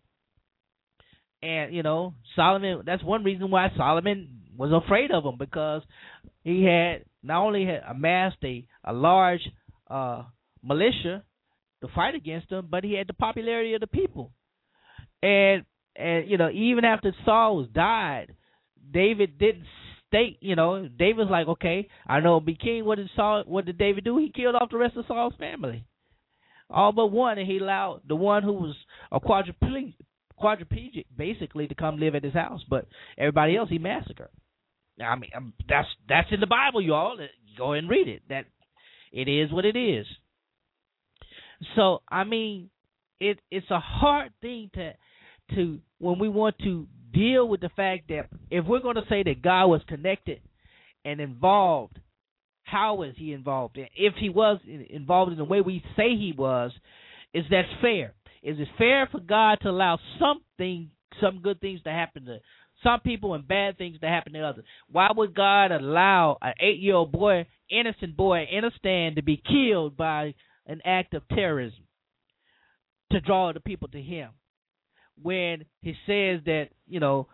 And, 1.45 1.75
you 1.75 1.83
know, 1.83 2.15
Solomon 2.37 2.83
that's 2.87 3.05
one 3.05 3.23
reason 3.23 3.51
why 3.51 3.71
Solomon 3.77 4.41
was 4.57 4.73
afraid 4.73 5.11
of 5.11 5.25
him 5.25 5.37
because 5.39 5.83
he 6.43 6.65
had 6.65 7.05
not 7.23 7.45
only 7.45 7.67
had 7.67 7.83
amassed 7.87 8.39
a, 8.43 8.67
a 8.83 8.95
large 8.95 9.43
uh, 9.91 10.23
militia 10.63 11.23
to 11.83 11.89
fight 11.95 12.15
against 12.15 12.51
him, 12.51 12.69
but 12.71 12.83
he 12.83 12.95
had 12.95 13.09
the 13.09 13.13
popularity 13.13 13.75
of 13.75 13.81
the 13.81 13.87
people. 13.87 14.33
And 15.23 15.65
and 15.95 16.31
you 16.31 16.39
know, 16.39 16.49
even 16.51 16.87
after 16.87 17.15
Saul 17.27 17.67
died, 17.73 18.35
David 18.91 19.39
didn't 19.39 19.67
state, 20.09 20.39
you 20.41 20.57
know, 20.57 20.89
David's 20.89 21.31
like, 21.31 21.49
okay, 21.49 21.89
I 22.07 22.21
know 22.21 22.41
be 22.41 22.57
king. 22.57 22.87
What 22.87 22.97
did 22.97 23.11
Saul? 23.15 23.45
What 23.47 23.67
did 23.67 23.77
David 23.77 24.05
do? 24.05 24.17
He 24.17 24.33
killed 24.35 24.55
off 24.55 24.71
the 24.71 24.79
rest 24.79 24.97
of 24.97 25.05
Saul's 25.07 25.35
family, 25.39 25.85
all 26.71 26.93
but 26.93 27.09
one, 27.09 27.39
and 27.39 27.47
he 27.47 27.59
allowed 27.59 28.01
the 28.09 28.17
one 28.17 28.43
who 28.43 28.55
was 28.55 28.77
a 29.13 29.21
quadriplegic, 29.21 29.95
quadriplegic 30.41 31.07
basically 31.17 31.69
to 31.69 31.75
come 31.75 31.99
live 31.99 32.15
at 32.15 32.25
his 32.25 32.35
house, 32.35 32.61
but 32.69 32.87
everybody 33.19 33.57
else 33.57 33.69
he 33.69 33.79
massacred. 33.79 34.29
Now, 34.99 35.11
I 35.11 35.17
mean, 35.17 35.31
um, 35.37 35.53
that's 35.69 35.89
that's 36.09 36.29
in 36.31 36.41
the 36.41 36.47
Bible, 36.47 36.81
y'all. 36.81 37.17
Go 37.59 37.73
and 37.73 37.89
read 37.89 38.09
it. 38.09 38.23
That 38.29 38.47
it 39.13 39.29
is 39.29 39.53
what 39.53 39.65
it 39.65 39.77
is. 39.77 40.07
So 41.77 42.03
I 42.09 42.25
mean, 42.25 42.71
it 43.21 43.39
it's 43.51 43.71
a 43.71 43.81
hard 43.81 44.33
thing 44.41 44.71
to 44.75 44.93
to 45.55 45.81
when 45.99 46.19
we 46.19 46.29
want 46.29 46.57
to 46.59 46.87
deal 47.13 47.49
with 47.49 47.61
the 47.61 47.71
fact 47.71 48.09
that 48.09 48.29
if 48.51 48.65
we're 48.67 48.81
going 48.81 48.97
to 48.97 49.05
say 49.09 49.23
that 49.23 49.43
God 49.43 49.67
was 49.67 49.81
connected 49.89 50.41
and 51.05 51.21
involved, 51.21 51.99
how 52.65 52.95
was 52.97 53.15
he 53.17 53.33
involved? 53.33 53.79
If 53.97 54.15
he 54.19 54.29
was 54.29 54.59
involved 54.91 55.33
in 55.33 55.39
the 55.39 55.45
way 55.45 55.61
we 55.61 55.83
say 55.97 56.17
he 56.17 56.35
was, 56.37 56.73
is 57.33 57.45
that 57.51 57.65
fair? 57.81 58.15
Is 58.45 58.61
it 58.61 58.69
fair 58.79 59.09
for 59.11 59.19
God 59.19 59.59
to 59.63 59.71
allow 59.71 59.99
something, 60.21 60.91
some 61.21 61.41
good 61.43 61.61
things 61.61 61.83
to 61.83 61.91
happen 61.91 62.27
to 62.27 62.39
some 62.83 63.01
people 63.01 63.35
and 63.35 63.49
bad 63.49 63.79
things 63.79 63.99
to 64.01 64.07
happen 64.07 64.35
to 64.35 64.43
others? 64.43 64.65
Why 64.91 65.09
would 65.17 65.35
God 65.35 65.73
allow 65.73 66.39
an 66.43 66.53
eight-year-old 66.61 67.11
boy, 67.11 67.47
innocent 67.71 68.17
boy, 68.17 68.47
in 68.53 68.65
a 68.65 68.71
stand 68.79 69.17
to 69.17 69.23
be 69.23 69.43
killed 69.43 69.97
by 69.97 70.35
an 70.67 70.81
act 70.85 71.15
of 71.15 71.27
terrorism 71.29 71.85
to 73.11 73.21
draw 73.21 73.53
the 73.53 73.61
people 73.61 73.89
to 73.89 74.01
Him? 74.01 74.31
when 75.23 75.65
he 75.81 75.93
says 76.07 76.41
that 76.47 76.69
you 76.87 77.01
know 77.01 77.29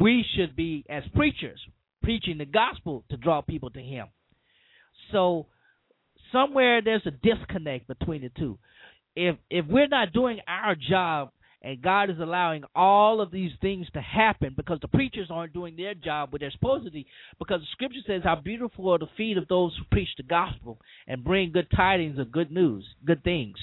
we 0.00 0.24
should 0.36 0.56
be 0.56 0.84
as 0.88 1.02
preachers 1.14 1.60
preaching 2.02 2.38
the 2.38 2.44
gospel 2.44 3.04
to 3.10 3.16
draw 3.16 3.40
people 3.40 3.70
to 3.70 3.80
him 3.80 4.06
so 5.12 5.46
somewhere 6.32 6.82
there's 6.82 7.06
a 7.06 7.10
disconnect 7.10 7.86
between 7.86 8.22
the 8.22 8.30
two 8.36 8.58
if 9.16 9.36
if 9.50 9.66
we're 9.66 9.88
not 9.88 10.12
doing 10.12 10.38
our 10.46 10.74
job 10.74 11.30
and 11.62 11.82
God 11.82 12.10
is 12.10 12.18
allowing 12.20 12.62
all 12.76 13.20
of 13.20 13.32
these 13.32 13.50
things 13.60 13.88
to 13.94 14.00
happen 14.00 14.54
because 14.56 14.78
the 14.80 14.88
preachers 14.88 15.28
aren't 15.30 15.54
doing 15.54 15.74
their 15.76 15.94
job 15.94 16.32
what 16.32 16.40
they're 16.40 16.50
supposed 16.52 16.84
to 16.84 16.90
do 16.90 17.02
because 17.38 17.60
the 17.60 17.66
scripture 17.72 18.00
says 18.06 18.22
how 18.22 18.36
beautiful 18.36 18.92
are 18.92 18.98
the 18.98 19.08
feet 19.16 19.38
of 19.38 19.48
those 19.48 19.74
who 19.76 19.84
preach 19.90 20.10
the 20.16 20.22
gospel 20.22 20.78
and 21.08 21.24
bring 21.24 21.50
good 21.50 21.68
tidings 21.74 22.18
of 22.18 22.30
good 22.30 22.52
news 22.52 22.86
good 23.04 23.24
things 23.24 23.56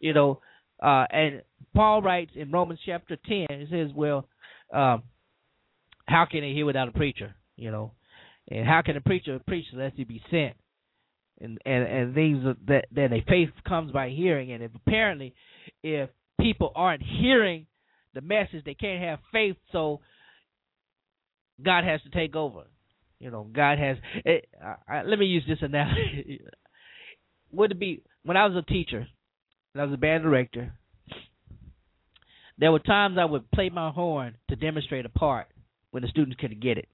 you 0.00 0.14
know 0.14 0.40
uh, 0.80 1.04
and 1.10 1.42
Paul 1.74 2.02
writes 2.02 2.32
in 2.34 2.50
Romans 2.50 2.80
chapter 2.84 3.16
10, 3.16 3.46
he 3.50 3.66
says, 3.70 3.90
well, 3.94 4.26
um, 4.72 5.02
how 6.06 6.26
can 6.30 6.40
they 6.40 6.52
hear 6.52 6.66
without 6.66 6.88
a 6.88 6.92
preacher? 6.92 7.34
You 7.56 7.70
know, 7.70 7.92
and 8.50 8.66
how 8.66 8.82
can 8.82 8.96
a 8.96 9.00
preacher 9.00 9.40
preach 9.46 9.66
unless 9.72 9.92
he 9.96 10.04
be 10.04 10.22
sent? 10.30 10.54
And 11.40 11.58
and 11.64 11.84
and 11.84 12.14
things 12.14 12.44
that 12.66 12.86
that 12.92 13.12
a 13.12 13.24
faith 13.28 13.50
comes 13.66 13.92
by 13.92 14.10
hearing. 14.10 14.52
And 14.52 14.62
if 14.62 14.72
apparently, 14.74 15.34
if 15.82 16.10
people 16.40 16.72
aren't 16.74 17.02
hearing 17.02 17.66
the 18.14 18.20
message, 18.20 18.64
they 18.64 18.74
can't 18.74 19.02
have 19.02 19.20
faith. 19.32 19.56
So 19.70 20.00
God 21.64 21.84
has 21.84 22.02
to 22.02 22.10
take 22.10 22.34
over. 22.34 22.64
You 23.20 23.30
know, 23.30 23.48
God 23.52 23.78
has. 23.78 23.98
Eh, 24.26 24.30
it, 24.30 24.48
I, 24.88 25.02
let 25.02 25.18
me 25.18 25.26
use 25.26 25.44
this 25.46 25.58
analogy. 25.62 26.40
Would 27.52 27.72
it 27.72 27.78
be 27.78 28.02
when 28.24 28.36
I 28.36 28.46
was 28.46 28.56
a 28.56 28.70
teacher? 28.70 29.06
When 29.72 29.82
I 29.82 29.84
was 29.84 29.94
a 29.94 29.98
band 29.98 30.24
director 30.24 30.72
there 32.58 32.72
were 32.72 32.80
times 32.80 33.16
I 33.18 33.24
would 33.24 33.50
play 33.52 33.70
my 33.70 33.90
horn 33.90 34.36
to 34.50 34.56
demonstrate 34.56 35.06
a 35.06 35.10
part 35.10 35.46
when 35.92 36.02
the 36.02 36.08
students 36.08 36.36
couldn't 36.40 36.60
get 36.60 36.76
it. 36.76 36.88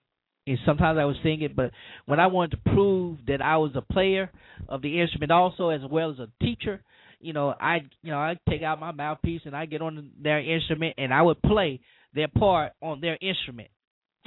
And 0.46 0.58
sometimes 0.66 0.98
I 0.98 1.04
would 1.04 1.16
sing 1.22 1.40
it, 1.40 1.56
but 1.56 1.70
when 2.04 2.20
I 2.20 2.26
wanted 2.26 2.56
to 2.56 2.70
prove 2.74 3.18
that 3.28 3.40
I 3.40 3.56
was 3.56 3.72
a 3.74 3.80
player 3.80 4.30
of 4.68 4.82
the 4.82 5.00
instrument 5.00 5.32
also 5.32 5.70
as 5.70 5.80
well 5.90 6.10
as 6.10 6.18
a 6.18 6.28
teacher, 6.44 6.82
you 7.20 7.32
know, 7.32 7.54
I 7.58 7.78
you 8.02 8.10
know, 8.10 8.18
I 8.18 8.36
take 8.48 8.62
out 8.62 8.78
my 8.78 8.92
mouthpiece 8.92 9.42
and 9.46 9.56
I 9.56 9.64
get 9.64 9.80
on 9.80 10.10
their 10.22 10.40
instrument 10.40 10.94
and 10.98 11.14
I 11.14 11.22
would 11.22 11.40
play 11.40 11.80
their 12.14 12.28
part 12.28 12.72
on 12.82 13.00
their 13.00 13.16
instrument 13.22 13.68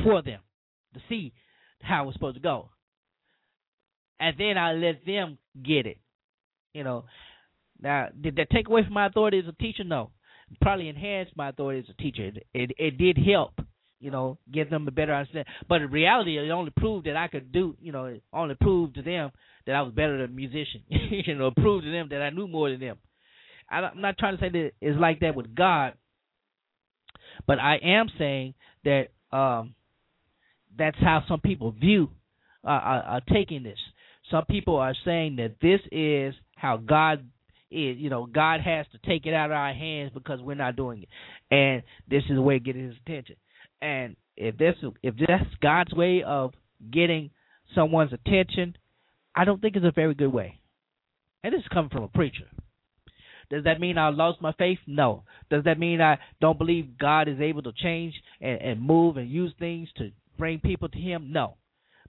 for 0.03 0.23
them 0.23 0.39
to 0.95 0.99
see 1.07 1.33
how 1.81 2.03
it 2.03 2.05
was 2.07 2.15
supposed 2.15 2.37
to 2.37 2.41
go. 2.41 2.69
And 4.19 4.35
then 4.39 4.57
I 4.57 4.73
let 4.73 5.05
them 5.05 5.37
get 5.63 5.85
it. 5.85 5.99
You 6.73 6.83
know. 6.83 7.05
Now, 7.79 8.07
did 8.19 8.37
that 8.37 8.49
take 8.49 8.67
away 8.67 8.83
from 8.83 8.93
my 8.93 9.05
authority 9.05 9.37
as 9.37 9.45
a 9.47 9.51
teacher? 9.61 9.83
No 9.83 10.09
probably 10.61 10.89
enhanced 10.89 11.35
my 11.35 11.49
authority 11.49 11.79
as 11.79 11.93
a 11.93 12.01
teacher. 12.01 12.27
It, 12.27 12.47
it, 12.53 12.71
it 12.77 12.97
did 12.97 13.17
help, 13.17 13.59
you 13.99 14.11
know, 14.11 14.37
give 14.51 14.69
them 14.69 14.87
a 14.87 14.91
better 14.91 15.13
understanding. 15.13 15.51
But 15.67 15.81
in 15.81 15.91
reality, 15.91 16.37
it 16.37 16.49
only 16.51 16.71
proved 16.75 17.07
that 17.07 17.15
I 17.15 17.27
could 17.27 17.51
do, 17.51 17.75
you 17.81 17.91
know, 17.91 18.05
it 18.05 18.23
only 18.31 18.55
proved 18.55 18.95
to 18.95 19.01
them 19.01 19.31
that 19.65 19.75
I 19.75 19.81
was 19.81 19.93
better 19.93 20.17
than 20.17 20.31
a 20.31 20.33
musician. 20.33 20.83
you 20.89 21.35
know, 21.35 21.51
proved 21.51 21.85
to 21.85 21.91
them 21.91 22.07
that 22.11 22.21
I 22.21 22.29
knew 22.29 22.47
more 22.47 22.69
than 22.69 22.79
them. 22.79 22.97
I'm 23.69 23.99
not 24.01 24.17
trying 24.17 24.37
to 24.37 24.41
say 24.41 24.49
that 24.49 24.71
it's 24.79 24.99
like 24.99 25.19
that 25.21 25.35
with 25.35 25.53
God, 25.53 25.93
but 27.45 27.59
I 27.59 27.77
am 27.83 28.07
saying 28.17 28.53
that 28.85 29.07
um, 29.31 29.75
that's 30.77 30.97
how 30.99 31.23
some 31.27 31.41
people 31.41 31.71
view 31.71 32.09
uh, 32.63 32.69
are, 32.69 33.03
are 33.03 33.21
taking 33.31 33.63
this. 33.63 33.79
Some 34.31 34.45
people 34.45 34.77
are 34.77 34.95
saying 35.05 35.37
that 35.37 35.55
this 35.61 35.81
is 35.91 36.33
how 36.55 36.77
God 36.77 37.25
is 37.69 37.97
you 37.97 38.09
know 38.09 38.25
God 38.25 38.61
has 38.61 38.85
to 38.93 39.09
take 39.09 39.25
it 39.25 39.33
out 39.33 39.51
of 39.51 39.57
our 39.57 39.73
hands 39.73 40.11
because 40.13 40.39
we're 40.41 40.55
not 40.55 40.75
doing 40.75 41.03
it, 41.03 41.09
and 41.53 41.83
this 42.09 42.23
is 42.29 42.35
the 42.35 42.41
way 42.41 42.57
of 42.57 42.63
getting 42.65 42.87
His 42.87 42.95
attention. 43.05 43.35
And 43.81 44.15
if 44.35 44.57
this 44.57 44.75
if 45.03 45.15
that's 45.27 45.49
God's 45.61 45.93
way 45.93 46.23
of 46.23 46.53
getting 46.91 47.31
someone's 47.75 48.13
attention, 48.13 48.75
I 49.35 49.45
don't 49.45 49.61
think 49.61 49.75
it's 49.75 49.85
a 49.85 49.91
very 49.91 50.13
good 50.13 50.33
way. 50.33 50.59
And 51.43 51.53
this 51.53 51.61
is 51.61 51.67
coming 51.67 51.89
from 51.89 52.03
a 52.03 52.07
preacher. 52.07 52.47
Does 53.49 53.63
that 53.63 53.79
mean 53.79 53.97
I 53.97 54.09
lost 54.09 54.41
my 54.41 54.51
faith? 54.53 54.79
No. 54.87 55.23
Does 55.49 55.63
that 55.63 55.79
mean 55.79 56.01
I 56.01 56.17
don't 56.41 56.57
believe 56.57 56.97
God 56.97 57.29
is 57.29 57.39
able 57.39 57.61
to 57.63 57.71
change 57.71 58.13
and, 58.41 58.61
and 58.61 58.81
move 58.81 59.15
and 59.15 59.29
use 59.29 59.53
things 59.57 59.87
to 59.97 60.11
bring 60.37 60.59
people 60.59 60.89
to 60.89 60.97
Him? 60.97 61.31
No 61.31 61.55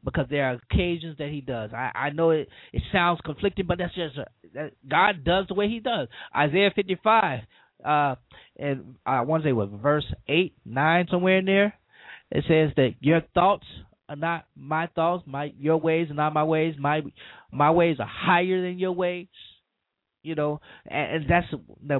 because 0.04 0.26
there 0.30 0.46
are 0.46 0.60
occasions 0.70 1.18
that 1.18 1.28
he 1.28 1.40
does. 1.40 1.70
I, 1.72 1.90
I 1.94 2.10
know 2.10 2.30
it, 2.30 2.48
it 2.72 2.82
sounds 2.92 3.20
conflicting, 3.24 3.66
but 3.66 3.78
that's 3.78 3.94
just 3.94 4.16
a, 4.16 4.26
that 4.54 4.72
God 4.88 5.24
does 5.24 5.46
the 5.48 5.54
way 5.54 5.68
he 5.68 5.80
does. 5.80 6.08
Isaiah 6.34 6.70
55, 6.74 7.40
uh, 7.84 8.16
and 8.58 8.96
I 9.06 9.22
want 9.22 9.42
to 9.42 9.48
say 9.48 9.52
what 9.52 9.70
verse 9.70 10.06
8, 10.28 10.54
9, 10.64 11.06
somewhere 11.10 11.38
in 11.38 11.44
there, 11.44 11.74
it 12.30 12.44
says 12.48 12.72
that 12.76 12.94
your 13.00 13.22
thoughts 13.34 13.66
are 14.08 14.16
not 14.16 14.46
my 14.56 14.86
thoughts, 14.94 15.24
my 15.26 15.52
your 15.58 15.76
ways 15.76 16.10
are 16.10 16.14
not 16.14 16.32
my 16.32 16.44
ways. 16.44 16.74
My 16.78 17.02
my 17.52 17.70
ways 17.70 17.96
are 18.00 18.08
higher 18.08 18.62
than 18.62 18.78
your 18.78 18.92
ways. 18.92 19.28
You 20.22 20.34
know, 20.34 20.60
and, 20.86 21.22
and 21.22 21.30
that's 21.30 21.46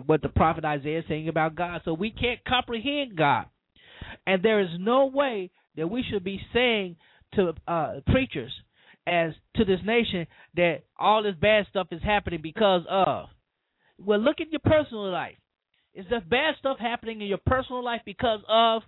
what 0.07 0.23
the 0.23 0.29
prophet 0.29 0.65
Isaiah 0.65 1.01
is 1.01 1.05
saying 1.09 1.29
about 1.29 1.55
God. 1.55 1.83
So 1.85 1.95
we 1.95 2.11
can't 2.11 2.45
comprehend 2.47 3.17
God, 3.17 3.47
and 4.27 4.43
there 4.43 4.61
is 4.61 4.69
no 4.79 5.07
way 5.07 5.51
that 5.77 5.89
we 5.89 6.03
should 6.11 6.25
be 6.25 6.41
saying 6.53 6.97
to 7.35 7.53
uh, 7.67 8.01
preachers 8.07 8.53
as 9.07 9.33
to 9.57 9.65
this 9.65 9.81
nation 9.85 10.27
that 10.57 10.81
all 10.99 11.23
this 11.23 11.35
bad 11.41 11.67
stuff 11.71 11.89
is 11.91 12.03
happening 12.03 12.41
because 12.43 12.83
of. 12.89 13.27
Well, 13.99 14.21
look 14.21 14.41
at 14.41 14.51
your 14.51 14.61
personal 14.61 15.11
life. 15.11 15.37
Is 15.95 16.07
there 16.11 16.21
bad 16.21 16.55
stuff 16.59 16.79
happening 16.79 17.21
in 17.21 17.27
your 17.27 17.41
personal 17.45 17.83
life 17.83 18.03
because 18.05 18.41
of, 18.49 18.83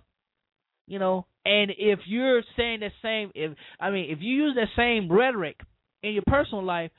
you 0.87 0.99
know? 0.99 1.25
And 1.43 1.71
if 1.77 1.99
you're 2.05 2.43
saying 2.55 2.81
the 2.81 2.91
same, 3.01 3.31
if 3.33 3.57
I 3.79 3.89
mean, 3.89 4.11
if 4.11 4.19
you 4.21 4.35
use 4.35 4.55
that 4.55 4.67
same 4.75 5.11
rhetoric 5.11 5.59
in 6.03 6.13
your 6.13 6.23
personal 6.27 6.63
life, 6.63 6.91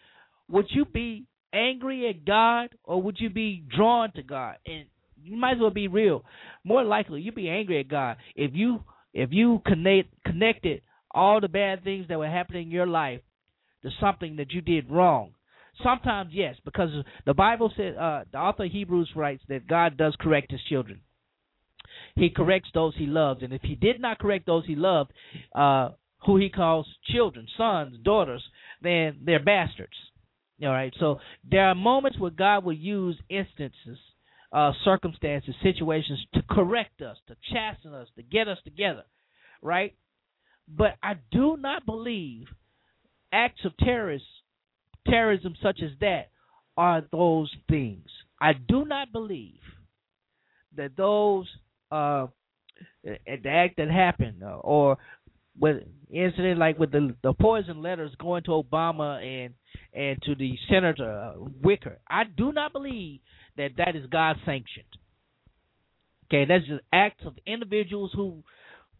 would 0.49 0.67
you 0.71 0.85
be 0.85 1.27
angry 1.53 2.09
at 2.09 2.25
God 2.25 2.71
or 2.85 3.01
would 3.03 3.17
you 3.19 3.31
be 3.31 3.65
drawn 3.75 4.13
to 4.13 4.23
God? 4.23 4.57
And 4.67 4.87
you 5.23 5.37
might 5.37 5.55
as 5.55 5.61
well 5.61 5.71
be 5.71 5.89
real. 5.89 6.25
More 6.65 6.83
likely, 6.83 7.21
you'd 7.21 7.35
be 7.35 7.49
angry 7.49 7.81
at 7.81 7.89
God 7.89 8.17
if 8.35 8.51
you 8.55 8.83
if 9.15 9.31
you 9.33 9.63
connect 9.67 10.09
connected 10.25 10.83
all 11.11 11.41
the 11.41 11.49
bad 11.49 11.85
things 11.85 12.07
that 12.09 12.19
were 12.19 12.29
happening 12.29 12.65
in 12.65 12.71
your 12.71 12.87
life 12.87 13.21
to 13.83 13.91
something 14.01 14.37
that 14.37 14.53
you 14.53 14.61
did 14.61 14.91
wrong. 14.91 15.33
Sometimes, 15.83 16.31
yes, 16.33 16.57
because 16.65 16.91
the 17.25 17.35
Bible 17.35 17.73
says, 17.77 17.97
uh, 17.97 18.25
the 18.31 18.39
author 18.39 18.65
of 18.65 18.71
Hebrews 18.71 19.11
writes 19.17 19.43
that 19.49 19.67
God 19.67 19.97
does 19.97 20.15
correct 20.21 20.51
his 20.51 20.61
children. 20.69 21.01
he 22.17 22.31
corrects 22.31 22.71
those 22.75 22.95
he 22.97 23.07
loves, 23.07 23.43
and 23.43 23.53
if 23.53 23.63
he 23.63 23.75
did 23.75 24.01
not 24.01 24.19
correct 24.19 24.47
those 24.47 24.67
he 24.67 24.75
loved, 24.77 25.13
uh, 25.55 25.91
who 26.27 26.37
he 26.37 26.49
calls 26.51 26.87
children, 27.07 27.47
sons, 27.57 27.97
daughters, 28.03 28.43
then 28.83 29.19
they're 29.25 29.43
bastards. 29.43 29.97
All 30.63 30.69
right. 30.69 30.93
So 31.01 31.19
there 31.51 31.67
are 31.67 31.75
moments 31.75 32.19
where 32.19 32.31
God 32.31 32.65
will 32.65 32.73
use 32.73 33.19
instances, 33.29 33.99
uh, 34.53 34.73
circumstances, 34.85 35.55
situations 35.63 36.25
to 36.35 36.43
correct 36.49 37.03
us, 37.03 37.17
to 37.29 37.37
chasten 37.53 37.95
us, 37.95 38.09
to 38.17 38.23
get 38.23 38.47
us 38.47 38.59
together. 38.63 39.03
Right. 39.61 39.95
But 40.69 40.97
I 41.03 41.15
do 41.33 41.57
not 41.59 41.85
believe 41.85 42.47
acts 43.33 43.65
of 43.65 43.77
terrorist, 43.79 44.25
terrorism 45.07 45.55
such 45.63 45.81
as 45.83 45.91
that 46.01 46.31
are 46.77 47.03
those 47.13 47.51
things. 47.69 48.07
I 48.41 48.53
do 48.55 48.85
not 48.85 49.13
believe 49.13 49.61
that 50.77 50.97
those 50.97 51.47
uh, 51.91 52.27
the 53.05 53.49
act 53.49 53.77
that 53.77 53.91
happened 53.91 54.43
uh, 54.43 54.57
or 54.57 54.99
with 55.59 55.83
incident 56.11 56.59
like 56.59 56.79
with 56.79 56.93
the 56.93 57.15
the 57.23 57.35
poison 57.35 57.83
letters 57.83 58.13
going 58.19 58.43
to 58.45 58.51
Obama 58.51 59.23
and 59.23 59.55
and 59.93 60.21
to 60.23 60.35
the 60.35 60.57
Senator 60.71 61.35
uh, 61.37 61.45
Wicker. 61.63 61.99
I 62.09 62.25
do 62.25 62.53
not 62.53 62.73
believe 62.73 63.21
that 63.57 63.73
that 63.77 63.95
is 63.95 64.07
God 64.11 64.37
sanctioned. 64.45 64.87
Okay, 66.27 66.47
that's 66.47 66.67
just 66.67 66.83
acts 66.93 67.25
of 67.27 67.35
individuals 67.47 68.11
who 68.15 68.43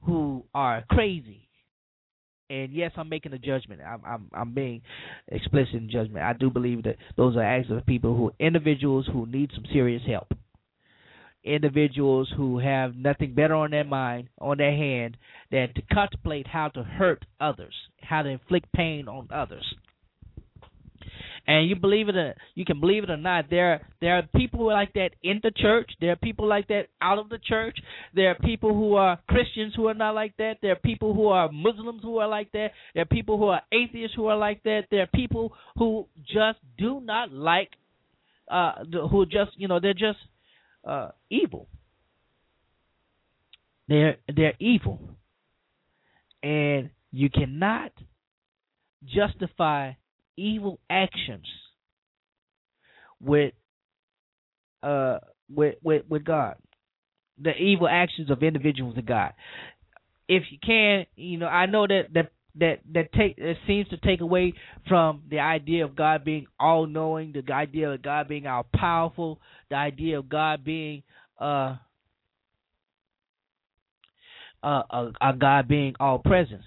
who 0.03 0.45
are 0.55 0.85
crazy. 0.91 1.49
And 2.51 2.73
yes, 2.73 2.93
I'm 2.97 3.09
making 3.09 3.33
a 3.33 3.39
judgment. 3.39 3.81
I'm 3.81 4.01
I'm 4.05 4.31
I'm 4.35 4.55
being 4.55 4.83
explicit 5.29 5.75
in 5.75 5.91
judgment. 5.91 6.25
I 6.25 6.33
do 6.35 6.51
believe 6.51 6.83
that 6.85 6.97
those 7.17 7.37
are 7.37 7.43
acts 7.43 7.71
of 7.71 7.85
people 7.87 8.17
who 8.17 8.33
individuals 8.39 9.09
who 9.11 9.27
need 9.27 9.51
some 9.55 9.65
serious 9.73 10.03
help 10.07 10.29
individuals 11.45 12.33
who 12.37 12.59
have 12.59 12.95
nothing 12.95 13.35
better 13.35 13.55
on 13.55 13.71
their 13.71 13.85
mind, 13.85 14.29
on 14.41 14.59
their 14.59 14.73
hand, 14.73 15.17
than 15.51 15.73
to 15.75 15.83
contemplate 15.93 16.47
how 16.47 16.69
to 16.69 16.83
hurt 16.83 17.25
others, 17.41 17.75
how 18.01 18.23
to 18.23 18.29
inflict 18.29 18.73
pain 18.73 19.09
on 19.09 19.29
others. 19.33 19.75
And 21.47 21.69
you 21.69 21.75
believe 21.75 22.09
it, 22.09 22.15
or, 22.15 22.35
you 22.55 22.65
can 22.65 22.79
believe 22.79 23.03
it 23.03 23.11
or 23.11 23.17
not. 23.17 23.47
There, 23.51 23.85
there 24.01 24.17
are 24.17 24.23
people 24.35 24.61
who 24.61 24.69
are 24.69 24.75
like 24.75 24.93
that 24.95 25.11
in 25.25 25.41
the 25.43 25.51
church. 25.51 25.91
There 26.01 26.13
are 26.13 26.17
people 26.17 26.47
like 26.47 26.69
that 26.69 26.87
out 27.01 27.19
of 27.19 27.29
the 27.29 27.39
church. 27.39 27.77
There 28.15 28.31
are 28.31 28.37
people 28.37 28.73
who 28.73 28.95
are 28.95 29.19
Christians 29.29 29.73
who 29.75 29.89
are 29.89 29.95
not 29.95 30.15
like 30.15 30.37
that. 30.37 30.59
There 30.63 30.71
are 30.71 30.77
people 30.77 31.15
who 31.15 31.29
are 31.29 31.51
Muslims 31.51 32.03
who 32.03 32.19
are 32.19 32.29
like 32.29 32.53
that. 32.53 32.69
There 32.95 33.03
are 33.03 33.07
people 33.07 33.39
who 33.39 33.47
are 33.47 33.63
atheists 33.73 34.15
who 34.15 34.27
are 34.27 34.37
like 34.37 34.63
that. 34.63 34.83
There 34.91 35.03
are 35.03 35.09
people 35.13 35.53
who 35.77 36.07
just 36.25 36.59
do 36.79 37.01
not 37.01 37.33
like, 37.33 37.71
uh, 38.49 38.85
who 39.11 39.27
just 39.27 39.51
you 39.57 39.67
know 39.67 39.81
they're 39.81 39.95
just 39.95 40.19
uh, 40.87 41.09
evil. 41.29 41.67
They're 43.89 44.17
they're 44.35 44.55
evil, 44.61 45.01
and 46.43 46.91
you 47.11 47.31
cannot 47.31 47.93
justify 49.05 49.93
evil 50.37 50.79
actions 50.91 51.47
with 53.21 53.55
uh 54.83 55.19
with 55.55 55.77
with 55.83 56.03
with 56.09 56.25
God. 56.25 56.57
The 57.41 57.55
evil 57.57 57.89
actions 57.89 58.31
of 58.31 58.43
individuals 58.43 58.95
to 58.97 59.03
God. 59.03 59.33
If 60.29 60.45
you 60.51 60.59
can, 60.65 61.07
you 61.17 61.39
know, 61.39 61.47
I 61.47 61.67
know 61.67 61.87
that 61.87 62.09
that 62.15 62.31
that 62.57 62.81
that 62.93 63.13
take 63.13 63.37
that 63.37 63.55
seems 63.67 63.89
to 63.89 63.97
take 63.97 64.21
away 64.21 64.55
from 64.89 65.23
the 65.31 65.39
idea 65.41 65.85
of 65.85 65.97
God 65.97 66.25
being 66.25 66.47
all 66.61 66.87
knowing, 66.87 67.33
the 67.33 67.53
idea 67.53 67.91
of 67.91 68.03
God 68.03 68.29
being 68.29 68.47
all 68.47 68.67
powerful, 68.75 69.41
the 69.71 69.77
idea 69.77 70.19
of 70.19 70.29
God 70.29 70.65
being 70.65 71.03
uh, 71.41 71.77
uh, 74.63 74.83
a, 74.91 75.13
a 75.21 75.33
God 75.39 75.69
being 75.69 75.95
all 75.99 76.19
present. 76.19 76.63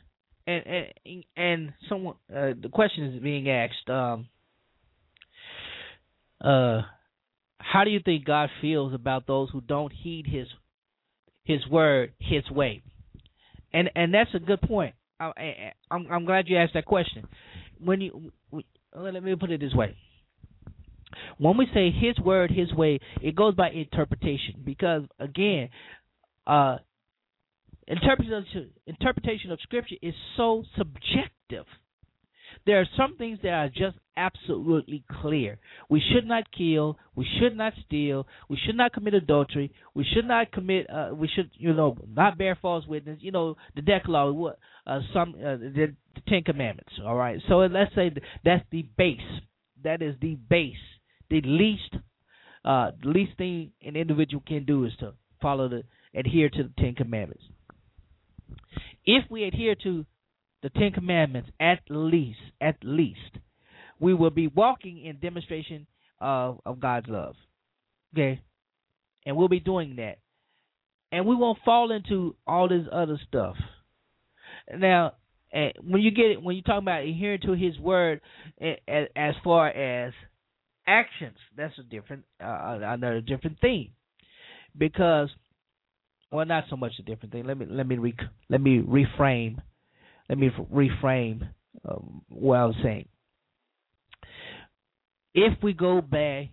And 0.48 0.64
and 1.06 1.24
and 1.36 1.74
someone 1.90 2.16
uh, 2.30 2.52
the 2.62 2.70
question 2.72 3.06
is 3.06 3.22
being 3.22 3.50
asked 3.50 3.90
um, 3.90 4.28
uh, 6.40 6.82
how 7.58 7.84
do 7.84 7.90
you 7.90 8.00
think 8.04 8.26
God 8.26 8.50
feels 8.62 8.94
about 8.94 9.26
those 9.26 9.50
who 9.52 9.62
don't 9.62 9.92
heed 9.92 10.28
his 10.28 10.48
his 11.44 11.66
word 11.68 12.14
his 12.20 12.50
way? 12.52 12.84
And 13.74 13.90
and 13.96 14.14
that's 14.14 14.30
a 14.36 14.40
good 14.40 14.62
point. 14.62 14.94
I, 15.20 15.26
I, 15.26 15.74
I'm 15.90 16.08
I'm 16.12 16.26
glad 16.26 16.48
you 16.48 16.58
asked 16.58 16.74
that 16.76 16.86
question. 16.86 17.28
When 17.84 18.02
you 18.02 18.32
let 18.96 19.24
me 19.24 19.36
put 19.36 19.52
it 19.52 19.60
this 19.60 19.74
way. 19.74 19.96
When 21.38 21.58
we 21.58 21.68
say 21.74 21.92
His 21.92 22.18
word, 22.20 22.52
His 22.52 22.74
way, 22.74 23.00
it 23.22 23.36
goes 23.36 23.56
by 23.56 23.70
interpretation 23.70 24.62
because 24.64 25.04
again, 25.20 25.70
uh, 26.48 26.78
interpretation 27.88 28.72
interpretation 28.88 29.52
of 29.52 29.60
Scripture 29.62 29.96
is 30.02 30.14
so 30.38 30.64
subjective. 30.78 31.66
There 32.66 32.80
are 32.80 32.88
some 32.98 33.16
things 33.18 33.40
that 33.44 33.54
are 33.54 33.70
just 33.70 33.98
absolutely 34.18 35.04
clear. 35.22 35.60
We 35.90 36.02
should 36.12 36.26
not 36.26 36.46
kill. 36.52 36.98
We 37.16 37.28
should 37.40 37.56
not 37.56 37.74
steal. 37.86 38.28
We 38.50 38.58
should 38.66 38.76
not 38.76 38.94
commit 38.94 39.14
adultery. 39.14 39.72
We 39.94 40.06
should 40.14 40.26
not 40.26 40.52
commit. 40.52 40.90
Uh, 40.90 41.10
we 41.14 41.28
should, 41.28 41.52
you 41.54 41.74
know, 41.74 41.98
not 42.08 42.38
bear 42.38 42.58
false 42.60 42.86
witness. 42.88 43.20
You 43.22 43.32
know, 43.32 43.56
the 43.76 43.82
Decalogue, 43.82 44.36
what, 44.36 44.60
uh, 44.88 45.02
some 45.14 45.36
uh, 45.36 45.58
the, 45.58 45.96
Ten 46.28 46.44
Commandments. 46.44 46.94
All 47.06 47.16
right. 47.16 47.40
So 47.48 47.58
let's 47.58 47.94
say 47.94 48.12
that's 48.44 48.64
the 48.72 48.88
base. 48.98 49.20
That 49.84 50.02
is 50.02 50.16
the 50.22 50.36
base. 50.50 50.76
The 51.30 51.42
least, 51.42 51.96
uh, 52.64 52.92
least 53.04 53.38
thing 53.38 53.72
an 53.84 53.96
individual 53.96 54.44
can 54.48 54.66
do 54.66 54.86
is 54.86 54.94
to 55.02 55.14
follow 55.42 55.68
the 55.68 55.84
adhere 56.16 56.50
to 56.50 56.64
the 56.64 56.72
Ten 56.80 56.96
Commandments. 56.96 57.44
If 59.06 59.30
we 59.30 59.44
adhere 59.44 59.76
to 59.84 60.06
the 60.64 60.70
Ten 60.70 60.92
Commandments 60.92 61.50
at 61.60 61.80
least, 61.90 62.40
at 62.60 62.78
least, 62.84 63.20
we 64.00 64.14
will 64.14 64.32
be 64.32 64.48
walking 64.48 65.04
in 65.06 65.20
demonstration 65.20 65.88
of, 66.20 66.60
of 66.66 66.80
God's 66.80 67.08
love. 67.08 67.36
Okay? 68.14 68.42
And 69.26 69.38
we'll 69.38 69.48
be 69.48 69.60
doing 69.60 69.98
that. 69.98 70.18
And 71.12 71.26
we 71.26 71.36
won't 71.36 71.60
fall 71.64 71.92
into 71.92 72.36
all 72.46 72.68
this 72.68 72.88
other 72.92 73.20
stuff. 73.28 73.56
Now, 74.76 75.14
eh, 75.54 75.70
when 75.82 76.02
you 76.02 76.12
get 76.12 76.26
it, 76.26 76.42
when 76.42 76.56
you 76.56 76.62
talk 76.62 76.82
about 76.82 77.04
adhering 77.04 77.42
to 77.42 77.54
His 77.54 77.78
word, 77.80 78.22
eh, 78.60 78.76
as 79.16 79.36
far 79.44 79.68
as 79.68 80.14
actions, 80.88 81.38
that's 81.56 81.78
a 81.80 81.84
different, 81.84 82.24
uh, 82.44 82.80
another 82.82 83.22
different 83.22 83.60
thing, 83.60 83.92
because, 84.78 85.30
well, 86.36 86.46
not 86.46 86.66
so 86.70 86.76
much 86.76 86.94
a 87.00 87.04
different 87.04 87.32
thing. 87.32 87.46
Let 87.46 87.58
me 87.58 87.66
let 87.70 87.88
me 87.88 87.98
re, 87.98 88.14
let 88.50 88.62
me 88.62 88.80
reframe 88.80 89.58
let 90.30 90.38
me 90.38 90.50
reframe 90.74 91.48
um, 91.88 92.22
what 92.30 92.58
I 92.58 92.66
was 92.66 92.76
saying. 92.84 93.08
If 95.34 95.62
we 95.62 95.74
go 95.74 96.02
by 96.02 96.52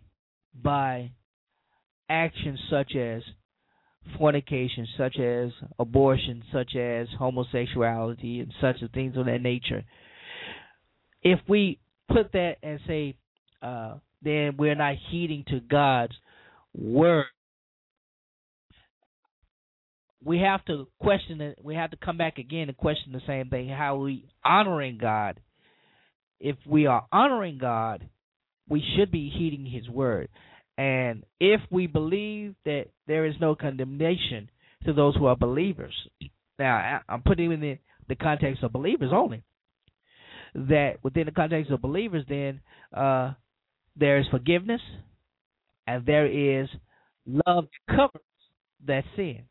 by 0.54 1.12
actions 2.08 2.58
such 2.68 2.94
as 2.96 3.22
fornication, 4.18 4.86
such 4.98 5.18
as 5.18 5.50
abortion, 5.78 6.42
such 6.52 6.74
as 6.76 7.06
homosexuality, 7.18 8.40
and 8.40 8.52
such 8.60 8.76
things 8.92 9.16
of 9.16 9.26
that 9.26 9.40
nature, 9.40 9.84
if 11.22 11.38
we 11.48 11.78
put 12.12 12.32
that 12.32 12.56
and 12.62 12.80
say, 12.86 13.16
uh, 13.62 13.94
then 14.22 14.56
we're 14.58 14.74
not 14.74 14.96
heeding 15.10 15.44
to 15.48 15.60
God's 15.60 16.14
word 16.74 17.26
we 20.24 20.38
have 20.38 20.64
to 20.66 20.88
question 21.00 21.40
it. 21.40 21.58
We 21.62 21.74
have 21.74 21.90
to 21.90 21.96
come 21.96 22.16
back 22.16 22.38
again 22.38 22.68
and 22.68 22.76
question 22.76 23.12
the 23.12 23.20
same 23.26 23.48
thing: 23.48 23.68
how 23.68 23.96
we 23.96 24.26
honoring 24.44 24.98
God. 24.98 25.40
If 26.40 26.56
we 26.66 26.86
are 26.86 27.06
honoring 27.12 27.58
God, 27.58 28.08
we 28.68 28.82
should 28.96 29.10
be 29.10 29.30
heeding 29.30 29.66
His 29.66 29.88
word. 29.88 30.28
And 30.78 31.24
if 31.38 31.60
we 31.70 31.86
believe 31.86 32.54
that 32.64 32.86
there 33.06 33.26
is 33.26 33.34
no 33.40 33.54
condemnation 33.54 34.50
to 34.84 34.92
those 34.92 35.14
who 35.14 35.26
are 35.26 35.36
believers, 35.36 35.94
now 36.58 37.00
I'm 37.08 37.22
putting 37.22 37.52
in 37.52 37.60
the, 37.60 37.78
the 38.08 38.16
context 38.16 38.62
of 38.62 38.72
believers 38.72 39.10
only. 39.12 39.44
That 40.54 40.96
within 41.02 41.26
the 41.26 41.32
context 41.32 41.70
of 41.70 41.80
believers, 41.80 42.24
then 42.28 42.60
uh, 42.96 43.34
there 43.96 44.18
is 44.18 44.26
forgiveness, 44.30 44.80
and 45.86 46.04
there 46.04 46.26
is 46.26 46.68
love 47.26 47.66
covers 47.88 48.22
that 48.86 49.04
sin. 49.16 49.44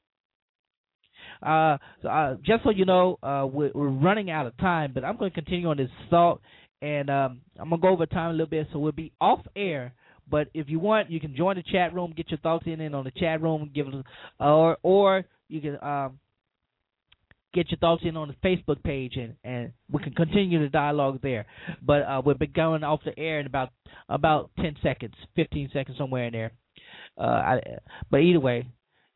Uh, 1.41 1.77
uh, 2.07 2.35
just 2.43 2.63
so 2.63 2.69
you 2.69 2.85
know, 2.85 3.17
uh, 3.23 3.47
we're, 3.51 3.71
we're, 3.73 3.89
running 3.89 4.29
out 4.29 4.45
of 4.45 4.55
time, 4.57 4.91
but 4.93 5.03
I'm 5.03 5.17
going 5.17 5.31
to 5.31 5.35
continue 5.35 5.69
on 5.69 5.77
this 5.77 5.89
thought, 6.09 6.41
and 6.81 7.09
um, 7.09 7.41
I'm 7.59 7.69
going 7.69 7.81
to 7.81 7.87
go 7.87 7.93
over 7.93 8.05
time 8.05 8.29
a 8.29 8.33
little 8.33 8.45
bit, 8.45 8.67
so 8.71 8.79
we'll 8.79 8.91
be 8.91 9.11
off 9.19 9.39
air. 9.55 9.93
But 10.29 10.49
if 10.53 10.69
you 10.69 10.79
want, 10.79 11.09
you 11.09 11.19
can 11.19 11.35
join 11.35 11.55
the 11.55 11.63
chat 11.63 11.93
room, 11.93 12.13
get 12.15 12.29
your 12.29 12.39
thoughts 12.39 12.65
in, 12.67 12.93
on 12.93 13.03
the 13.03 13.11
chat 13.11 13.41
room, 13.41 13.71
give 13.73 13.87
it, 13.87 13.93
or 14.39 14.77
or 14.83 15.25
you 15.49 15.61
can 15.61 15.77
um, 15.81 16.19
get 17.53 17.69
your 17.69 17.77
thoughts 17.79 18.03
in 18.05 18.15
on 18.15 18.29
the 18.29 18.47
Facebook 18.47 18.81
page, 18.83 19.17
and, 19.17 19.35
and 19.43 19.73
we 19.91 20.01
can 20.01 20.13
continue 20.13 20.59
the 20.59 20.69
dialogue 20.69 21.19
there. 21.21 21.45
But 21.81 22.03
uh, 22.03 22.21
we'll 22.25 22.35
be 22.35 22.47
going 22.47 22.83
off 22.83 23.01
the 23.03 23.17
air 23.17 23.39
in 23.39 23.45
about 23.45 23.69
about 24.09 24.51
ten 24.57 24.75
seconds, 24.81 25.15
fifteen 25.35 25.69
seconds, 25.73 25.97
somewhere 25.97 26.25
in 26.25 26.33
there. 26.33 26.51
Uh, 27.17 27.23
I, 27.23 27.61
but 28.09 28.17
either 28.17 28.39
way, 28.39 28.67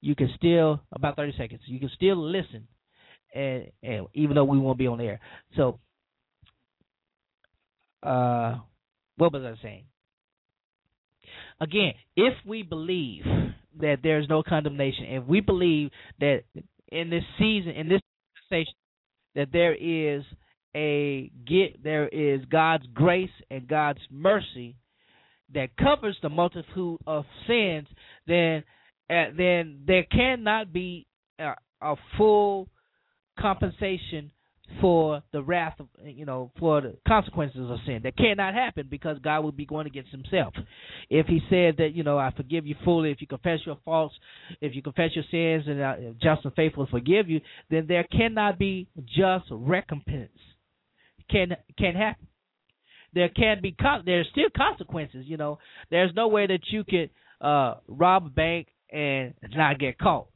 you 0.05 0.13
can 0.13 0.29
still 0.35 0.81
about 0.91 1.15
30 1.15 1.33
seconds. 1.35 1.61
You 1.65 1.79
can 1.79 1.89
still 1.95 2.15
listen, 2.15 2.67
and, 3.33 3.71
and 3.81 4.05
even 4.13 4.35
though 4.35 4.43
we 4.43 4.59
won't 4.59 4.77
be 4.77 4.85
on 4.85 5.01
air. 5.01 5.19
So, 5.55 5.79
uh, 8.03 8.57
what 9.17 9.33
was 9.33 9.41
I 9.41 9.55
saying? 9.63 9.85
Again, 11.59 11.93
if 12.15 12.33
we 12.45 12.61
believe 12.61 13.23
that 13.81 13.97
there's 14.03 14.29
no 14.29 14.43
condemnation, 14.43 15.05
if 15.05 15.25
we 15.25 15.41
believe 15.41 15.89
that 16.19 16.43
in 16.91 17.09
this 17.09 17.23
season, 17.39 17.71
in 17.71 17.89
this 17.89 18.01
station, 18.45 18.73
that 19.33 19.47
there 19.51 19.73
is 19.73 20.23
a 20.75 21.31
get, 21.47 21.83
there 21.83 22.07
is 22.07 22.41
God's 22.51 22.85
grace 22.93 23.31
and 23.49 23.67
God's 23.67 24.01
mercy 24.11 24.75
that 25.55 25.75
covers 25.77 26.15
the 26.21 26.29
multitude 26.29 26.99
of 27.07 27.25
sins, 27.47 27.87
then 28.27 28.63
uh, 29.09 29.25
then 29.37 29.81
there 29.85 30.03
cannot 30.03 30.73
be 30.73 31.07
a, 31.39 31.53
a 31.81 31.95
full 32.17 32.69
compensation 33.39 34.31
for 34.81 35.21
the 35.31 35.41
wrath 35.43 35.79
of 35.79 35.87
you 36.03 36.25
know 36.25 36.51
for 36.59 36.81
the 36.81 36.95
consequences 37.07 37.69
of 37.69 37.77
sin. 37.85 38.01
That 38.03 38.17
cannot 38.17 38.53
happen 38.53 38.87
because 38.89 39.17
God 39.19 39.43
would 39.43 39.55
be 39.55 39.65
going 39.65 39.87
against 39.87 40.11
Himself. 40.11 40.53
If 41.09 41.27
He 41.27 41.39
said 41.49 41.75
that 41.77 41.91
you 41.93 42.03
know 42.03 42.17
I 42.17 42.31
forgive 42.35 42.65
you 42.65 42.75
fully, 42.83 43.11
if 43.11 43.21
you 43.21 43.27
confess 43.27 43.59
your 43.65 43.77
faults, 43.85 44.15
if 44.61 44.75
you 44.75 44.81
confess 44.81 45.11
your 45.13 45.25
sins, 45.29 45.67
and 45.67 45.83
I, 45.83 46.13
just 46.21 46.45
and 46.45 46.53
faithful 46.55 46.87
forgive 46.89 47.29
you, 47.29 47.41
then 47.69 47.85
there 47.87 48.05
cannot 48.05 48.57
be 48.57 48.87
just 49.05 49.45
recompense. 49.51 50.31
Can 51.29 51.55
can 51.77 51.95
happen. 51.95 52.27
There 53.13 53.29
can 53.29 53.61
be 53.61 53.71
con- 53.71 54.03
there's 54.05 54.27
still 54.31 54.49
consequences. 54.55 55.25
You 55.27 55.37
know, 55.37 55.59
there's 55.89 56.11
no 56.15 56.27
way 56.27 56.47
that 56.47 56.61
you 56.71 56.83
could 56.83 57.11
uh, 57.39 57.75
rob 57.87 58.25
a 58.25 58.29
bank 58.29 58.67
and 58.91 59.33
not 59.51 59.79
get 59.79 59.97
caught. 59.97 60.27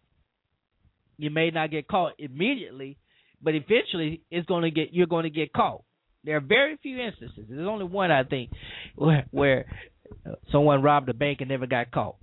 You 1.18 1.30
may 1.30 1.52
not 1.52 1.72
get 1.72 1.88
caught 1.88 2.14
immediately, 2.18 2.98
but 3.42 3.54
eventually 3.56 4.22
it's 4.32 4.48
going 4.48 4.64
to 4.64 4.72
get 4.72 4.94
you're 4.94 5.08
going 5.08 5.24
to 5.24 5.30
get 5.30 5.54
caught. 5.54 5.84
There 6.24 6.38
are 6.38 6.42
very 6.42 6.78
few 6.82 7.00
instances. 7.00 7.46
There's 7.50 7.68
only 7.68 7.86
one 7.86 8.12
I 8.12 8.24
think 8.24 8.52
where, 8.96 9.26
where 9.32 9.66
someone 10.52 10.82
robbed 10.82 11.10
a 11.10 11.14
bank 11.14 11.40
and 11.42 11.50
never 11.50 11.66
got 11.66 11.92
caught, 11.92 12.18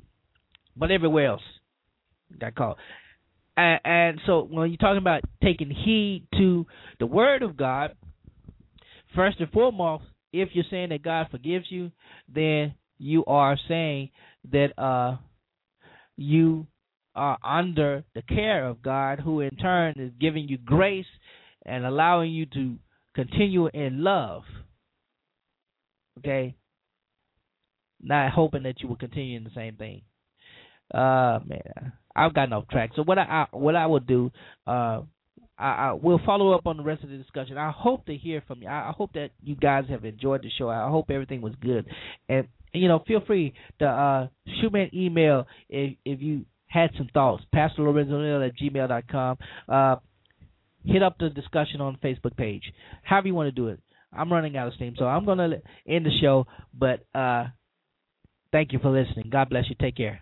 but 0.77 0.91
everywhere 0.91 1.27
else 1.27 1.43
got 2.39 2.55
caught. 2.55 2.77
And, 3.57 3.81
and 3.85 4.21
so 4.27 4.43
when 4.43 4.71
you're 4.71 4.77
talking 4.77 4.99
about 4.99 5.23
taking 5.43 5.71
heed 5.71 6.27
to 6.37 6.67
the 6.99 7.07
word 7.07 7.43
of 7.43 7.57
God, 7.57 7.95
first 9.15 9.41
and 9.41 9.51
foremost, 9.51 10.05
if 10.33 10.51
you're 10.53 10.65
saying 10.71 10.91
that 10.91 11.03
God 11.03 11.29
forgives 11.31 11.67
you, 11.71 11.91
then 12.33 12.75
you 12.99 13.25
are 13.27 13.57
saying 13.69 14.11
that 14.53 14.79
uh, 14.79 15.17
you 16.17 16.67
are 17.15 17.39
under 17.43 18.05
the 18.15 18.23
care 18.23 18.67
of 18.67 18.83
God, 18.83 19.21
who 19.21 19.41
in 19.41 19.57
turn 19.57 19.95
is 19.99 20.13
giving 20.21 20.49
you 20.49 20.59
grace 20.59 21.07
and 21.65 21.85
allowing 21.85 22.33
you 22.33 22.47
to 22.47 22.77
continue 23.15 23.69
in 23.69 24.05
love. 24.05 24.43
Okay? 26.19 26.55
Not 28.03 28.33
hoping 28.33 28.65
that 28.65 28.81
you 28.81 28.89
will 28.89 28.97
continue 28.97 29.37
in 29.37 29.45
the 29.45 29.51
same 29.55 29.77
thing. 29.77 30.03
Uh 30.95 31.41
man, 31.45 31.93
I've 32.15 32.35
gotten 32.35 32.53
off 32.53 32.69
track. 32.69 32.91
So 32.95 33.03
what 33.03 33.19
I, 33.19 33.23
I 33.53 33.57
what 33.57 33.75
I 33.75 33.87
will 33.87 34.01
do, 34.01 34.31
uh 34.67 35.01
I, 35.59 35.89
I 35.89 35.93
will 35.95 36.21
follow 36.25 36.53
up 36.53 36.67
on 36.67 36.77
the 36.77 36.83
rest 36.83 37.03
of 37.03 37.09
the 37.09 37.17
discussion. 37.17 37.57
I 37.57 37.73
hope 37.75 38.07
to 38.07 38.15
hear 38.15 38.43
from 38.47 38.63
you. 38.63 38.69
I, 38.69 38.91
I 38.91 38.93
hope 38.97 39.15
that 39.15 39.31
you 39.43 39.57
guys 39.57 39.85
have 39.89 40.05
enjoyed 40.05 40.43
the 40.43 40.51
show. 40.57 40.69
I 40.69 40.89
hope 40.89 41.11
everything 41.11 41.41
was 41.41 41.55
good. 41.61 41.87
And 42.29 42.47
you 42.79 42.89
know, 42.89 43.03
feel 43.07 43.23
free 43.27 43.55
to 43.79 43.87
uh, 43.87 44.29
shoot 44.61 44.73
me 44.73 44.83
an 44.83 44.91
email 44.95 45.47
if 45.69 45.97
if 46.05 46.21
you 46.21 46.45
had 46.67 46.91
some 46.97 47.09
thoughts. 47.13 47.45
Pastor 47.53 47.83
Lorenzo 47.83 48.43
at 48.43 48.57
gmail 48.57 48.89
dot 48.89 49.09
com. 49.09 49.39
Uh, 49.69 49.97
hit 50.85 51.03
up 51.03 51.17
the 51.19 51.31
discussion 51.31 51.81
on 51.81 51.99
the 52.01 52.09
Facebook 52.09 52.37
page. 52.37 52.63
However 53.03 53.29
you 53.29 53.35
want 53.35 53.49
to 53.49 53.53
do 53.53 53.69
it. 53.69 53.81
I'm 54.13 54.33
running 54.33 54.57
out 54.57 54.69
of 54.69 54.75
steam, 54.75 54.95
so 54.97 55.05
I'm 55.05 55.25
going 55.25 55.39
to 55.39 55.61
end 55.87 56.07
the 56.07 56.11
show. 56.23 56.47
But 56.73 57.05
uh, 57.15 57.47
thank 58.51 58.73
you 58.73 58.79
for 58.79 58.91
listening. 58.91 59.29
God 59.31 59.51
bless 59.51 59.69
you. 59.69 59.77
Take 59.79 59.97
care. 59.97 60.21